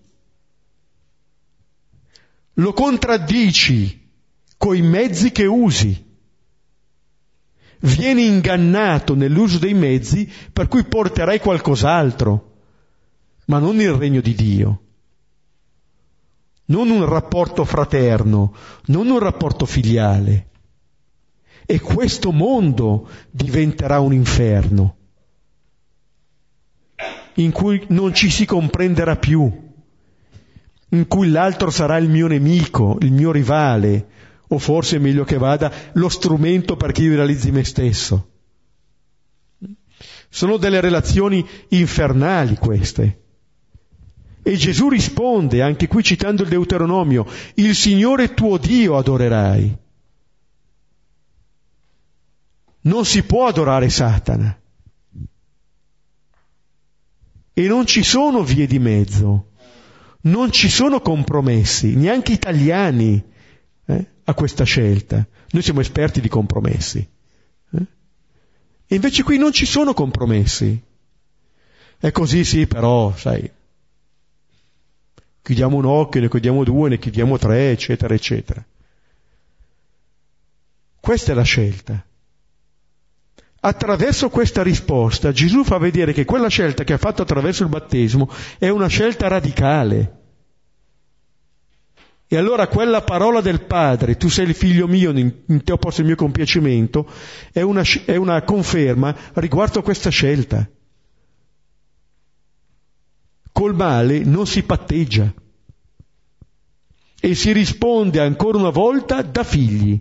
Lo 2.52 2.74
contraddici 2.74 4.10
coi 4.58 4.82
mezzi 4.82 5.32
che 5.32 5.46
usi. 5.46 6.06
Vieni 7.78 8.26
ingannato 8.26 9.14
nell'uso 9.14 9.56
dei 9.56 9.72
mezzi 9.72 10.30
per 10.52 10.68
cui 10.68 10.84
porterai 10.84 11.40
qualcos'altro, 11.40 12.56
ma 13.46 13.58
non 13.58 13.80
il 13.80 13.92
regno 13.92 14.20
di 14.20 14.34
Dio. 14.34 14.82
Non 16.66 16.90
un 16.90 17.06
rapporto 17.06 17.64
fraterno, 17.64 18.54
non 18.88 19.08
un 19.08 19.18
rapporto 19.18 19.64
filiale 19.64 20.48
e 21.66 21.80
questo 21.80 22.32
mondo 22.32 23.08
diventerà 23.30 24.00
un 24.00 24.12
inferno 24.12 24.96
in 27.34 27.52
cui 27.52 27.82
non 27.88 28.14
ci 28.14 28.30
si 28.30 28.44
comprenderà 28.44 29.16
più, 29.16 29.50
in 30.90 31.06
cui 31.06 31.30
l'altro 31.30 31.70
sarà 31.70 31.96
il 31.96 32.08
mio 32.08 32.26
nemico, 32.26 32.98
il 33.00 33.12
mio 33.12 33.32
rivale, 33.32 34.06
o 34.48 34.58
forse 34.58 34.96
è 34.96 34.98
meglio 34.98 35.24
che 35.24 35.38
vada 35.38 35.72
lo 35.92 36.08
strumento 36.08 36.76
perché 36.76 37.02
io 37.02 37.14
realizzi 37.14 37.50
me 37.50 37.64
stesso. 37.64 38.28
Sono 40.28 40.56
delle 40.56 40.80
relazioni 40.80 41.46
infernali 41.68 42.56
queste. 42.56 43.18
E 44.42 44.56
Gesù 44.56 44.88
risponde, 44.88 45.62
anche 45.62 45.86
qui 45.86 46.02
citando 46.02 46.42
il 46.42 46.48
Deuteronomio, 46.48 47.26
il 47.54 47.74
Signore 47.74 48.34
tuo 48.34 48.56
Dio 48.58 48.96
adorerai. 48.96 49.76
Non 52.82 53.04
si 53.04 53.22
può 53.22 53.46
adorare 53.46 53.90
Satana. 53.90 54.58
E 57.52 57.66
non 57.66 57.84
ci 57.84 58.02
sono 58.02 58.42
vie 58.42 58.66
di 58.66 58.78
mezzo, 58.78 59.50
non 60.22 60.50
ci 60.50 60.68
sono 60.70 61.00
compromessi, 61.00 61.94
neanche 61.94 62.32
italiani 62.32 63.22
eh, 63.84 64.06
a 64.24 64.34
questa 64.34 64.64
scelta. 64.64 65.26
Noi 65.50 65.62
siamo 65.62 65.80
esperti 65.80 66.20
di 66.20 66.28
compromessi. 66.28 67.06
Eh? 67.72 67.86
E 68.86 68.94
invece 68.94 69.22
qui 69.22 69.36
non 69.36 69.52
ci 69.52 69.66
sono 69.66 69.92
compromessi. 69.92 70.82
È 71.98 72.10
così 72.12 72.44
sì, 72.44 72.66
però, 72.66 73.14
sai, 73.14 73.50
chiudiamo 75.42 75.76
un 75.76 75.84
occhio, 75.84 76.20
ne 76.20 76.30
chiudiamo 76.30 76.64
due, 76.64 76.88
ne 76.88 76.98
chiudiamo 76.98 77.36
tre, 77.36 77.72
eccetera, 77.72 78.14
eccetera. 78.14 78.64
Questa 80.98 81.32
è 81.32 81.34
la 81.34 81.42
scelta. 81.42 82.04
Attraverso 83.62 84.30
questa 84.30 84.62
risposta 84.62 85.32
Gesù 85.32 85.64
fa 85.64 85.76
vedere 85.76 86.14
che 86.14 86.24
quella 86.24 86.48
scelta 86.48 86.82
che 86.82 86.94
ha 86.94 86.98
fatto 86.98 87.20
attraverso 87.20 87.62
il 87.62 87.68
battesimo 87.68 88.30
è 88.58 88.68
una 88.68 88.86
scelta 88.86 89.28
radicale. 89.28 90.18
E 92.26 92.36
allora 92.36 92.68
quella 92.68 93.02
parola 93.02 93.40
del 93.42 93.64
Padre, 93.64 94.16
tu 94.16 94.28
sei 94.28 94.46
il 94.46 94.54
figlio 94.54 94.86
mio, 94.86 95.10
in 95.10 95.62
te 95.62 95.72
ho 95.72 95.76
posto 95.76 96.00
il 96.00 96.06
mio 96.06 96.16
compiacimento, 96.16 97.06
è 97.52 97.60
una, 97.60 97.82
è 98.04 98.16
una 98.16 98.40
conferma 98.42 99.14
riguardo 99.34 99.80
a 99.80 99.82
questa 99.82 100.10
scelta. 100.10 100.66
Col 103.52 103.74
male 103.74 104.20
non 104.20 104.46
si 104.46 104.62
patteggia 104.62 105.34
e 107.20 107.34
si 107.34 107.52
risponde 107.52 108.20
ancora 108.20 108.56
una 108.56 108.70
volta 108.70 109.20
da 109.22 109.42
figli 109.42 110.00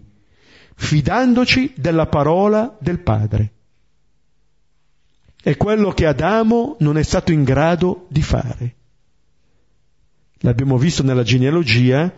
fidandoci 0.79 1.73
della 1.75 2.07
parola 2.07 2.75
del 2.79 2.99
Padre. 2.99 3.51
È 5.41 5.55
quello 5.57 5.91
che 5.91 6.05
Adamo 6.05 6.77
non 6.79 6.97
è 6.97 7.03
stato 7.03 7.33
in 7.33 7.43
grado 7.43 8.07
di 8.09 8.21
fare. 8.21 8.75
L'abbiamo 10.39 10.77
visto 10.77 11.03
nella 11.03 11.23
genealogia, 11.23 12.11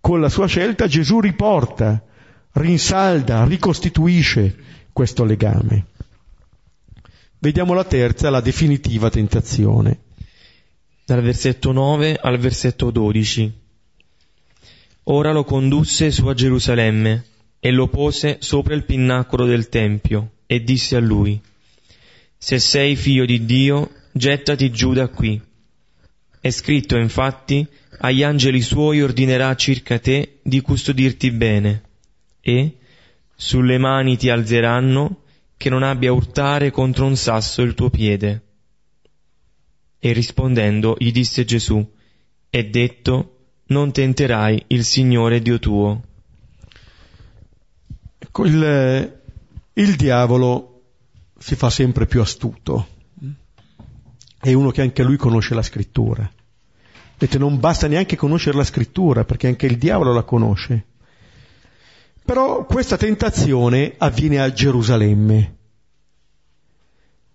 con 0.00 0.20
la 0.20 0.28
sua 0.28 0.46
scelta 0.46 0.88
Gesù 0.88 1.20
riporta, 1.20 2.04
rinsalda, 2.52 3.44
ricostituisce 3.44 4.56
questo 4.92 5.24
legame. 5.24 5.86
Vediamo 7.38 7.72
la 7.72 7.84
terza, 7.84 8.30
la 8.30 8.40
definitiva 8.40 9.10
tentazione. 9.10 10.00
Dal 11.04 11.22
versetto 11.22 11.70
9 11.70 12.18
al 12.20 12.38
versetto 12.38 12.90
12. 12.90 13.60
Ora 15.04 15.30
lo 15.30 15.44
condusse 15.44 16.10
su 16.10 16.26
a 16.26 16.34
Gerusalemme 16.34 17.34
e 17.66 17.72
lo 17.72 17.88
pose 17.88 18.36
sopra 18.38 18.76
il 18.76 18.84
pinnacolo 18.84 19.44
del 19.44 19.68
Tempio 19.68 20.34
e 20.46 20.62
disse 20.62 20.94
a 20.94 21.00
lui, 21.00 21.40
Se 22.38 22.60
sei 22.60 22.94
figlio 22.94 23.24
di 23.24 23.44
Dio, 23.44 23.90
gettati 24.12 24.70
giù 24.70 24.92
da 24.92 25.08
qui. 25.08 25.42
È 26.40 26.48
scritto 26.50 26.96
infatti, 26.96 27.66
agli 27.98 28.22
angeli 28.22 28.60
suoi 28.60 29.02
ordinerà 29.02 29.52
circa 29.56 29.98
te 29.98 30.38
di 30.42 30.60
custodirti 30.60 31.32
bene, 31.32 31.82
e 32.40 32.76
sulle 33.34 33.78
mani 33.78 34.16
ti 34.16 34.30
alzeranno 34.30 35.22
che 35.56 35.68
non 35.68 35.82
abbia 35.82 36.12
urtare 36.12 36.70
contro 36.70 37.04
un 37.04 37.16
sasso 37.16 37.62
il 37.62 37.74
tuo 37.74 37.90
piede. 37.90 38.42
E 39.98 40.12
rispondendo 40.12 40.94
gli 41.00 41.10
disse 41.10 41.44
Gesù, 41.44 41.84
è 42.48 42.62
detto, 42.62 43.38
non 43.66 43.90
tenterai 43.90 44.66
il 44.68 44.84
Signore 44.84 45.42
Dio 45.42 45.58
tuo. 45.58 46.14
Ecco, 48.36 48.44
il, 48.44 49.20
il 49.72 49.96
diavolo 49.96 50.82
si 51.38 51.54
fa 51.56 51.70
sempre 51.70 52.04
più 52.04 52.20
astuto. 52.20 52.88
È 54.38 54.52
uno 54.52 54.70
che 54.70 54.82
anche 54.82 55.02
lui 55.02 55.16
conosce 55.16 55.54
la 55.54 55.62
scrittura. 55.62 56.30
Vedete, 57.16 57.38
non 57.38 57.58
basta 57.58 57.86
neanche 57.86 58.14
conoscere 58.14 58.58
la 58.58 58.64
scrittura, 58.64 59.24
perché 59.24 59.46
anche 59.46 59.64
il 59.64 59.78
diavolo 59.78 60.12
la 60.12 60.24
conosce. 60.24 60.84
Però 62.26 62.66
questa 62.66 62.98
tentazione 62.98 63.94
avviene 63.96 64.38
a 64.38 64.52
Gerusalemme. 64.52 65.56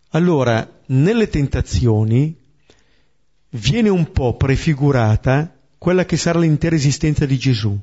Allora, 0.09 0.81
nelle 0.87 1.29
tentazioni 1.29 2.37
viene 3.49 3.89
un 3.89 4.11
po' 4.11 4.37
prefigurata 4.37 5.51
quella 5.79 6.05
che 6.05 6.17
sarà 6.17 6.37
l'intera 6.37 6.75
esistenza 6.75 7.25
di 7.25 7.39
Gesù, 7.39 7.75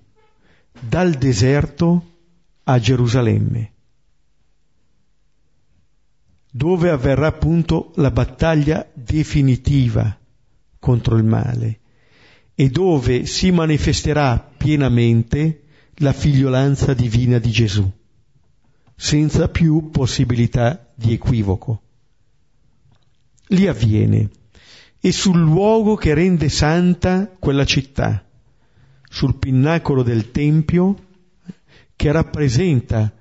dal 0.79 1.15
deserto 1.15 2.18
a 2.71 2.79
Gerusalemme, 2.79 3.73
dove 6.51 6.91
avverrà 6.91 7.29
appunto 7.29 7.93
la 7.95 8.11
battaglia 8.11 8.87
definitiva 8.93 10.19
contro 10.79 11.17
il 11.17 11.25
male 11.25 11.81
e 12.55 12.69
dove 12.69 13.25
si 13.25 13.51
manifesterà 13.53 14.39
pienamente 14.39 15.63
la 15.97 16.13
figliolanza 16.13 16.93
divina 16.93 17.39
di 17.39 17.51
Gesù, 17.51 17.91
senza 18.95 19.49
più 19.49 19.89
possibilità 19.89 20.93
di 20.95 21.15
equivoco. 21.15 21.83
Lì 23.47 23.67
avviene, 23.67 24.29
e 25.01 25.11
sul 25.11 25.39
luogo 25.39 25.95
che 25.95 26.13
rende 26.13 26.51
santa 26.51 27.29
quella 27.29 27.65
città, 27.65 28.29
sul 29.09 29.37
pinnacolo 29.37 30.03
del 30.03 30.31
Tempio, 30.33 31.07
che 31.99 32.13
rappresenta 32.13 33.13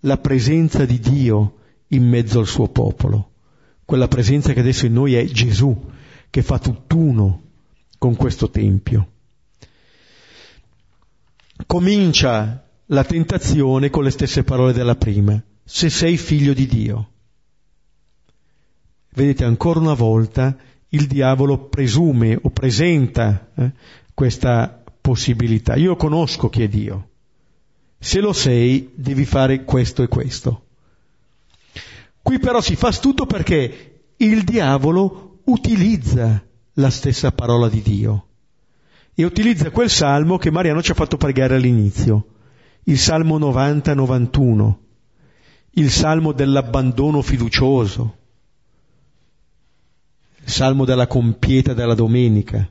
la 0.00 0.18
presenza 0.18 0.84
di 0.84 1.00
Dio 1.00 1.56
in 1.88 2.06
mezzo 2.06 2.38
al 2.38 2.46
suo 2.46 2.68
popolo, 2.68 3.30
quella 3.84 4.06
presenza 4.06 4.52
che 4.52 4.60
adesso 4.60 4.86
in 4.86 4.92
noi 4.92 5.14
è 5.14 5.24
Gesù, 5.24 5.90
che 6.28 6.42
fa 6.42 6.58
tutt'uno 6.58 7.42
con 7.96 8.14
questo 8.14 8.50
Tempio 8.50 9.08
comincia 11.66 12.68
la 12.86 13.04
tentazione 13.04 13.90
con 13.90 14.04
le 14.04 14.10
stesse 14.10 14.44
parole 14.44 14.72
della 14.72 14.96
prima, 14.96 15.42
se 15.64 15.88
sei 15.88 16.16
figlio 16.16 16.52
di 16.52 16.66
Dio. 16.66 17.08
Vedete, 19.14 19.44
ancora 19.44 19.80
una 19.80 19.94
volta 19.94 20.56
il 20.88 21.06
diavolo 21.06 21.68
presume 21.68 22.38
o 22.40 22.50
presenta 22.50 23.48
eh, 23.54 23.72
questa 24.14 24.82
possibilità. 25.00 25.74
Io 25.76 25.96
conosco 25.96 26.48
chi 26.48 26.62
è 26.62 26.68
Dio. 26.68 27.08
Se 28.04 28.18
lo 28.18 28.32
sei, 28.32 28.90
devi 28.96 29.24
fare 29.24 29.62
questo 29.62 30.02
e 30.02 30.08
questo. 30.08 30.64
Qui 32.20 32.40
però 32.40 32.60
si 32.60 32.74
fa 32.74 32.88
astuto 32.88 33.26
perché 33.26 34.00
il 34.16 34.42
diavolo 34.42 35.38
utilizza 35.44 36.44
la 36.74 36.90
stessa 36.90 37.30
parola 37.30 37.68
di 37.68 37.80
Dio 37.80 38.26
e 39.14 39.24
utilizza 39.24 39.70
quel 39.70 39.88
salmo 39.88 40.36
che 40.36 40.50
Mariano 40.50 40.82
ci 40.82 40.90
ha 40.90 40.94
fatto 40.94 41.16
pregare 41.16 41.54
all'inizio, 41.54 42.26
il 42.84 42.98
salmo 42.98 43.38
90-91, 43.38 44.74
il 45.74 45.88
salmo 45.88 46.32
dell'abbandono 46.32 47.22
fiducioso, 47.22 48.16
il 50.42 50.50
salmo 50.50 50.84
della 50.84 51.06
compieta 51.06 51.72
della 51.72 51.94
domenica. 51.94 52.68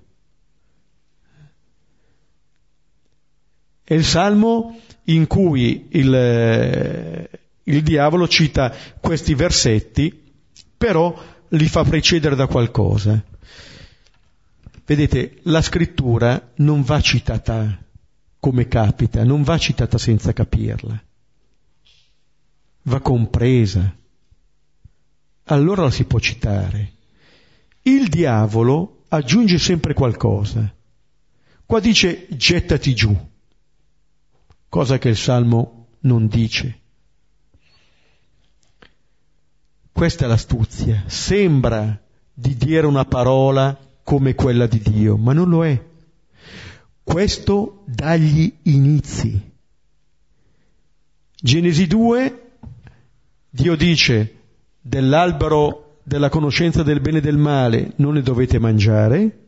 È 3.92 3.96
il 3.96 4.06
salmo 4.06 4.80
in 5.08 5.28
cui 5.28 5.88
il, 5.89 7.30
il 7.64 7.84
diavolo 7.84 8.26
cita 8.26 8.74
questi 9.02 9.34
versetti, 9.34 10.32
però 10.78 11.14
li 11.50 11.68
fa 11.68 11.84
precedere 11.84 12.36
da 12.36 12.48
qualcosa. 12.48 13.22
Vedete, 14.86 15.39
la 15.42 15.62
scrittura 15.62 16.52
non 16.60 16.84
va 16.84 17.02
citata 17.02 17.84
come 18.39 18.70
capita, 18.70 19.26
non 19.26 19.44
va 19.44 19.58
citata 19.58 19.98
senza 19.98 20.32
capirla, 20.32 21.04
va 22.84 23.00
compresa. 23.02 23.94
Allora 25.48 25.82
la 25.82 25.92
si 25.92 26.06
può 26.06 26.18
citare. 26.20 26.94
Il 27.82 28.08
diavolo 28.08 29.04
aggiunge 29.10 29.58
sempre 29.58 29.94
qualcosa. 29.94 30.74
Qua 31.66 31.80
dice 31.82 32.28
gettati 32.30 32.96
giù, 32.96 33.30
cosa 34.72 34.97
che 34.97 35.09
il 35.09 35.17
Salmo 35.17 35.88
non 36.03 36.28
dice. 36.28 36.80
Questa 39.91 40.24
è 40.24 40.28
l'astuzia. 40.30 41.03
Sembra 41.07 42.01
di 42.34 42.55
dire 42.55 42.88
una 42.88 43.03
parola 43.03 43.78
come 44.01 44.34
quella 44.34 44.67
di 44.67 44.80
Dio, 44.80 45.17
ma 45.17 45.34
non 45.34 45.49
lo 45.49 45.65
è. 45.65 45.78
Questo 47.03 47.84
dagli 47.86 48.49
inizi. 48.63 49.51
Genesi 51.36 51.88
2, 51.88 52.51
Dio 53.49 53.76
dice 53.76 54.36
dell'albero 54.80 55.97
della 56.03 56.30
conoscenza 56.30 56.82
del 56.82 57.01
bene 57.01 57.17
e 57.17 57.22
del 57.22 57.38
male 57.38 57.91
non 57.97 58.13
ne 58.13 58.22
dovete 58.22 58.57
mangiare. 58.57 59.47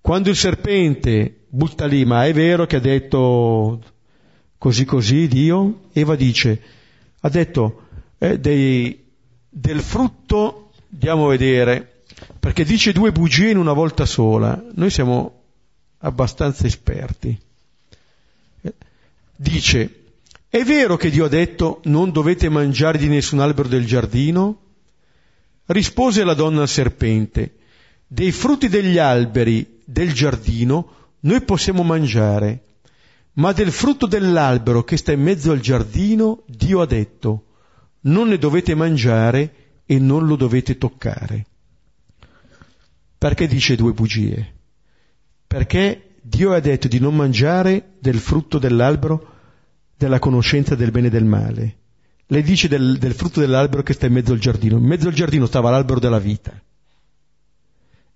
Quando 0.00 0.30
il 0.30 0.36
serpente 0.36 1.43
butta 1.54 1.86
lì, 1.86 2.04
ma 2.04 2.26
è 2.26 2.32
vero 2.32 2.66
che 2.66 2.76
ha 2.76 2.80
detto 2.80 3.80
così 4.58 4.84
così 4.84 5.28
Dio? 5.28 5.82
Eva 5.92 6.16
dice, 6.16 6.60
ha 7.20 7.28
detto 7.28 7.82
eh, 8.18 8.40
dei, 8.40 9.04
del 9.48 9.80
frutto, 9.80 10.72
andiamo 10.92 11.26
a 11.26 11.30
vedere, 11.30 12.02
perché 12.40 12.64
dice 12.64 12.92
due 12.92 13.12
bugie 13.12 13.50
in 13.50 13.58
una 13.58 13.72
volta 13.72 14.04
sola. 14.04 14.60
Noi 14.74 14.90
siamo 14.90 15.42
abbastanza 15.98 16.66
esperti. 16.66 17.38
Dice, 19.36 20.02
è 20.48 20.62
vero 20.64 20.96
che 20.96 21.10
Dio 21.10 21.24
ha 21.24 21.28
detto 21.28 21.80
non 21.84 22.10
dovete 22.10 22.48
mangiare 22.48 22.98
di 22.98 23.08
nessun 23.08 23.38
albero 23.38 23.68
del 23.68 23.86
giardino? 23.86 24.60
Rispose 25.66 26.24
la 26.24 26.34
donna 26.34 26.62
al 26.62 26.68
serpente, 26.68 27.54
dei 28.06 28.32
frutti 28.32 28.68
degli 28.68 28.98
alberi 28.98 29.80
del 29.84 30.12
giardino 30.12 31.02
noi 31.24 31.42
possiamo 31.42 31.82
mangiare, 31.82 32.62
ma 33.34 33.52
del 33.52 33.72
frutto 33.72 34.06
dell'albero 34.06 34.84
che 34.84 34.96
sta 34.96 35.12
in 35.12 35.22
mezzo 35.22 35.52
al 35.52 35.60
giardino 35.60 36.42
Dio 36.46 36.80
ha 36.80 36.86
detto, 36.86 37.46
non 38.02 38.28
ne 38.28 38.38
dovete 38.38 38.74
mangiare 38.74 39.54
e 39.86 39.98
non 39.98 40.26
lo 40.26 40.36
dovete 40.36 40.78
toccare. 40.78 41.46
Perché 43.16 43.46
dice 43.46 43.76
due 43.76 43.92
bugie? 43.92 44.52
Perché 45.46 46.16
Dio 46.20 46.52
ha 46.52 46.60
detto 46.60 46.88
di 46.88 46.98
non 46.98 47.16
mangiare 47.16 47.94
del 47.98 48.18
frutto 48.18 48.58
dell'albero 48.58 49.32
della 49.96 50.18
conoscenza 50.18 50.74
del 50.74 50.90
bene 50.90 51.06
e 51.06 51.10
del 51.10 51.24
male. 51.24 51.76
Lei 52.26 52.42
dice 52.42 52.68
del, 52.68 52.98
del 52.98 53.14
frutto 53.14 53.40
dell'albero 53.40 53.82
che 53.82 53.94
sta 53.94 54.06
in 54.06 54.12
mezzo 54.12 54.32
al 54.32 54.38
giardino. 54.38 54.76
In 54.76 54.84
mezzo 54.84 55.08
al 55.08 55.14
giardino 55.14 55.46
stava 55.46 55.70
l'albero 55.70 56.00
della 56.00 56.18
vita. 56.18 56.52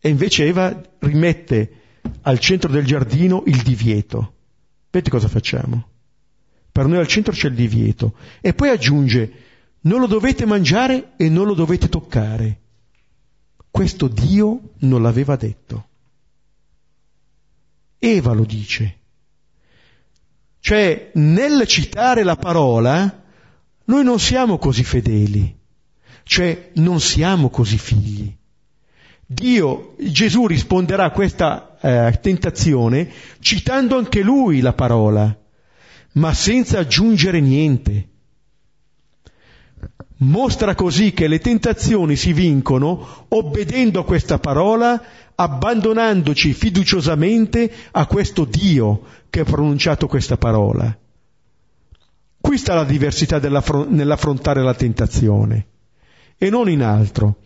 E 0.00 0.08
invece 0.08 0.46
Eva 0.46 0.78
rimette 1.00 1.70
al 2.22 2.38
centro 2.38 2.70
del 2.70 2.84
giardino 2.84 3.42
il 3.46 3.62
divieto. 3.62 4.34
Vedete 4.90 5.10
cosa 5.10 5.28
facciamo? 5.28 5.88
Per 6.70 6.86
noi 6.86 6.98
al 6.98 7.06
centro 7.06 7.32
c'è 7.32 7.48
il 7.48 7.54
divieto. 7.54 8.14
E 8.40 8.54
poi 8.54 8.68
aggiunge, 8.68 9.32
non 9.82 10.00
lo 10.00 10.06
dovete 10.06 10.46
mangiare 10.46 11.12
e 11.16 11.28
non 11.28 11.46
lo 11.46 11.54
dovete 11.54 11.88
toccare. 11.88 12.60
Questo 13.70 14.08
Dio 14.08 14.72
non 14.78 15.02
l'aveva 15.02 15.36
detto. 15.36 15.86
Eva 17.98 18.32
lo 18.32 18.44
dice. 18.44 18.96
Cioè, 20.60 21.10
nel 21.14 21.66
citare 21.66 22.22
la 22.22 22.36
parola, 22.36 23.24
noi 23.84 24.04
non 24.04 24.20
siamo 24.20 24.58
così 24.58 24.84
fedeli, 24.84 25.56
cioè 26.22 26.70
non 26.74 27.00
siamo 27.00 27.48
così 27.48 27.78
figli. 27.78 28.37
Dio, 29.30 29.94
Gesù 29.98 30.46
risponderà 30.46 31.04
a 31.04 31.10
questa 31.10 31.76
eh, 31.82 32.18
tentazione 32.18 33.10
citando 33.40 33.98
anche 33.98 34.22
lui 34.22 34.62
la 34.62 34.72
parola, 34.72 35.36
ma 36.12 36.32
senza 36.32 36.78
aggiungere 36.78 37.38
niente. 37.38 38.08
Mostra 40.20 40.74
così 40.74 41.12
che 41.12 41.28
le 41.28 41.40
tentazioni 41.40 42.16
si 42.16 42.32
vincono 42.32 43.26
obbedendo 43.28 44.00
a 44.00 44.04
questa 44.06 44.38
parola, 44.38 44.98
abbandonandoci 45.34 46.54
fiduciosamente 46.54 47.70
a 47.90 48.06
questo 48.06 48.46
Dio 48.46 49.02
che 49.28 49.40
ha 49.40 49.44
pronunciato 49.44 50.06
questa 50.06 50.38
parola. 50.38 50.98
Qui 52.40 52.56
sta 52.56 52.74
la 52.74 52.84
diversità 52.84 53.38
nell'affrontare 53.38 54.62
la 54.62 54.74
tentazione 54.74 55.66
e 56.38 56.48
non 56.48 56.70
in 56.70 56.82
altro. 56.82 57.40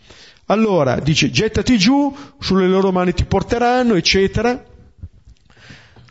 Allora 0.52 1.00
dice 1.00 1.30
gettati 1.30 1.78
giù, 1.78 2.14
sulle 2.38 2.68
loro 2.68 2.92
mani 2.92 3.14
ti 3.14 3.24
porteranno, 3.24 3.94
eccetera. 3.94 4.62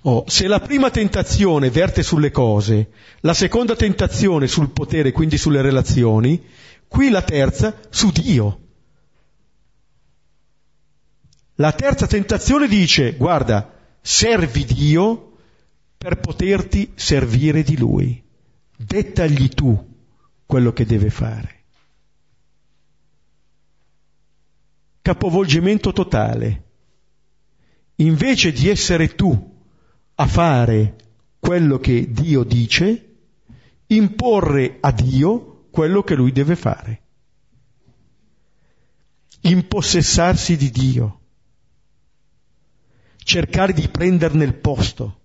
Oh, 0.03 0.23
se 0.27 0.47
la 0.47 0.59
prima 0.59 0.89
tentazione 0.89 1.69
verte 1.69 2.01
sulle 2.01 2.31
cose, 2.31 2.89
la 3.19 3.35
seconda 3.35 3.75
tentazione 3.75 4.47
sul 4.47 4.71
potere, 4.71 5.11
quindi 5.11 5.37
sulle 5.37 5.61
relazioni, 5.61 6.43
qui 6.87 7.11
la 7.11 7.21
terza 7.21 7.77
su 7.91 8.09
Dio. 8.11 8.59
La 11.55 11.71
terza 11.73 12.07
tentazione 12.07 12.67
dice, 12.67 13.13
guarda, 13.13 13.71
servi 14.01 14.65
Dio 14.65 15.33
per 15.95 16.19
poterti 16.19 16.93
servire 16.95 17.61
di 17.61 17.77
Lui. 17.77 18.23
Dettagli 18.75 19.49
tu 19.49 19.77
quello 20.47 20.73
che 20.73 20.87
deve 20.87 21.11
fare. 21.11 21.60
Capovolgimento 25.01 25.91
totale. 25.91 26.63
Invece 27.95 28.51
di 28.51 28.67
essere 28.67 29.15
tu 29.15 29.59
a 30.15 30.27
fare 30.27 30.95
quello 31.39 31.79
che 31.79 32.11
Dio 32.11 32.43
dice, 32.43 33.15
imporre 33.87 34.77
a 34.79 34.91
Dio 34.91 35.67
quello 35.71 36.03
che 36.03 36.15
lui 36.15 36.31
deve 36.31 36.55
fare. 36.55 37.01
Impossessarsi 39.41 40.55
di 40.55 40.69
Dio. 40.69 41.19
Cercare 43.17 43.73
di 43.73 43.87
prenderne 43.87 44.43
il 44.43 44.53
posto. 44.53 45.19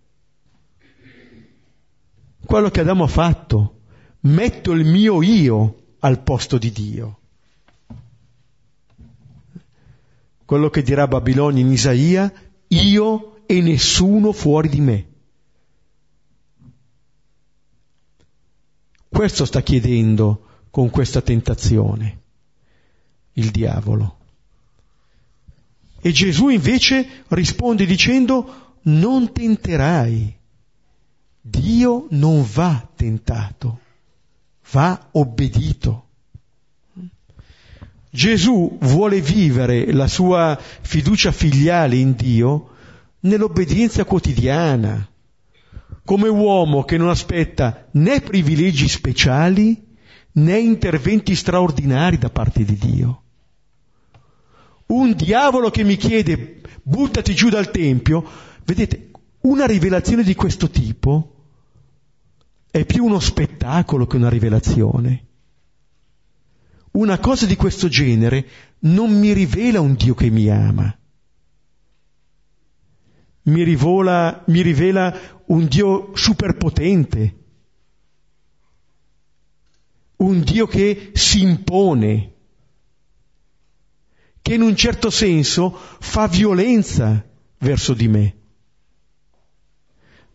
Quello 2.44 2.70
che 2.70 2.80
Adamo 2.80 3.04
ha 3.04 3.08
fatto. 3.08 3.80
Metto 4.20 4.72
il 4.72 4.86
mio 4.86 5.22
io 5.22 5.96
al 6.00 6.22
posto 6.22 6.56
di 6.56 6.72
Dio. 6.72 7.20
Quello 10.46 10.70
che 10.70 10.82
dirà 10.82 11.08
Babilonia 11.08 11.60
in 11.60 11.72
Isaia, 11.72 12.32
io 12.68 13.44
e 13.46 13.60
nessuno 13.60 14.32
fuori 14.32 14.68
di 14.68 14.80
me. 14.80 15.06
Questo 19.08 19.44
sta 19.44 19.60
chiedendo 19.60 20.46
con 20.70 20.88
questa 20.90 21.20
tentazione 21.20 22.20
il 23.32 23.50
diavolo. 23.50 24.18
E 26.00 26.12
Gesù 26.12 26.48
invece 26.48 27.24
risponde 27.28 27.84
dicendo 27.84 28.76
non 28.82 29.32
tenterai. 29.32 30.34
Dio 31.40 32.06
non 32.10 32.46
va 32.52 32.88
tentato, 32.94 33.80
va 34.70 35.08
obbedito. 35.12 36.05
Gesù 38.16 38.78
vuole 38.80 39.20
vivere 39.20 39.92
la 39.92 40.06
sua 40.06 40.58
fiducia 40.58 41.32
filiale 41.32 41.96
in 41.96 42.14
Dio 42.14 42.70
nell'obbedienza 43.20 44.06
quotidiana, 44.06 45.06
come 46.02 46.28
uomo 46.28 46.82
che 46.84 46.96
non 46.96 47.10
aspetta 47.10 47.88
né 47.92 48.22
privilegi 48.22 48.88
speciali 48.88 49.84
né 50.32 50.58
interventi 50.58 51.34
straordinari 51.34 52.16
da 52.16 52.30
parte 52.30 52.64
di 52.64 52.78
Dio. 52.78 53.22
Un 54.86 55.12
diavolo 55.12 55.68
che 55.70 55.84
mi 55.84 55.96
chiede 55.96 56.62
buttati 56.82 57.34
giù 57.34 57.50
dal 57.50 57.70
Tempio, 57.70 58.24
vedete, 58.64 59.10
una 59.42 59.66
rivelazione 59.66 60.22
di 60.22 60.34
questo 60.34 60.70
tipo 60.70 61.34
è 62.70 62.86
più 62.86 63.04
uno 63.04 63.20
spettacolo 63.20 64.06
che 64.06 64.16
una 64.16 64.30
rivelazione. 64.30 65.25
Una 66.96 67.18
cosa 67.18 67.46
di 67.46 67.56
questo 67.56 67.88
genere 67.88 68.46
non 68.80 69.18
mi 69.18 69.32
rivela 69.32 69.80
un 69.80 69.94
Dio 69.94 70.14
che 70.14 70.30
mi 70.30 70.48
ama 70.48 70.96
mi, 73.46 73.62
rivola, 73.62 74.42
mi 74.46 74.62
rivela 74.62 75.42
un 75.46 75.66
Dio 75.66 76.10
superpotente, 76.14 77.36
un 80.16 80.42
Dio 80.42 80.66
che 80.66 81.10
si 81.14 81.42
impone, 81.42 82.32
che 84.42 84.54
in 84.54 84.62
un 84.62 84.76
certo 84.76 85.10
senso 85.10 85.70
fa 86.00 86.26
violenza 86.26 87.24
verso 87.58 87.94
di 87.94 88.08
me. 88.08 88.36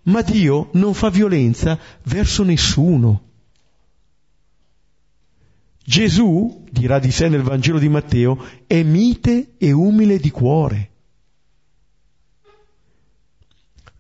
Ma 0.04 0.22
Dio 0.22 0.70
non 0.74 0.94
fa 0.94 1.10
violenza 1.10 1.78
verso 2.04 2.44
nessuno. 2.44 3.30
Gesù, 5.92 6.64
dirà 6.72 7.00
di 7.00 7.12
sé 7.12 7.28
nel 7.28 7.42
Vangelo 7.42 7.78
di 7.78 7.90
Matteo, 7.90 8.42
è 8.66 8.82
mite 8.82 9.56
e 9.58 9.74
umile 9.74 10.20
di 10.20 10.32
cuore. 10.32 10.90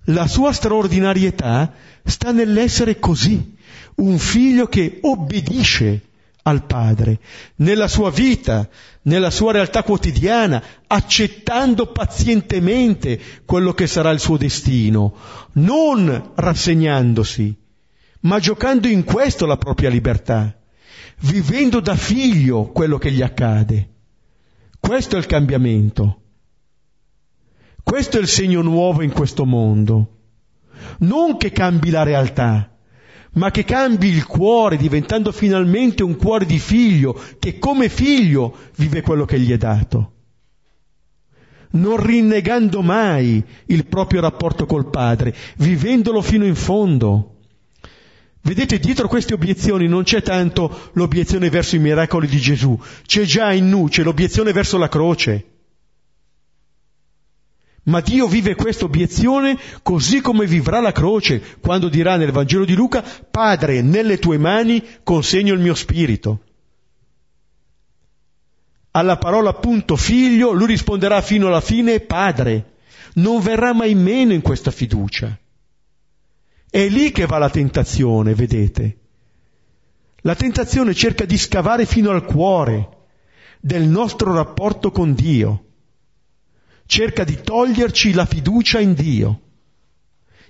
La 0.05 0.25
sua 0.25 0.53
straordinarietà 0.53 1.73
sta 2.05 2.31
nell'essere 2.31 2.97
così, 2.97 3.57
un 3.95 4.17
figlio 4.19 4.67
che 4.67 4.99
obbedisce 5.01 6.03
al 6.43 6.65
Padre, 6.65 7.19
nella 7.57 7.89
sua 7.89 8.09
vita, 8.09 8.69
nella 9.01 9.29
sua 9.29 9.51
realtà 9.51 9.83
quotidiana, 9.83 10.63
accettando 10.87 11.91
pazientemente 11.91 13.19
quello 13.43 13.73
che 13.73 13.87
sarà 13.87 14.11
il 14.11 14.21
suo 14.21 14.37
destino, 14.37 15.13
non 15.55 16.31
rassegnandosi, 16.35 17.53
ma 18.21 18.39
giocando 18.39 18.87
in 18.87 19.03
questo 19.03 19.45
la 19.45 19.57
propria 19.57 19.89
libertà, 19.89 20.55
vivendo 21.21 21.79
da 21.79 21.95
figlio 21.95 22.65
quello 22.65 22.97
che 22.97 23.11
gli 23.11 23.21
accade. 23.21 23.89
Questo 24.79 25.15
è 25.15 25.19
il 25.19 25.25
cambiamento. 25.25 26.21
Questo 27.83 28.17
è 28.17 28.21
il 28.21 28.27
segno 28.27 28.61
nuovo 28.61 29.01
in 29.01 29.11
questo 29.11 29.45
mondo. 29.45 30.17
Non 30.99 31.37
che 31.37 31.51
cambi 31.51 31.89
la 31.89 32.03
realtà, 32.03 32.75
ma 33.33 33.51
che 33.51 33.63
cambi 33.63 34.07
il 34.07 34.25
cuore 34.25 34.77
diventando 34.77 35.31
finalmente 35.31 36.03
un 36.03 36.15
cuore 36.15 36.45
di 36.45 36.59
figlio 36.59 37.19
che 37.39 37.59
come 37.59 37.89
figlio 37.89 38.55
vive 38.75 39.01
quello 39.01 39.25
che 39.25 39.39
gli 39.39 39.51
è 39.51 39.57
dato. 39.57 40.13
Non 41.73 42.03
rinnegando 42.03 42.81
mai 42.81 43.43
il 43.67 43.85
proprio 43.85 44.19
rapporto 44.21 44.65
col 44.65 44.89
Padre, 44.89 45.33
vivendolo 45.57 46.21
fino 46.21 46.45
in 46.45 46.55
fondo. 46.55 47.30
Vedete, 48.43 48.79
dietro 48.79 49.07
queste 49.07 49.35
obiezioni 49.35 49.87
non 49.87 50.03
c'è 50.03 50.23
tanto 50.23 50.89
l'obiezione 50.93 51.49
verso 51.49 51.75
i 51.75 51.79
miracoli 51.79 52.27
di 52.27 52.39
Gesù, 52.39 52.79
c'è 53.05 53.23
già 53.23 53.53
in 53.53 53.69
nuce 53.69 54.01
l'obiezione 54.01 54.51
verso 54.51 54.77
la 54.77 54.89
croce. 54.89 55.45
Ma 57.83 57.99
Dio 57.99 58.27
vive 58.27 58.55
questa 58.55 58.85
obiezione 58.85 59.57
così 59.81 60.21
come 60.21 60.45
vivrà 60.45 60.79
la 60.79 60.91
croce 60.91 61.41
quando 61.59 61.87
dirà 61.89 62.15
nel 62.15 62.31
Vangelo 62.31 62.65
di 62.65 62.73
Luca, 62.73 63.03
Padre, 63.29 63.81
nelle 63.81 64.17
tue 64.17 64.37
mani 64.37 64.83
consegno 65.03 65.53
il 65.53 65.59
mio 65.59 65.73
spirito. 65.73 66.41
Alla 68.91 69.17
parola 69.17 69.49
appunto 69.51 69.95
figlio, 69.95 70.51
lui 70.51 70.67
risponderà 70.67 71.21
fino 71.21 71.47
alla 71.47 71.61
fine 71.61 72.01
Padre. 72.01 72.73
Non 73.13 73.39
verrà 73.39 73.73
mai 73.73 73.95
meno 73.95 74.33
in 74.33 74.41
questa 74.41 74.69
fiducia. 74.69 75.37
È 76.71 76.87
lì 76.87 77.11
che 77.11 77.27
va 77.27 77.37
la 77.37 77.51
tentazione, 77.51 78.33
vedete. 78.33 78.97
La 80.21 80.35
tentazione 80.35 80.95
cerca 80.95 81.25
di 81.25 81.37
scavare 81.37 81.85
fino 81.85 82.09
al 82.09 82.25
cuore 82.25 82.97
del 83.59 83.83
nostro 83.83 84.33
rapporto 84.33 84.89
con 84.89 85.13
Dio 85.13 85.65
cerca 86.91 87.23
di 87.23 87.39
toglierci 87.41 88.11
la 88.11 88.25
fiducia 88.25 88.81
in 88.81 88.93
Dio. 88.93 89.41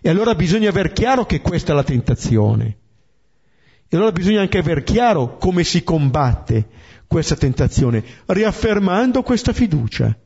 E 0.01 0.09
allora 0.09 0.33
bisogna 0.33 0.69
aver 0.69 0.91
chiaro 0.91 1.27
che 1.27 1.39
questa 1.39 1.71
è 1.71 1.75
la 1.75 1.83
tentazione. 1.83 2.77
E 3.87 3.95
allora 3.95 4.11
bisogna 4.11 4.41
anche 4.41 4.57
aver 4.57 4.83
chiaro 4.83 5.37
come 5.37 5.63
si 5.63 5.83
combatte 5.83 6.67
questa 7.05 7.35
tentazione, 7.35 8.03
riaffermando 8.25 9.21
questa 9.21 9.53
fiducia. 9.53 10.17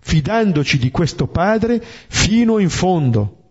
fidandoci 0.00 0.78
di 0.78 0.90
questo 0.90 1.28
Padre 1.28 1.80
fino 2.08 2.58
in 2.58 2.70
fondo. 2.70 3.41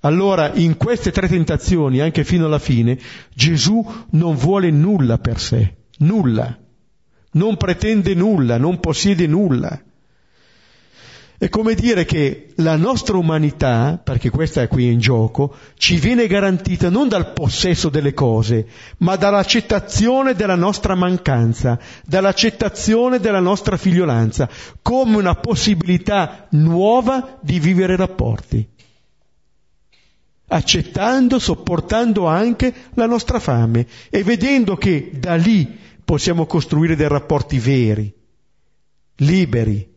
Allora, 0.00 0.52
in 0.54 0.76
queste 0.76 1.10
tre 1.10 1.28
tentazioni, 1.28 2.00
anche 2.00 2.24
fino 2.24 2.46
alla 2.46 2.58
fine, 2.58 2.98
Gesù 3.34 3.86
non 4.10 4.34
vuole 4.34 4.70
nulla 4.70 5.18
per 5.18 5.38
sé, 5.38 5.74
nulla, 5.98 6.56
non 7.32 7.56
pretende 7.56 8.14
nulla, 8.14 8.56
non 8.56 8.80
possiede 8.80 9.26
nulla. 9.26 9.78
È 11.36 11.48
come 11.48 11.74
dire 11.74 12.04
che 12.04 12.52
la 12.56 12.76
nostra 12.76 13.16
umanità, 13.16 13.98
perché 14.02 14.28
questa 14.28 14.60
è 14.62 14.68
qui 14.68 14.92
in 14.92 14.98
gioco, 14.98 15.54
ci 15.76 15.96
viene 15.96 16.26
garantita 16.26 16.90
non 16.90 17.08
dal 17.08 17.32
possesso 17.32 17.88
delle 17.88 18.12
cose, 18.12 18.66
ma 18.98 19.16
dall'accettazione 19.16 20.34
della 20.34 20.54
nostra 20.54 20.94
mancanza, 20.94 21.78
dall'accettazione 22.04 23.20
della 23.20 23.40
nostra 23.40 23.78
figliolanza, 23.78 24.48
come 24.82 25.16
una 25.16 25.34
possibilità 25.34 26.46
nuova 26.50 27.38
di 27.40 27.58
vivere 27.58 27.96
rapporti. 27.96 28.68
Accettando, 30.52 31.38
sopportando 31.38 32.26
anche 32.26 32.74
la 32.94 33.06
nostra 33.06 33.38
fame 33.38 33.86
e 34.10 34.24
vedendo 34.24 34.76
che 34.76 35.12
da 35.14 35.36
lì 35.36 35.78
possiamo 36.04 36.44
costruire 36.46 36.96
dei 36.96 37.06
rapporti 37.06 37.60
veri, 37.60 38.12
liberi, 39.16 39.88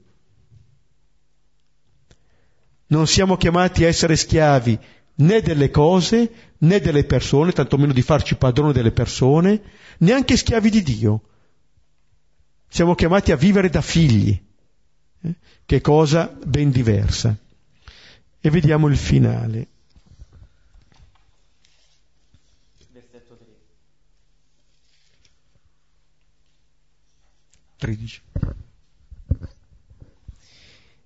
non 2.88 3.08
siamo 3.08 3.36
chiamati 3.36 3.84
a 3.84 3.88
essere 3.88 4.16
schiavi 4.16 4.78
né 5.16 5.42
delle 5.42 5.72
cose 5.72 6.32
né 6.60 6.80
delle 6.80 7.04
persone, 7.04 7.52
tantomeno 7.52 7.92
di 7.92 8.04
farci 8.04 8.36
padrone 8.36 8.74
delle 8.74 8.92
persone, 8.92 9.62
neanche 10.00 10.38
schiavi 10.38 10.70
di 10.70 10.84
Dio. 10.84 11.22
Siamo 12.68 12.94
chiamati 12.94 13.32
a 13.32 13.36
vivere 13.36 13.70
da 13.70 13.82
figli, 13.82 14.40
eh? 15.22 15.36
che 15.66 15.82
cosa 15.82 16.32
ben 16.46 16.70
diversa. 16.70 17.36
E 18.40 18.50
vediamo 18.50 18.88
il 18.88 18.98
finale. 18.98 19.68
13 27.84 28.22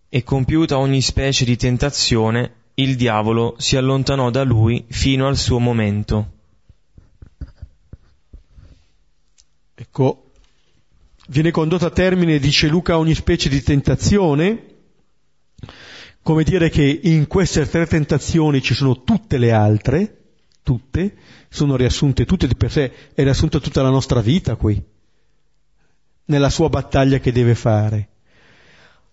e 0.10 0.24
compiuta 0.24 0.78
ogni 0.78 1.02
specie 1.02 1.44
di 1.44 1.56
tentazione, 1.58 2.54
il 2.76 2.96
diavolo 2.96 3.56
si 3.58 3.78
allontanò 3.78 4.30
da 4.30 4.44
lui 4.44 4.86
fino 4.90 5.26
al 5.26 5.38
suo 5.38 5.58
momento. 5.58 6.34
Ecco, 9.74 10.32
viene 11.30 11.50
condotto 11.50 11.88
a 11.88 11.90
termine, 11.90 12.38
dice 12.38 12.68
Luca, 12.68 13.00
ogni 13.00 13.16
specie 13.16 13.50
di 13.50 13.62
tentazione, 13.64 14.66
come 16.22 16.44
dire 16.44 16.70
che 16.70 17.00
in 17.04 17.26
queste 17.26 17.68
tre 17.68 17.88
tentazioni 17.88 18.62
ci 18.62 18.76
sono 18.76 19.02
tutte 19.02 19.40
le 19.40 19.52
altre, 19.52 20.18
tutte, 20.62 21.16
sono 21.50 21.76
riassunte 21.76 22.26
tutte 22.26 22.48
di 22.48 22.56
per 22.56 22.72
sé, 22.72 22.92
è 23.16 23.24
riassunta 23.24 23.60
tutta 23.60 23.82
la 23.82 23.90
nostra 23.90 24.22
vita 24.22 24.56
qui, 24.56 24.80
nella 26.28 26.50
sua 26.50 26.70
battaglia 26.70 27.20
che 27.20 27.32
deve 27.32 27.56
fare. 27.56 28.10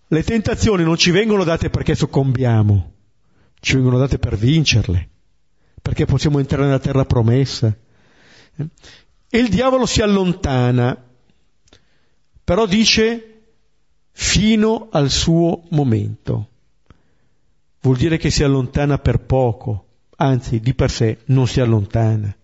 Le 0.07 0.23
tentazioni 0.23 0.83
non 0.83 0.97
ci 0.97 1.11
vengono 1.11 1.43
date 1.43 1.69
perché 1.69 1.95
soccombiamo, 1.95 2.93
ci 3.59 3.75
vengono 3.75 3.97
date 3.97 4.19
per 4.19 4.37
vincerle, 4.37 5.09
perché 5.81 6.05
possiamo 6.05 6.39
entrare 6.39 6.63
nella 6.65 6.79
terra 6.79 7.05
promessa. 7.05 7.75
E 9.29 9.37
il 9.37 9.49
diavolo 9.49 9.85
si 9.85 10.01
allontana, 10.01 10.97
però 12.43 12.65
dice 12.65 13.41
fino 14.11 14.87
al 14.91 15.09
suo 15.09 15.63
momento. 15.69 16.49
Vuol 17.81 17.97
dire 17.97 18.17
che 18.17 18.29
si 18.29 18.43
allontana 18.43 18.97
per 18.97 19.19
poco, 19.19 19.87
anzi 20.17 20.59
di 20.59 20.73
per 20.73 20.89
sé 20.91 21.19
non 21.25 21.47
si 21.47 21.59
allontana. 21.59 22.35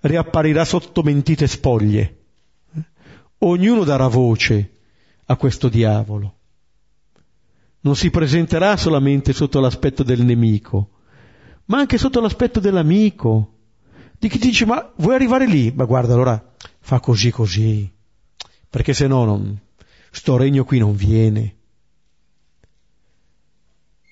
Riapparirà 0.00 0.64
sotto 0.64 1.02
mentite 1.02 1.46
spoglie. 1.46 2.17
Ognuno 3.38 3.84
darà 3.84 4.08
voce 4.08 4.72
a 5.26 5.36
questo 5.36 5.68
diavolo 5.68 6.38
non 7.80 7.94
si 7.94 8.10
presenterà 8.10 8.76
solamente 8.76 9.32
sotto 9.32 9.60
l'aspetto 9.60 10.02
del 10.02 10.22
nemico, 10.22 10.90
ma 11.66 11.78
anche 11.78 11.98
sotto 11.98 12.20
l'aspetto 12.20 12.60
dell'amico, 12.60 13.54
di 14.18 14.28
chi 14.28 14.38
dice 14.38 14.66
ma 14.66 14.92
vuoi 14.96 15.14
arrivare 15.14 15.46
lì? 15.46 15.72
Ma 15.72 15.84
guarda 15.84 16.14
allora 16.14 16.54
fa 16.80 16.98
così 17.00 17.30
così, 17.30 17.90
perché 18.68 18.92
se 18.92 19.06
no 19.06 19.24
non, 19.24 19.58
sto 20.10 20.36
regno 20.36 20.64
qui 20.64 20.78
non 20.78 20.96
viene. 20.96 21.56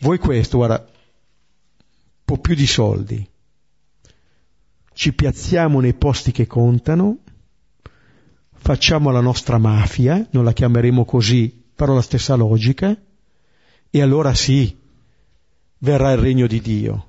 Vuoi 0.00 0.18
questo? 0.18 0.58
Guarda, 0.58 0.78
un 0.78 2.24
po' 2.24 2.38
più 2.38 2.54
di 2.54 2.66
soldi. 2.66 3.28
Ci 4.92 5.12
piazziamo 5.12 5.80
nei 5.80 5.94
posti 5.94 6.32
che 6.32 6.46
contano, 6.46 7.18
facciamo 8.56 9.10
la 9.10 9.20
nostra 9.20 9.58
mafia, 9.58 10.26
non 10.30 10.44
la 10.44 10.52
chiameremo 10.52 11.04
così, 11.04 11.64
però 11.74 11.94
la 11.94 12.02
stessa 12.02 12.34
logica, 12.34 12.96
e 13.90 14.02
allora 14.02 14.34
sì, 14.34 14.76
verrà 15.78 16.12
il 16.12 16.18
regno 16.18 16.46
di 16.46 16.60
Dio. 16.60 17.06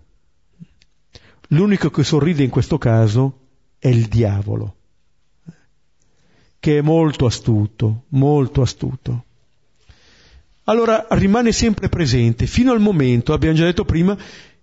L'unico 1.49 1.89
che 1.89 2.03
sorride 2.03 2.43
in 2.43 2.49
questo 2.49 2.77
caso 2.77 3.39
è 3.79 3.87
il 3.87 4.07
diavolo, 4.07 4.75
che 6.59 6.79
è 6.79 6.81
molto 6.81 7.25
astuto, 7.25 8.03
molto 8.09 8.61
astuto. 8.61 9.23
Allora 10.65 11.07
rimane 11.11 11.53
sempre 11.53 11.87
presente, 11.87 12.45
fino 12.45 12.73
al 12.73 12.81
momento, 12.81 13.31
abbiamo 13.31 13.55
già 13.55 13.63
detto 13.63 13.85
prima, 13.85 14.17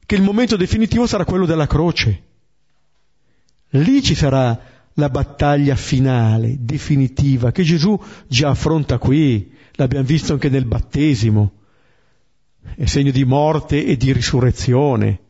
che 0.04 0.14
il 0.14 0.22
momento 0.22 0.56
definitivo 0.56 1.06
sarà 1.06 1.24
quello 1.24 1.46
della 1.46 1.66
croce. 1.66 2.22
Lì 3.70 4.02
ci 4.02 4.14
sarà 4.14 4.73
la 4.94 5.08
battaglia 5.08 5.76
finale, 5.76 6.56
definitiva, 6.60 7.52
che 7.52 7.62
Gesù 7.62 8.00
già 8.26 8.50
affronta 8.50 8.98
qui, 8.98 9.52
l'abbiamo 9.72 10.06
visto 10.06 10.32
anche 10.32 10.48
nel 10.48 10.66
battesimo 10.66 11.62
è 12.76 12.86
segno 12.86 13.10
di 13.10 13.24
morte 13.24 13.84
e 13.84 13.96
di 13.96 14.12
risurrezione, 14.12 15.20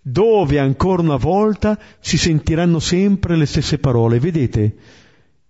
dove 0.00 0.58
ancora 0.58 1.02
una 1.02 1.16
volta 1.16 1.78
si 2.00 2.18
sentiranno 2.18 2.78
sempre 2.78 3.36
le 3.36 3.46
stesse 3.46 3.78
parole. 3.78 4.18
Vedete, 4.18 4.76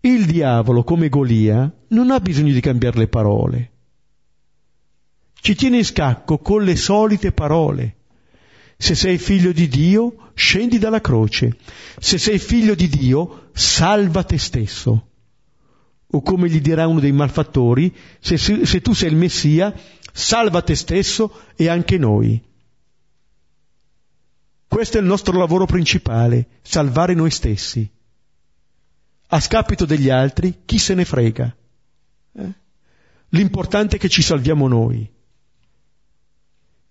il 0.00 0.26
diavolo 0.26 0.84
come 0.84 1.08
Golia 1.08 1.72
non 1.88 2.10
ha 2.10 2.20
bisogno 2.20 2.52
di 2.52 2.60
cambiare 2.60 2.98
le 2.98 3.08
parole, 3.08 3.70
ci 5.40 5.54
tiene 5.54 5.78
in 5.78 5.84
scacco 5.84 6.38
con 6.38 6.62
le 6.62 6.76
solite 6.76 7.32
parole. 7.32 7.96
Se 8.78 8.94
sei 8.94 9.18
figlio 9.18 9.52
di 9.52 9.68
Dio, 9.68 10.30
scendi 10.34 10.78
dalla 10.78 11.00
croce. 11.00 11.56
Se 11.98 12.16
sei 12.16 12.38
figlio 12.38 12.74
di 12.74 12.88
Dio, 12.88 13.50
salva 13.52 14.22
te 14.22 14.38
stesso 14.38 15.08
o 16.10 16.22
come 16.22 16.48
gli 16.48 16.60
dirà 16.60 16.86
uno 16.86 17.00
dei 17.00 17.12
malfattori, 17.12 17.94
se, 18.18 18.38
se, 18.38 18.80
tu 18.80 18.94
sei 18.94 19.10
il 19.10 19.16
Messia, 19.16 19.74
salva 20.12 20.62
te 20.62 20.74
stesso 20.74 21.42
e 21.54 21.68
anche 21.68 21.98
noi. 21.98 22.42
Questo 24.66 24.96
è 24.96 25.00
il 25.00 25.06
nostro 25.06 25.36
lavoro 25.36 25.66
principale, 25.66 26.60
salvare 26.62 27.14
noi 27.14 27.30
stessi. 27.30 27.90
A 29.30 29.40
scapito 29.40 29.84
degli 29.84 30.08
altri, 30.08 30.62
chi 30.64 30.78
se 30.78 30.94
ne 30.94 31.04
frega? 31.04 31.54
Eh? 32.32 32.52
L'importante 33.30 33.96
è 33.96 33.98
che 33.98 34.08
ci 34.08 34.22
salviamo 34.22 34.66
noi. 34.66 35.10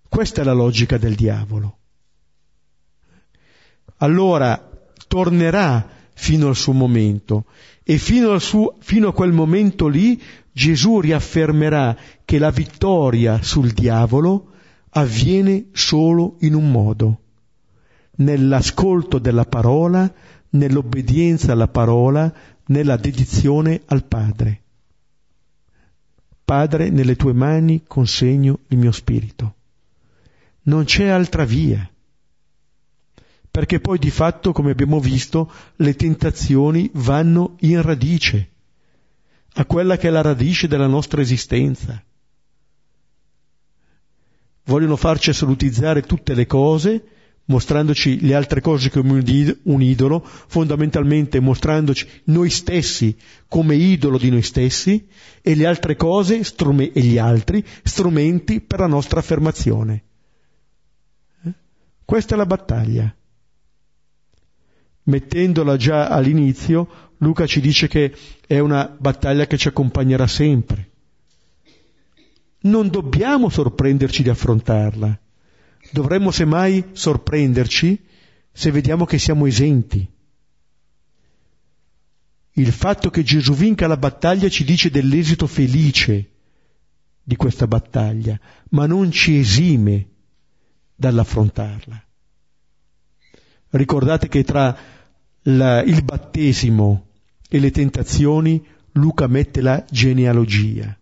Questa 0.08 0.42
è 0.42 0.44
la 0.44 0.52
logica 0.52 0.96
del 0.96 1.16
diavolo. 1.16 1.77
Allora 3.98 4.68
tornerà 5.06 5.88
fino 6.14 6.48
al 6.48 6.56
suo 6.56 6.72
momento 6.72 7.44
e 7.82 7.98
fino, 7.98 8.38
suo, 8.38 8.76
fino 8.80 9.08
a 9.08 9.12
quel 9.12 9.32
momento 9.32 9.86
lì 9.88 10.20
Gesù 10.52 11.00
riaffermerà 11.00 11.96
che 12.24 12.38
la 12.38 12.50
vittoria 12.50 13.40
sul 13.42 13.72
diavolo 13.72 14.50
avviene 14.90 15.66
solo 15.72 16.36
in 16.40 16.54
un 16.54 16.70
modo, 16.70 17.20
nell'ascolto 18.16 19.18
della 19.18 19.44
parola, 19.44 20.12
nell'obbedienza 20.50 21.52
alla 21.52 21.68
parola, 21.68 22.32
nella 22.66 22.96
dedizione 22.96 23.82
al 23.86 24.04
Padre. 24.04 24.62
Padre, 26.44 26.90
nelle 26.90 27.14
tue 27.16 27.32
mani 27.32 27.84
consegno 27.86 28.60
il 28.68 28.78
mio 28.78 28.92
spirito. 28.92 29.54
Non 30.62 30.84
c'è 30.84 31.06
altra 31.06 31.44
via 31.44 31.88
perché 33.50 33.80
poi 33.80 33.98
di 33.98 34.10
fatto, 34.10 34.52
come 34.52 34.70
abbiamo 34.70 35.00
visto, 35.00 35.50
le 35.76 35.94
tentazioni 35.94 36.90
vanno 36.94 37.56
in 37.60 37.82
radice, 37.82 38.50
a 39.54 39.64
quella 39.64 39.96
che 39.96 40.08
è 40.08 40.10
la 40.10 40.22
radice 40.22 40.68
della 40.68 40.86
nostra 40.86 41.20
esistenza. 41.20 42.02
Vogliono 44.64 44.96
farci 44.96 45.30
assolutizzare 45.30 46.02
tutte 46.02 46.34
le 46.34 46.46
cose, 46.46 47.02
mostrandoci 47.46 48.20
le 48.20 48.34
altre 48.34 48.60
cose 48.60 48.90
come 48.90 49.22
un 49.62 49.82
idolo, 49.82 50.22
fondamentalmente 50.24 51.40
mostrandoci 51.40 52.06
noi 52.24 52.50
stessi 52.50 53.16
come 53.48 53.74
idolo 53.74 54.18
di 54.18 54.30
noi 54.30 54.42
stessi 54.42 55.08
e 55.40 55.54
le 55.54 55.66
altre 55.66 55.96
cose 55.96 56.44
strum- 56.44 56.90
e 56.92 57.00
gli 57.00 57.18
altri 57.18 57.64
strumenti 57.82 58.60
per 58.60 58.80
la 58.80 58.86
nostra 58.86 59.20
affermazione. 59.20 60.04
Eh? 61.44 61.52
Questa 62.04 62.34
è 62.34 62.36
la 62.36 62.46
battaglia. 62.46 63.17
Mettendola 65.08 65.76
già 65.76 66.08
all'inizio, 66.08 67.12
Luca 67.18 67.46
ci 67.46 67.60
dice 67.60 67.88
che 67.88 68.14
è 68.46 68.58
una 68.58 68.94
battaglia 68.98 69.46
che 69.46 69.58
ci 69.58 69.68
accompagnerà 69.68 70.26
sempre. 70.26 70.90
Non 72.60 72.88
dobbiamo 72.88 73.48
sorprenderci 73.48 74.22
di 74.22 74.28
affrontarla 74.30 75.18
Dovremmo 75.90 76.30
semmai 76.30 76.84
sorprenderci 76.92 78.04
se 78.52 78.70
vediamo 78.70 79.04
che 79.04 79.18
siamo 79.18 79.46
esenti. 79.46 80.06
Il 82.52 82.72
fatto 82.72 83.10
che 83.10 83.22
Gesù 83.22 83.54
vinca 83.54 83.86
la 83.86 83.96
battaglia 83.96 84.48
ci 84.48 84.64
dice 84.64 84.90
dell'esito 84.90 85.46
felice 85.46 86.30
di 87.22 87.36
questa 87.36 87.66
battaglia, 87.66 88.38
ma 88.70 88.86
non 88.86 89.10
ci 89.10 89.38
esime 89.38 90.08
dall'affrontarla. 90.94 92.04
Ricordate 93.70 94.28
che 94.28 94.44
tra 94.44 94.76
la, 95.48 95.82
il 95.82 96.02
battesimo 96.02 97.08
e 97.48 97.58
le 97.58 97.70
tentazioni 97.70 98.64
Luca 98.92 99.26
mette 99.26 99.60
la 99.60 99.84
genealogia. 99.88 100.96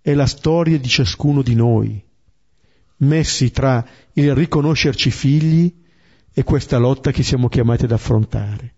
È 0.00 0.14
la 0.14 0.26
storia 0.26 0.78
di 0.78 0.88
ciascuno 0.88 1.42
di 1.42 1.54
noi 1.54 2.06
messi 2.98 3.50
tra 3.50 3.86
il 4.14 4.34
riconoscerci 4.34 5.10
figli 5.10 5.72
e 6.32 6.42
questa 6.42 6.78
lotta 6.78 7.10
che 7.10 7.22
siamo 7.22 7.48
chiamati 7.48 7.84
ad 7.84 7.92
affrontare. 7.92 8.74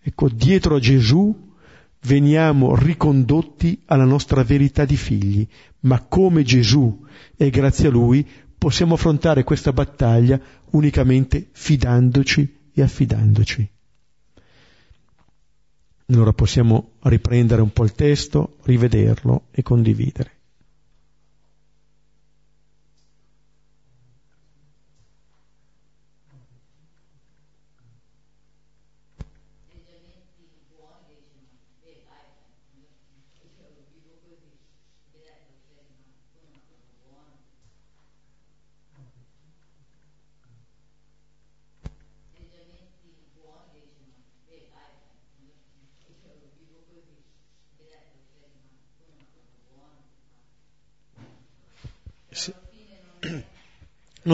Ecco, 0.00 0.28
dietro 0.28 0.76
a 0.76 0.80
Gesù 0.80 1.52
veniamo 2.02 2.76
ricondotti 2.76 3.82
alla 3.86 4.04
nostra 4.04 4.42
verità 4.42 4.84
di 4.84 4.96
figli, 4.96 5.46
ma 5.80 6.02
come 6.02 6.42
Gesù 6.42 7.04
e 7.36 7.50
grazie 7.50 7.88
a 7.88 7.90
Lui 7.90 8.26
possiamo 8.64 8.94
affrontare 8.94 9.44
questa 9.44 9.74
battaglia 9.74 10.40
unicamente 10.70 11.48
fidandoci 11.52 12.70
e 12.72 12.80
affidandoci. 12.80 13.70
Allora 16.06 16.32
possiamo 16.32 16.92
riprendere 17.02 17.60
un 17.60 17.70
po' 17.74 17.84
il 17.84 17.92
testo, 17.92 18.56
rivederlo 18.62 19.48
e 19.50 19.62
condividere. 19.62 20.30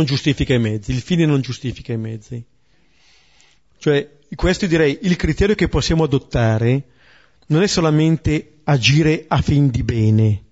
Non 0.01 0.07
giustifica 0.07 0.55
i 0.55 0.59
mezzi, 0.59 0.93
il 0.93 1.01
fine 1.03 1.27
non 1.27 1.41
giustifica 1.43 1.93
i 1.93 1.99
mezzi. 1.99 2.43
Cioè, 3.79 4.19
questo 4.35 4.67
direi, 4.67 4.99
il 5.03 5.17
criterio 5.17 5.55
che 5.55 5.69
possiamo 5.69 6.05
adottare 6.05 6.85
non 7.49 7.63
è 7.63 7.67
solamente 7.67 8.61
agire 8.65 9.25
a 9.29 9.43
fin 9.43 9.69
di 9.69 9.83
bene, 9.83 10.45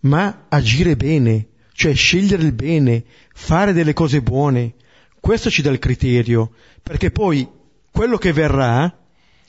ma 0.00 0.46
agire 0.48 0.96
bene, 0.96 1.48
cioè 1.72 1.94
scegliere 1.94 2.42
il 2.42 2.52
bene, 2.52 3.04
fare 3.32 3.72
delle 3.72 3.92
cose 3.92 4.22
buone. 4.22 4.74
Questo 5.20 5.50
ci 5.50 5.62
dà 5.62 5.70
il 5.70 5.78
criterio, 5.78 6.52
perché 6.82 7.10
poi 7.10 7.48
quello 7.90 8.18
che 8.18 8.32
verrà, 8.32 8.92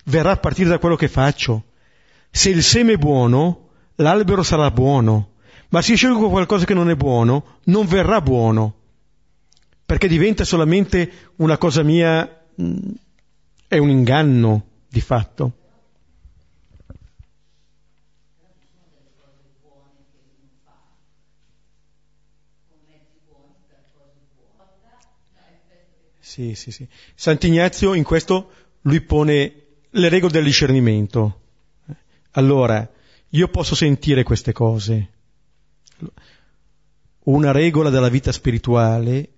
verrà 0.05 0.31
a 0.31 0.37
partire 0.37 0.69
da 0.69 0.77
quello 0.77 0.95
che 0.95 1.07
faccio. 1.07 1.65
Se 2.29 2.49
il 2.49 2.61
seme 2.61 2.93
è 2.93 2.97
buono, 2.97 3.69
l'albero 3.95 4.43
sarà 4.43 4.69
buono, 4.71 5.31
ma 5.69 5.81
se 5.81 5.95
scelgo 5.95 6.29
qualcosa 6.29 6.65
che 6.65 6.73
non 6.73 6.89
è 6.89 6.95
buono, 6.95 7.59
non 7.65 7.85
verrà 7.87 8.21
buono 8.21 8.83
perché 9.85 10.07
diventa 10.07 10.43
solamente 10.43 11.31
una 11.37 11.57
cosa 11.57 11.83
mia, 11.83 12.45
mm, 12.61 12.77
è 13.67 13.77
un 13.77 13.89
inganno 13.89 14.65
di 14.89 15.01
fatto. 15.01 15.59
Sì, 26.19 26.53
sì, 26.55 26.71
sì. 26.71 26.85
Sant'Ignazio 27.13 27.93
in 27.93 28.03
questo 28.03 28.51
lui 28.81 28.99
pone 28.99 29.65
le 29.89 30.09
regole 30.09 30.33
del 30.33 30.43
discernimento. 30.43 31.41
Allora, 32.31 32.91
io 33.29 33.47
posso 33.47 33.73
sentire 33.73 34.23
queste 34.23 34.51
cose. 34.51 35.11
Una 37.25 37.51
regola 37.51 37.89
della 37.89 38.09
vita 38.09 38.33
spirituale 38.33 39.34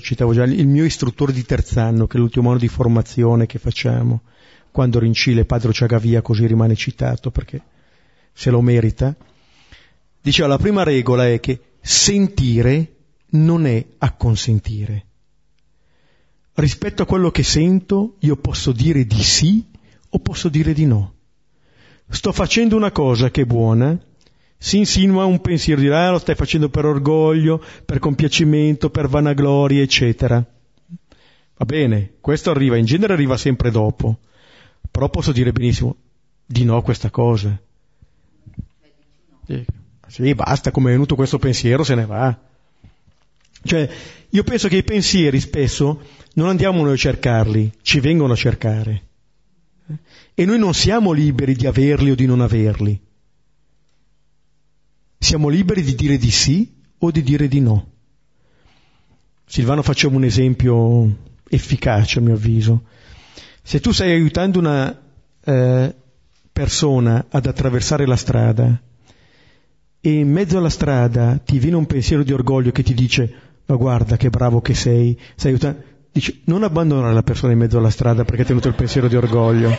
citavo 0.00 0.32
già, 0.32 0.44
il 0.44 0.66
mio 0.66 0.84
istruttore 0.84 1.32
di 1.32 1.44
terz'anno, 1.44 2.06
che 2.06 2.16
è 2.16 2.20
l'ultimo 2.20 2.50
anno 2.50 2.58
di 2.58 2.68
formazione 2.68 3.46
che 3.46 3.58
facciamo, 3.58 4.22
quando 4.70 4.96
ero 4.96 5.06
in 5.06 5.14
Cile, 5.14 5.44
Padre 5.44 5.72
Ciagavia, 5.72 6.22
così 6.22 6.46
rimane 6.46 6.74
citato 6.74 7.30
perché 7.30 7.62
se 8.32 8.50
lo 8.50 8.60
merita, 8.60 9.14
diceva 10.20 10.48
la 10.48 10.58
prima 10.58 10.82
regola 10.82 11.28
è 11.28 11.38
che 11.38 11.60
sentire 11.80 12.94
non 13.30 13.66
è 13.66 13.84
acconsentire. 13.98 15.06
Rispetto 16.54 17.02
a 17.02 17.06
quello 17.06 17.30
che 17.30 17.42
sento, 17.42 18.16
io 18.20 18.36
posso 18.36 18.72
dire 18.72 19.06
di 19.06 19.22
sì 19.22 19.64
o 20.08 20.18
posso 20.18 20.48
dire 20.48 20.72
di 20.72 20.86
no. 20.86 21.14
Sto 22.08 22.32
facendo 22.32 22.76
una 22.76 22.92
cosa 22.92 23.30
che 23.30 23.42
è 23.42 23.44
buona, 23.44 23.98
si 24.64 24.78
insinua 24.78 25.26
un 25.26 25.42
pensiero 25.42 25.78
di 25.78 25.88
ah, 25.88 26.12
lo 26.12 26.18
stai 26.18 26.34
facendo 26.34 26.70
per 26.70 26.86
orgoglio, 26.86 27.62
per 27.84 27.98
compiacimento, 27.98 28.88
per 28.88 29.08
vanagloria, 29.08 29.82
eccetera. 29.82 30.42
Va 31.56 31.64
bene, 31.66 32.14
questo 32.18 32.50
arriva, 32.50 32.78
in 32.78 32.86
genere 32.86 33.12
arriva 33.12 33.36
sempre 33.36 33.70
dopo, 33.70 34.20
però 34.90 35.10
posso 35.10 35.32
dire 35.32 35.52
benissimo 35.52 35.96
di 36.46 36.64
no 36.64 36.78
a 36.78 36.82
questa 36.82 37.10
cosa. 37.10 37.60
Sì, 40.06 40.34
basta, 40.34 40.70
come 40.70 40.88
è 40.88 40.92
venuto 40.92 41.14
questo 41.14 41.38
pensiero 41.38 41.84
se 41.84 41.94
ne 41.94 42.06
va. 42.06 42.34
Cioè, 43.64 43.90
io 44.30 44.42
penso 44.44 44.68
che 44.68 44.76
i 44.76 44.82
pensieri 44.82 45.40
spesso 45.40 46.00
non 46.36 46.48
andiamo 46.48 46.82
noi 46.82 46.94
a 46.94 46.96
cercarli, 46.96 47.70
ci 47.82 48.00
vengono 48.00 48.32
a 48.32 48.36
cercare. 48.36 49.02
E 50.32 50.44
noi 50.46 50.58
non 50.58 50.72
siamo 50.72 51.12
liberi 51.12 51.54
di 51.54 51.66
averli 51.66 52.12
o 52.12 52.14
di 52.14 52.24
non 52.24 52.40
averli 52.40 52.98
siamo 55.24 55.48
liberi 55.48 55.82
di 55.82 55.94
dire 55.94 56.18
di 56.18 56.30
sì 56.30 56.70
o 56.98 57.10
di 57.10 57.22
dire 57.22 57.48
di 57.48 57.60
no. 57.60 57.92
Silvano, 59.46 59.82
facciamo 59.82 60.16
un 60.16 60.24
esempio 60.24 61.16
efficace 61.48 62.18
a 62.18 62.22
mio 62.22 62.34
avviso. 62.34 62.82
Se 63.62 63.80
tu 63.80 63.90
stai 63.92 64.10
aiutando 64.10 64.58
una 64.58 65.00
eh, 65.42 65.94
persona 66.52 67.24
ad 67.30 67.46
attraversare 67.46 68.06
la 68.06 68.16
strada 68.16 68.78
e 70.00 70.12
in 70.12 70.30
mezzo 70.30 70.58
alla 70.58 70.68
strada 70.68 71.40
ti 71.42 71.58
viene 71.58 71.76
un 71.76 71.86
pensiero 71.86 72.22
di 72.22 72.32
orgoglio 72.32 72.70
che 72.70 72.82
ti 72.82 72.92
dice 72.92 73.34
ma 73.64 73.76
guarda 73.76 74.18
che 74.18 74.28
bravo 74.28 74.60
che 74.60 74.74
sei, 74.74 75.18
stai 75.36 75.52
aiutando, 75.52 75.82
dice 76.12 76.40
non 76.44 76.62
abbandonare 76.64 77.14
la 77.14 77.22
persona 77.22 77.52
in 77.52 77.58
mezzo 77.58 77.78
alla 77.78 77.88
strada 77.88 78.24
perché 78.24 78.42
hai 78.42 78.48
tenuto 78.48 78.68
il 78.68 78.74
pensiero 78.74 79.08
di 79.08 79.16
orgoglio. 79.16 79.74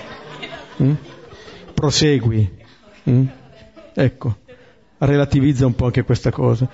Mm? 0.81 0.93
Prosegui. 1.75 2.51
Mm? 3.07 3.25
Ecco 3.93 4.37
relativizza 4.99 5.65
un 5.65 5.75
po' 5.75 5.85
anche 5.85 6.03
questa 6.03 6.31
cosa. 6.31 6.69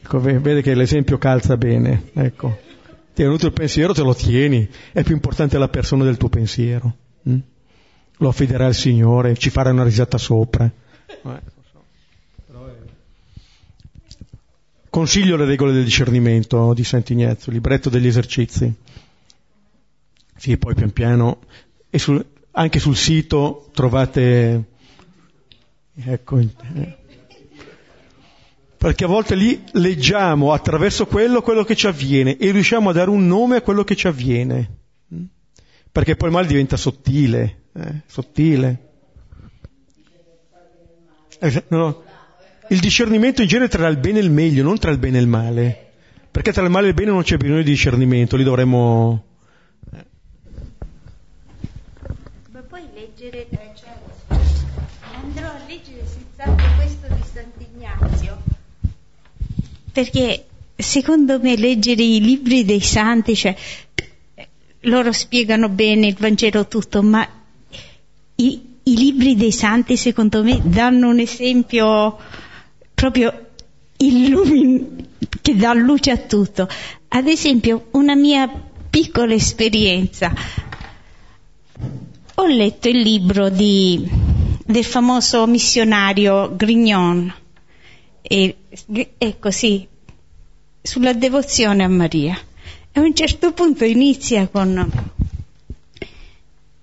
Ecco, 0.00 0.20
vede 0.20 0.62
che 0.62 0.74
l'esempio 0.74 1.18
calza 1.18 1.56
bene, 1.56 2.10
ecco. 2.12 2.58
Ti 3.14 3.22
è 3.22 3.24
venuto 3.24 3.46
il 3.46 3.52
pensiero, 3.52 3.94
te 3.94 4.02
lo 4.02 4.14
tieni, 4.14 4.68
è 4.92 5.02
più 5.02 5.14
importante 5.14 5.56
la 5.56 5.68
persona 5.68 6.04
del 6.04 6.16
tuo 6.16 6.28
pensiero. 6.28 6.94
Hm? 7.22 7.38
Lo 8.18 8.28
affiderai 8.28 8.66
al 8.66 8.74
Signore, 8.74 9.36
ci 9.36 9.50
farai 9.50 9.72
una 9.72 9.84
risata 9.84 10.18
sopra. 10.18 10.64
Eh. 10.64 11.52
Consiglio 14.90 15.36
le 15.36 15.44
regole 15.44 15.72
del 15.72 15.82
discernimento 15.82 16.72
di 16.72 16.84
Sant'Ignazio, 16.84 17.50
libretto 17.50 17.90
degli 17.90 18.06
esercizi. 18.06 18.72
Sì, 20.36 20.56
poi 20.56 20.74
pian 20.74 20.92
piano, 20.92 21.40
e 21.90 21.98
sul, 21.98 22.24
anche 22.52 22.78
sul 22.78 22.94
sito 22.94 23.70
trovate, 23.72 24.64
ecco, 25.96 26.38
eh, 26.38 26.96
perché 28.84 29.04
a 29.04 29.06
volte 29.06 29.34
lì 29.34 29.64
leggiamo 29.72 30.52
attraverso 30.52 31.06
quello 31.06 31.40
quello 31.40 31.64
che 31.64 31.74
ci 31.74 31.86
avviene 31.86 32.36
e 32.36 32.50
riusciamo 32.50 32.90
a 32.90 32.92
dare 32.92 33.08
un 33.08 33.26
nome 33.26 33.56
a 33.56 33.62
quello 33.62 33.82
che 33.82 33.96
ci 33.96 34.08
avviene. 34.08 34.80
Perché 35.90 36.16
poi 36.16 36.28
il 36.28 36.34
male 36.34 36.46
diventa 36.46 36.76
sottile, 36.76 37.62
eh, 37.72 38.02
sottile. 38.04 38.88
Eh, 41.38 41.64
no. 41.68 42.02
Il 42.68 42.78
discernimento 42.80 43.40
in 43.40 43.48
genere 43.48 43.70
tra 43.70 43.88
il 43.88 43.96
bene 43.96 44.18
e 44.18 44.22
il 44.22 44.30
meglio, 44.30 44.62
non 44.62 44.76
tra 44.76 44.90
il 44.90 44.98
bene 44.98 45.16
e 45.16 45.20
il 45.22 45.28
male. 45.28 45.92
Perché 46.30 46.52
tra 46.52 46.62
il 46.62 46.68
male 46.68 46.84
e 46.84 46.88
il 46.90 46.94
bene 46.94 47.10
non 47.10 47.22
c'è 47.22 47.38
bisogno 47.38 47.62
di 47.62 47.70
discernimento, 47.70 48.36
lì 48.36 48.44
dovremmo... 48.44 49.24
Ma 52.50 52.60
poi 52.68 52.82
leggere, 52.92 53.48
eh, 53.48 53.63
perché 59.94 60.44
secondo 60.74 61.38
me 61.38 61.56
leggere 61.56 62.02
i 62.02 62.20
libri 62.20 62.64
dei 62.64 62.80
santi, 62.80 63.36
cioè, 63.36 63.54
loro 64.80 65.12
spiegano 65.12 65.68
bene 65.68 66.08
il 66.08 66.16
Vangelo 66.18 66.66
tutto, 66.66 67.00
ma 67.00 67.24
i, 68.34 68.60
i 68.82 68.96
libri 68.96 69.36
dei 69.36 69.52
santi 69.52 69.96
secondo 69.96 70.42
me 70.42 70.60
danno 70.64 71.10
un 71.10 71.20
esempio 71.20 72.18
proprio 72.92 73.50
illumin- 73.98 75.06
che 75.40 75.54
dà 75.54 75.72
luce 75.74 76.10
a 76.10 76.16
tutto. 76.16 76.68
Ad 77.06 77.28
esempio, 77.28 77.86
una 77.92 78.16
mia 78.16 78.50
piccola 78.90 79.32
esperienza. 79.32 80.34
Ho 82.34 82.46
letto 82.46 82.88
il 82.88 82.98
libro 82.98 83.48
di, 83.48 84.08
del 84.64 84.84
famoso 84.84 85.46
missionario 85.46 86.56
Grignon, 86.56 87.32
e, 88.26 88.56
ecco 89.18 89.50
sì, 89.50 89.86
sulla 90.80 91.12
devozione 91.12 91.84
a 91.84 91.88
Maria. 91.88 92.38
E 92.90 92.98
a 92.98 93.02
un 93.02 93.14
certo 93.14 93.52
punto 93.52 93.84
inizia 93.84 94.48
con... 94.48 95.12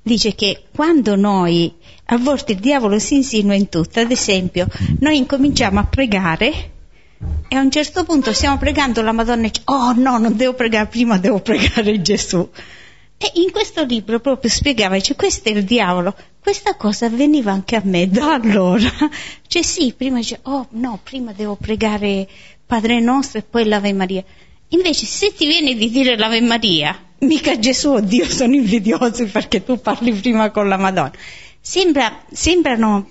dice 0.04 0.36
che 0.36 0.66
quando 0.72 1.16
noi, 1.16 1.74
a 2.06 2.18
volte 2.18 2.52
il 2.52 2.60
diavolo 2.60 3.00
si 3.00 3.16
insinua 3.16 3.56
in 3.56 3.70
tutto, 3.70 4.00
ad 4.00 4.12
esempio, 4.12 4.68
noi 5.00 5.18
incominciamo 5.18 5.80
a 5.80 5.86
pregare 5.86 6.70
e 7.48 7.56
a 7.56 7.60
un 7.60 7.72
certo 7.72 8.04
punto 8.04 8.34
stiamo 8.34 8.60
pregando 8.60 9.02
la 9.02 9.12
Madonna 9.12 9.48
e 9.48 9.52
oh 9.66 9.94
no, 9.94 10.20
non 10.20 10.36
devo 10.36 10.54
pregare 10.54 10.88
prima, 10.88 11.18
devo 11.18 11.40
pregare 11.40 12.02
Gesù. 12.02 12.48
E 13.18 13.32
in 13.36 13.52
questo 13.52 13.84
libro 13.84 14.20
proprio 14.20 14.50
spiegava, 14.50 14.96
dice, 14.96 15.16
questo 15.16 15.50
è 15.50 15.52
il 15.52 15.64
diavolo, 15.64 16.16
questa 16.42 16.76
cosa 16.76 17.06
avveniva 17.06 17.52
anche 17.52 17.76
a 17.76 17.82
me 17.84 18.10
da 18.10 18.34
allora. 18.34 18.90
Cioè 19.48 19.62
sì, 19.62 19.94
prima 19.96 20.18
dice, 20.18 20.40
oh 20.44 20.68
no, 20.72 21.00
prima 21.02 21.34
devo 21.34 21.56
pregare 21.56 22.28
Padre 22.66 23.00
nostro 23.00 23.40
e 23.40 23.44
poi 23.44 23.66
l'Ave 23.66 23.94
Maria. 23.94 24.24
Invece 24.70 25.06
se 25.06 25.34
ti 25.34 25.46
viene 25.46 25.76
di 25.76 25.90
dire 25.90 26.18
l'Ave 26.18 26.42
Maria, 26.42 26.98
mica 27.20 27.60
Gesù 27.60 27.90
o 27.90 28.00
Dio 28.00 28.26
sono 28.26 28.56
invidiosi 28.56 29.26
perché 29.26 29.64
tu 29.64 29.80
parli 29.80 30.14
prima 30.14 30.50
con 30.50 30.68
la 30.68 30.78
Madonna. 30.78 31.12
Sembra, 31.60 32.24
sembrano 32.32 33.08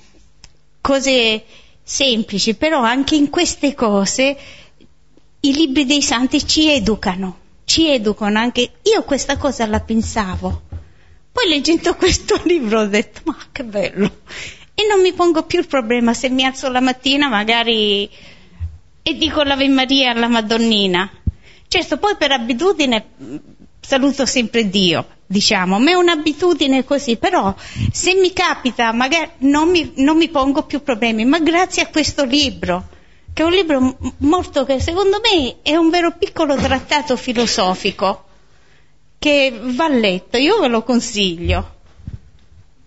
cose 0.80 1.44
semplici, 1.82 2.54
però 2.54 2.82
anche 2.82 3.14
in 3.14 3.30
queste 3.30 3.74
cose 3.74 4.36
i 5.40 5.52
libri 5.52 5.86
dei 5.86 6.02
santi 6.02 6.44
ci 6.46 6.68
educano, 6.68 7.38
ci 7.64 7.88
educano 7.88 8.38
anche. 8.38 8.72
Io 8.82 9.02
questa 9.04 9.36
cosa 9.36 9.66
la 9.66 9.80
pensavo. 9.80 10.62
Poi 11.32 11.48
leggendo 11.48 11.94
questo 11.94 12.40
libro 12.44 12.80
ho 12.80 12.86
detto, 12.86 13.20
ma 13.24 13.36
che 13.52 13.64
bello. 13.64 14.18
E 14.74 14.86
non 14.88 15.00
mi 15.00 15.12
pongo 15.12 15.44
più 15.44 15.58
il 15.58 15.66
problema 15.66 16.14
se 16.14 16.28
mi 16.28 16.44
alzo 16.44 16.70
la 16.70 16.80
mattina 16.80 17.28
magari 17.28 18.08
e 19.02 19.16
dico 19.16 19.42
l'Ave 19.42 19.68
Maria 19.68 20.10
alla 20.10 20.28
Madonnina. 20.28 21.10
Certo, 21.68 21.98
poi 21.98 22.16
per 22.16 22.32
abitudine 22.32 23.06
saluto 23.80 24.26
sempre 24.26 24.68
Dio, 24.68 25.06
diciamo, 25.26 25.78
ma 25.78 25.90
è 25.90 25.94
un'abitudine 25.94 26.84
così, 26.84 27.16
però 27.16 27.54
se 27.92 28.14
mi 28.14 28.32
capita 28.32 28.92
magari 28.92 29.30
non 29.38 29.68
mi, 29.68 29.92
non 29.96 30.16
mi 30.16 30.28
pongo 30.28 30.64
più 30.64 30.82
problemi, 30.82 31.24
ma 31.24 31.38
grazie 31.38 31.82
a 31.82 31.88
questo 31.88 32.24
libro, 32.24 32.88
che 33.32 33.42
è 33.42 33.46
un 33.46 33.52
libro 33.52 33.96
molto 34.18 34.64
che 34.64 34.80
secondo 34.80 35.20
me 35.20 35.56
è 35.62 35.76
un 35.76 35.90
vero 35.90 36.12
piccolo 36.16 36.56
trattato 36.56 37.16
filosofico 37.16 38.24
che 39.20 39.52
va 39.76 39.86
letto, 39.88 40.38
io 40.38 40.58
ve 40.60 40.68
lo 40.68 40.82
consiglio. 40.82 41.74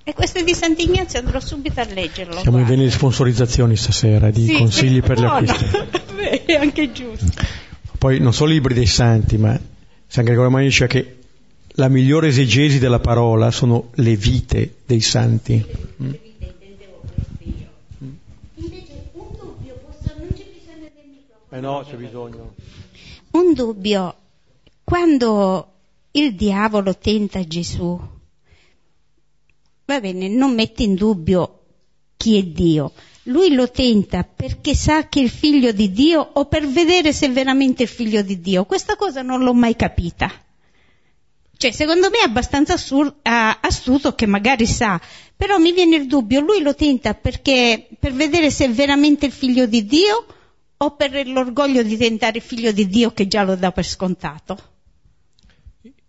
E 0.03 0.13
questo 0.13 0.39
è 0.39 0.43
di 0.43 0.55
Sant'Ignazio, 0.55 1.19
andrò 1.19 1.39
subito 1.39 1.79
a 1.79 1.85
leggerlo. 1.85 2.39
Siamo 2.41 2.57
in 2.57 2.65
vena 2.65 2.81
di 2.81 2.89
sponsorizzazioni 2.89 3.77
stasera, 3.77 4.31
di 4.31 4.47
Sì, 4.47 4.53
consigli 4.57 5.01
per 5.01 5.17
gli 5.17 5.21
buono. 5.21 5.35
acquisti. 5.51 5.77
Beh, 6.15 6.45
è 6.45 6.53
anche 6.55 6.91
giusto. 6.91 7.25
Poi 7.99 8.19
non 8.19 8.33
solo 8.33 8.49
i 8.49 8.55
libri 8.55 8.73
dei 8.73 8.87
santi, 8.87 9.37
ma 9.37 9.57
San 10.07 10.25
Gregorio 10.25 10.49
Magno 10.49 10.65
dice 10.65 10.87
che 10.87 11.17
la 11.75 11.87
migliore 11.87 12.29
esegesi 12.29 12.79
della 12.79 12.99
parola 12.99 13.51
sono 13.51 13.89
le 13.93 14.15
vite 14.15 14.77
dei 14.87 15.01
santi. 15.01 15.63
Mm. 16.01 16.11
Invece 18.55 18.91
un 19.13 19.27
dubbio, 19.39 19.79
posso, 19.85 20.13
non 20.17 20.27
c'è 20.35 20.43
bisogno 20.51 20.89
del 20.93 21.05
microfono. 21.05 21.49
Eh 21.51 21.59
no, 21.59 21.85
c'è 21.87 21.95
bisogno. 21.95 22.53
Un 23.31 23.53
dubbio, 23.53 24.15
quando 24.83 25.67
il 26.15 26.35
diavolo 26.35 26.97
tenta 26.97 27.43
Gesù, 27.43 27.99
va 29.85 29.99
bene, 29.99 30.27
non 30.27 30.53
mette 30.53 30.83
in 30.83 30.95
dubbio 30.95 31.59
chi 32.17 32.37
è 32.37 32.43
Dio, 32.43 32.93
lui 33.23 33.53
lo 33.53 33.71
tenta 33.71 34.23
perché 34.23 34.75
sa 34.75 35.07
che 35.07 35.19
è 35.19 35.23
il 35.23 35.29
figlio 35.29 35.71
di 35.71 35.91
Dio 35.91 36.21
o 36.21 36.45
per 36.45 36.67
vedere 36.67 37.13
se 37.13 37.27
è 37.27 37.31
veramente 37.31 37.83
il 37.83 37.89
figlio 37.89 38.21
di 38.21 38.39
Dio. 38.41 38.65
Questa 38.65 38.95
cosa 38.95 39.21
non 39.21 39.41
l'ho 39.41 39.53
mai 39.53 39.75
capita. 39.75 40.31
Cioè, 41.55 41.71
secondo 41.71 42.09
me 42.09 42.17
è 42.17 42.25
abbastanza 42.25 42.73
assur- 42.73 43.15
astuto 43.23 44.13
che 44.13 44.25
magari 44.25 44.65
sa, 44.65 44.99
però 45.35 45.57
mi 45.57 45.71
viene 45.71 45.95
il 45.95 46.07
dubbio, 46.07 46.41
lui 46.41 46.61
lo 46.61 46.75
tenta 46.75 47.13
perché 47.13 47.87
per 47.97 48.11
vedere 48.11 48.51
se 48.51 48.65
è 48.65 48.69
veramente 48.69 49.25
il 49.25 49.31
figlio 49.31 49.65
di 49.65 49.85
Dio 49.85 50.25
o 50.77 50.95
per 50.95 51.25
l'orgoglio 51.25 51.81
di 51.81 51.95
tentare 51.95 52.37
il 52.37 52.43
figlio 52.43 52.71
di 52.71 52.87
Dio 52.87 53.13
che 53.13 53.27
già 53.27 53.43
lo 53.43 53.55
dà 53.55 53.71
per 53.71 53.85
scontato. 53.85 54.72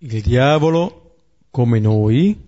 Il 0.07 0.20
diavolo, 0.20 1.16
come 1.50 1.78
noi, 1.78 2.38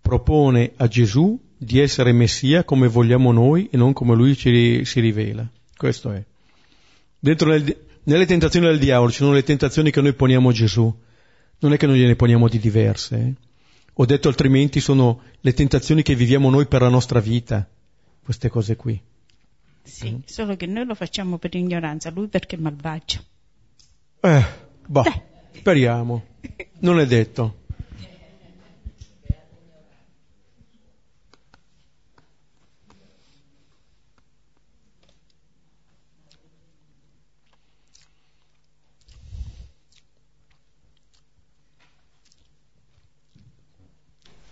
propone 0.00 0.72
a 0.76 0.86
Gesù 0.86 1.36
di 1.56 1.80
essere 1.80 2.12
Messia 2.12 2.62
come 2.62 2.86
vogliamo 2.86 3.32
noi 3.32 3.68
e 3.72 3.76
non 3.76 3.92
come 3.92 4.14
lui 4.14 4.36
ci, 4.36 4.84
si 4.84 5.00
rivela. 5.00 5.44
Questo 5.76 6.12
è. 6.12 6.22
Dentro 7.18 7.50
nel- 7.50 7.76
nelle 8.04 8.24
tentazioni 8.26 8.66
del 8.66 8.78
diavolo 8.78 9.10
ci 9.10 9.16
sono 9.18 9.32
le 9.32 9.42
tentazioni 9.42 9.90
che 9.90 10.00
noi 10.00 10.12
poniamo 10.14 10.48
a 10.50 10.52
Gesù. 10.52 10.94
Non 11.58 11.72
è 11.72 11.76
che 11.76 11.86
noi 11.86 11.98
gliene 11.98 12.14
poniamo 12.14 12.48
di 12.48 12.58
diverse. 12.60 13.16
eh. 13.16 13.34
Ho 13.94 14.06
detto 14.06 14.28
altrimenti 14.28 14.78
sono 14.80 15.22
le 15.40 15.54
tentazioni 15.54 16.02
che 16.02 16.14
viviamo 16.14 16.50
noi 16.50 16.66
per 16.66 16.82
la 16.82 16.88
nostra 16.88 17.18
vita. 17.18 17.68
Queste 18.22 18.48
cose 18.48 18.76
qui. 18.76 19.00
Sì, 19.82 20.20
solo 20.24 20.54
che 20.54 20.66
noi 20.66 20.84
lo 20.86 20.94
facciamo 20.94 21.38
per 21.38 21.52
ignoranza, 21.56 22.10
lui 22.10 22.28
perché 22.28 22.54
è 22.54 22.60
malvagio. 22.60 23.24
Eh, 24.20 24.44
boh, 24.86 25.02
Dai. 25.02 25.20
speriamo. 25.50 26.30
Non 26.80 26.98
è 26.98 27.06
detto. 27.06 27.60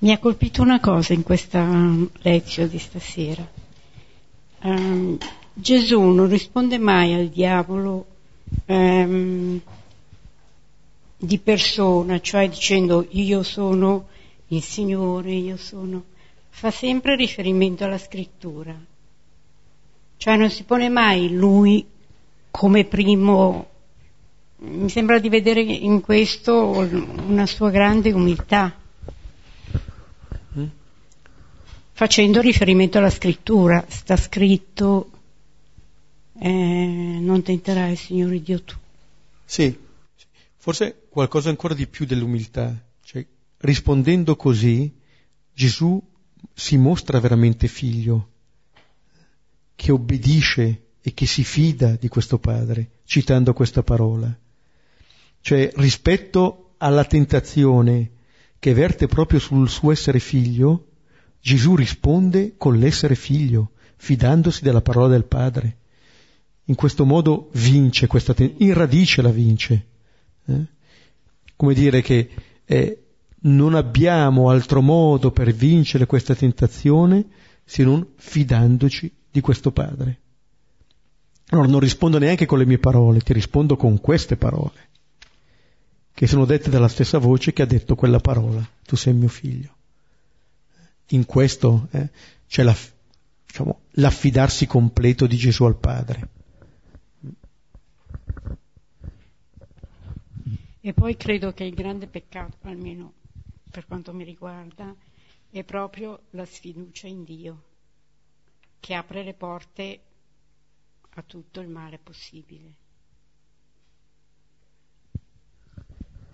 Mi 0.03 0.12
ha 0.12 0.19
colpito 0.19 0.62
una 0.62 0.81
cosa 0.81 1.12
in 1.12 1.23
questa 1.23 1.69
lezione 2.23 2.69
di 2.71 2.79
stasera. 2.79 3.47
Ehm, 4.62 5.19
Gesù 5.53 6.01
non 6.01 6.27
risponde 6.29 6.79
mai 6.79 7.12
al 7.12 7.29
diavolo 7.29 8.07
ehm, 8.65 9.61
di 11.21 11.39
persona, 11.39 12.19
cioè 12.21 12.49
dicendo 12.49 13.07
io 13.11 13.43
sono 13.43 14.09
il 14.49 14.63
Signore, 14.63 15.33
io 15.33 15.57
sono. 15.57 16.05
Fa 16.49 16.71
sempre 16.71 17.15
riferimento 17.15 17.85
alla 17.85 17.99
scrittura. 17.99 18.75
Cioè 20.17 20.37
non 20.37 20.51
si 20.51 20.65
pone 20.65 20.89
mai 20.89 21.31
lui 21.31 21.87
come 22.51 22.85
primo. 22.85 23.69
Mi 24.59 24.89
sembra 24.89 25.19
di 25.19 25.29
vedere 25.29 25.61
in 25.61 26.01
questo 26.01 26.69
una 26.69 27.47
sua 27.47 27.71
grande 27.71 28.13
umiltà. 28.13 28.75
facendo 32.01 32.41
riferimento 32.41 32.97
alla 32.97 33.11
scrittura, 33.11 33.85
sta 33.87 34.17
scritto 34.17 35.11
eh, 36.39 36.49
non 36.49 37.43
tenterai 37.43 37.93
il 37.93 37.99
Signore 37.99 38.41
Dio 38.41 38.63
tu. 38.63 38.75
Sì, 39.45 39.79
forse 40.57 41.00
qualcosa 41.11 41.51
ancora 41.51 41.74
di 41.74 41.87
più 41.87 42.07
dell'umiltà. 42.07 42.74
Cioè, 43.03 43.27
rispondendo 43.59 44.37
così, 44.37 44.97
Gesù 45.53 46.03
si 46.55 46.77
mostra 46.78 47.20
veramente 47.20 47.69
figlio, 47.69 48.31
che 49.74 49.93
obbedisce 49.93 50.85
e 51.03 51.12
che 51.12 51.27
si 51.27 51.45
fida 51.45 51.97
di 51.97 52.09
questo 52.09 52.39
padre, 52.39 53.01
citando 53.05 53.53
questa 53.53 53.82
parola. 53.82 54.35
Cioè 55.43 55.70
rispetto 55.77 56.74
alla 56.78 57.05
tentazione 57.05 58.12
che 58.59 58.74
verte 58.74 59.07
proprio 59.07 59.39
sul 59.39 59.69
suo 59.69 59.91
essere 59.91 60.20
figlio, 60.20 60.87
Gesù 61.41 61.74
risponde 61.74 62.55
con 62.57 62.78
l'essere 62.78 63.15
figlio, 63.15 63.73
fidandosi 63.97 64.62
della 64.62 64.82
parola 64.82 65.09
del 65.09 65.24
Padre. 65.24 65.78
In 66.65 66.74
questo 66.74 67.07
modo 67.07 67.49
vince 67.55 68.07
questa 68.07 68.35
tentazione, 68.35 68.70
in 68.70 68.78
radice 68.78 69.23
la 69.23 69.31
vince. 69.31 69.87
Eh? 70.45 70.66
Come 71.61 71.74
dire 71.74 72.01
che 72.01 72.31
eh, 72.65 73.03
non 73.41 73.74
abbiamo 73.74 74.49
altro 74.49 74.81
modo 74.81 75.31
per 75.31 75.53
vincere 75.53 76.07
questa 76.07 76.35
tentazione 76.35 77.27
se 77.66 77.85
non 77.85 78.12
fidandoci 78.16 79.15
di 79.31 79.43
questo 79.43 79.70
Padre. 79.70 80.20
Allora 81.51 81.69
non 81.69 81.81
rispondo 81.81 82.16
neanche 82.16 82.47
con 82.47 82.57
le 82.57 82.65
mie 82.65 82.78
parole, 82.78 83.20
ti 83.20 83.35
rispondo 83.35 83.77
con 83.77 84.01
queste 84.01 84.39
parole, 84.39 84.89
che 86.15 86.27
sono 86.27 86.47
dette 86.47 86.70
dalla 86.70 86.89
stessa 86.89 87.19
voce 87.19 87.53
che 87.53 87.61
ha 87.61 87.66
detto 87.66 87.95
quella 87.95 88.20
parola, 88.20 88.66
tu 88.87 88.97
sei 88.97 89.12
mio 89.12 89.28
figlio. 89.28 89.74
In 91.09 91.27
questo 91.27 91.89
eh, 91.91 92.09
c'è 92.49 92.62
la, 92.62 92.74
diciamo, 93.47 93.81
l'affidarsi 93.91 94.66
completo 94.66 95.27
di 95.27 95.37
Gesù 95.37 95.65
al 95.65 95.77
Padre. 95.77 96.28
E 100.91 100.93
poi 100.93 101.17
credo 101.17 101.53
che 101.53 101.62
il 101.62 101.73
grande 101.75 102.09
peccato, 102.09 102.57
almeno 102.62 103.12
per 103.71 103.87
quanto 103.87 104.12
mi 104.12 104.25
riguarda, 104.25 104.93
è 105.49 105.62
proprio 105.62 106.23
la 106.31 106.45
sfiducia 106.45 107.07
in 107.07 107.23
Dio, 107.23 107.62
che 108.81 108.95
apre 108.95 109.23
le 109.23 109.35
porte 109.35 110.01
a 111.11 111.23
tutto 111.23 111.61
il 111.61 111.69
male 111.69 112.01
possibile. 112.03 112.75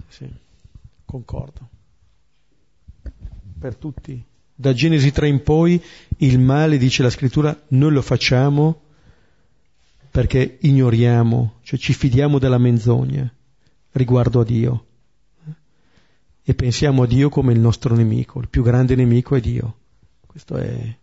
Sì, 0.09 0.27
concordo. 1.05 1.69
Per 3.61 3.77
tutti. 3.77 4.24
Da 4.55 4.73
Genesi 4.73 5.12
3 5.12 5.28
in 5.28 5.43
poi 5.43 5.78
il 6.20 6.39
male, 6.39 6.78
dice 6.78 7.03
la 7.03 7.11
scrittura, 7.11 7.55
noi 7.69 7.93
lo 7.93 8.01
facciamo 8.01 8.85
perché 10.11 10.57
ignoriamo, 10.62 11.59
cioè 11.61 11.78
ci 11.78 11.93
fidiamo 11.93 12.39
della 12.39 12.57
menzogna 12.57 13.31
riguardo 13.97 14.40
a 14.40 14.44
Dio 14.44 14.86
e 16.44 16.55
pensiamo 16.55 17.02
a 17.02 17.06
Dio 17.06 17.28
come 17.28 17.52
il 17.52 17.59
nostro 17.59 17.97
nemico, 17.97 18.39
il 18.40 18.48
più 18.48 18.62
grande 18.62 18.94
nemico 18.94 19.35
è 19.35 19.40
Dio. 19.40 19.78
Questo 20.24 20.56
è... 20.56 20.97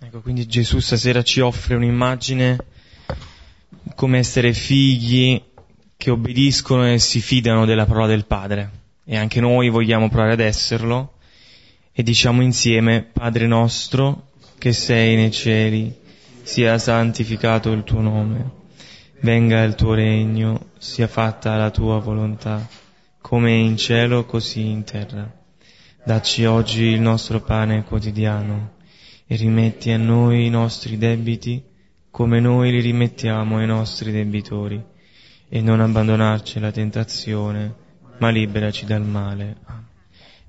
Ecco, 0.00 0.20
quindi 0.20 0.46
Gesù 0.46 0.80
stasera 0.80 1.22
ci 1.22 1.40
offre 1.40 1.76
un'immagine 1.76 2.58
come 3.94 4.18
essere 4.18 4.52
figli 4.52 5.42
che 5.96 6.10
obbediscono 6.10 6.92
e 6.92 6.98
si 6.98 7.20
fidano 7.20 7.64
della 7.64 7.86
parola 7.86 8.06
del 8.06 8.26
Padre. 8.26 8.70
E 9.04 9.16
anche 9.16 9.40
noi 9.40 9.70
vogliamo 9.70 10.08
provare 10.08 10.32
ad 10.32 10.40
esserlo. 10.40 11.14
E 11.92 12.02
diciamo 12.02 12.42
insieme, 12.42 13.02
Padre 13.02 13.46
nostro, 13.46 14.30
che 14.58 14.72
sei 14.72 15.16
nei 15.16 15.30
cieli, 15.30 15.94
sia 16.42 16.78
santificato 16.78 17.72
il 17.72 17.82
tuo 17.84 18.00
nome 18.00 18.57
venga 19.20 19.62
il 19.64 19.74
tuo 19.74 19.94
regno, 19.94 20.70
sia 20.78 21.08
fatta 21.08 21.56
la 21.56 21.70
tua 21.70 21.98
volontà, 21.98 22.66
come 23.20 23.52
in 23.52 23.76
cielo 23.76 24.24
così 24.24 24.66
in 24.66 24.84
terra. 24.84 25.30
Dacci 26.04 26.44
oggi 26.44 26.84
il 26.84 27.00
nostro 27.00 27.40
pane 27.40 27.84
quotidiano 27.84 28.76
e 29.26 29.36
rimetti 29.36 29.90
a 29.90 29.98
noi 29.98 30.46
i 30.46 30.50
nostri 30.50 30.96
debiti 30.96 31.62
come 32.10 32.40
noi 32.40 32.70
li 32.70 32.80
rimettiamo 32.80 33.58
ai 33.58 33.66
nostri 33.66 34.10
debitori 34.10 34.82
e 35.48 35.60
non 35.60 35.80
abbandonarci 35.80 36.58
alla 36.58 36.70
tentazione, 36.70 37.74
ma 38.18 38.30
liberaci 38.30 38.86
dal 38.86 39.04
male. 39.04 39.56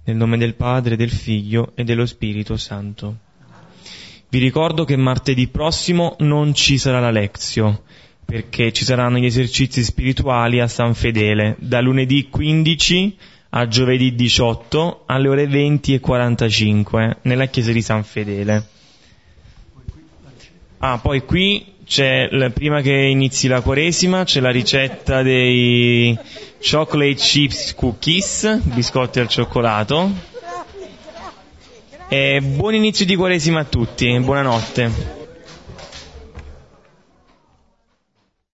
Nel 0.05 0.15
nome 0.15 0.37
del 0.37 0.55
Padre, 0.55 0.95
del 0.95 1.11
Figlio 1.11 1.73
e 1.75 1.83
dello 1.83 2.05
Spirito 2.05 2.55
Santo. 2.55 3.17
Vi 4.29 4.39
ricordo 4.39 4.85
che 4.85 4.95
martedì 4.95 5.47
prossimo 5.47 6.15
non 6.19 6.53
ci 6.53 6.77
sarà 6.77 6.99
la 6.99 7.11
lezio 7.11 7.83
perché 8.29 8.71
ci 8.71 8.83
saranno 8.85 9.17
gli 9.17 9.25
esercizi 9.25 9.83
spirituali 9.83 10.59
a 10.59 10.67
San 10.67 10.93
Fedele, 10.93 11.55
da 11.57 11.81
lunedì 11.81 12.29
15 12.29 13.17
a 13.49 13.67
giovedì 13.67 14.13
18 14.13 15.03
alle 15.07 15.27
ore 15.29 15.47
20 15.47 15.95
e 15.95 15.99
45 15.99 17.17
nella 17.23 17.47
chiesa 17.47 17.71
di 17.71 17.81
San 17.81 18.03
Fedele. 18.03 18.67
Ah, 20.77 20.99
poi 20.99 21.25
qui 21.25 21.65
c'è, 21.85 22.29
prima 22.53 22.81
che 22.81 22.93
inizi 22.93 23.47
la 23.47 23.61
Quaresima, 23.61 24.23
c'è 24.25 24.41
la 24.41 24.51
ricetta 24.51 25.23
dei 25.23 26.15
chocolate 26.61 27.15
chips 27.15 27.73
cookies, 27.73 28.59
biscotti 28.61 29.19
al 29.19 29.27
cioccolato. 29.27 30.11
E 32.07 32.41
buon 32.41 32.75
inizio 32.75 33.07
di 33.07 33.15
Quaresima 33.15 33.61
a 33.61 33.65
tutti, 33.65 34.19
buonanotte. 34.19 35.18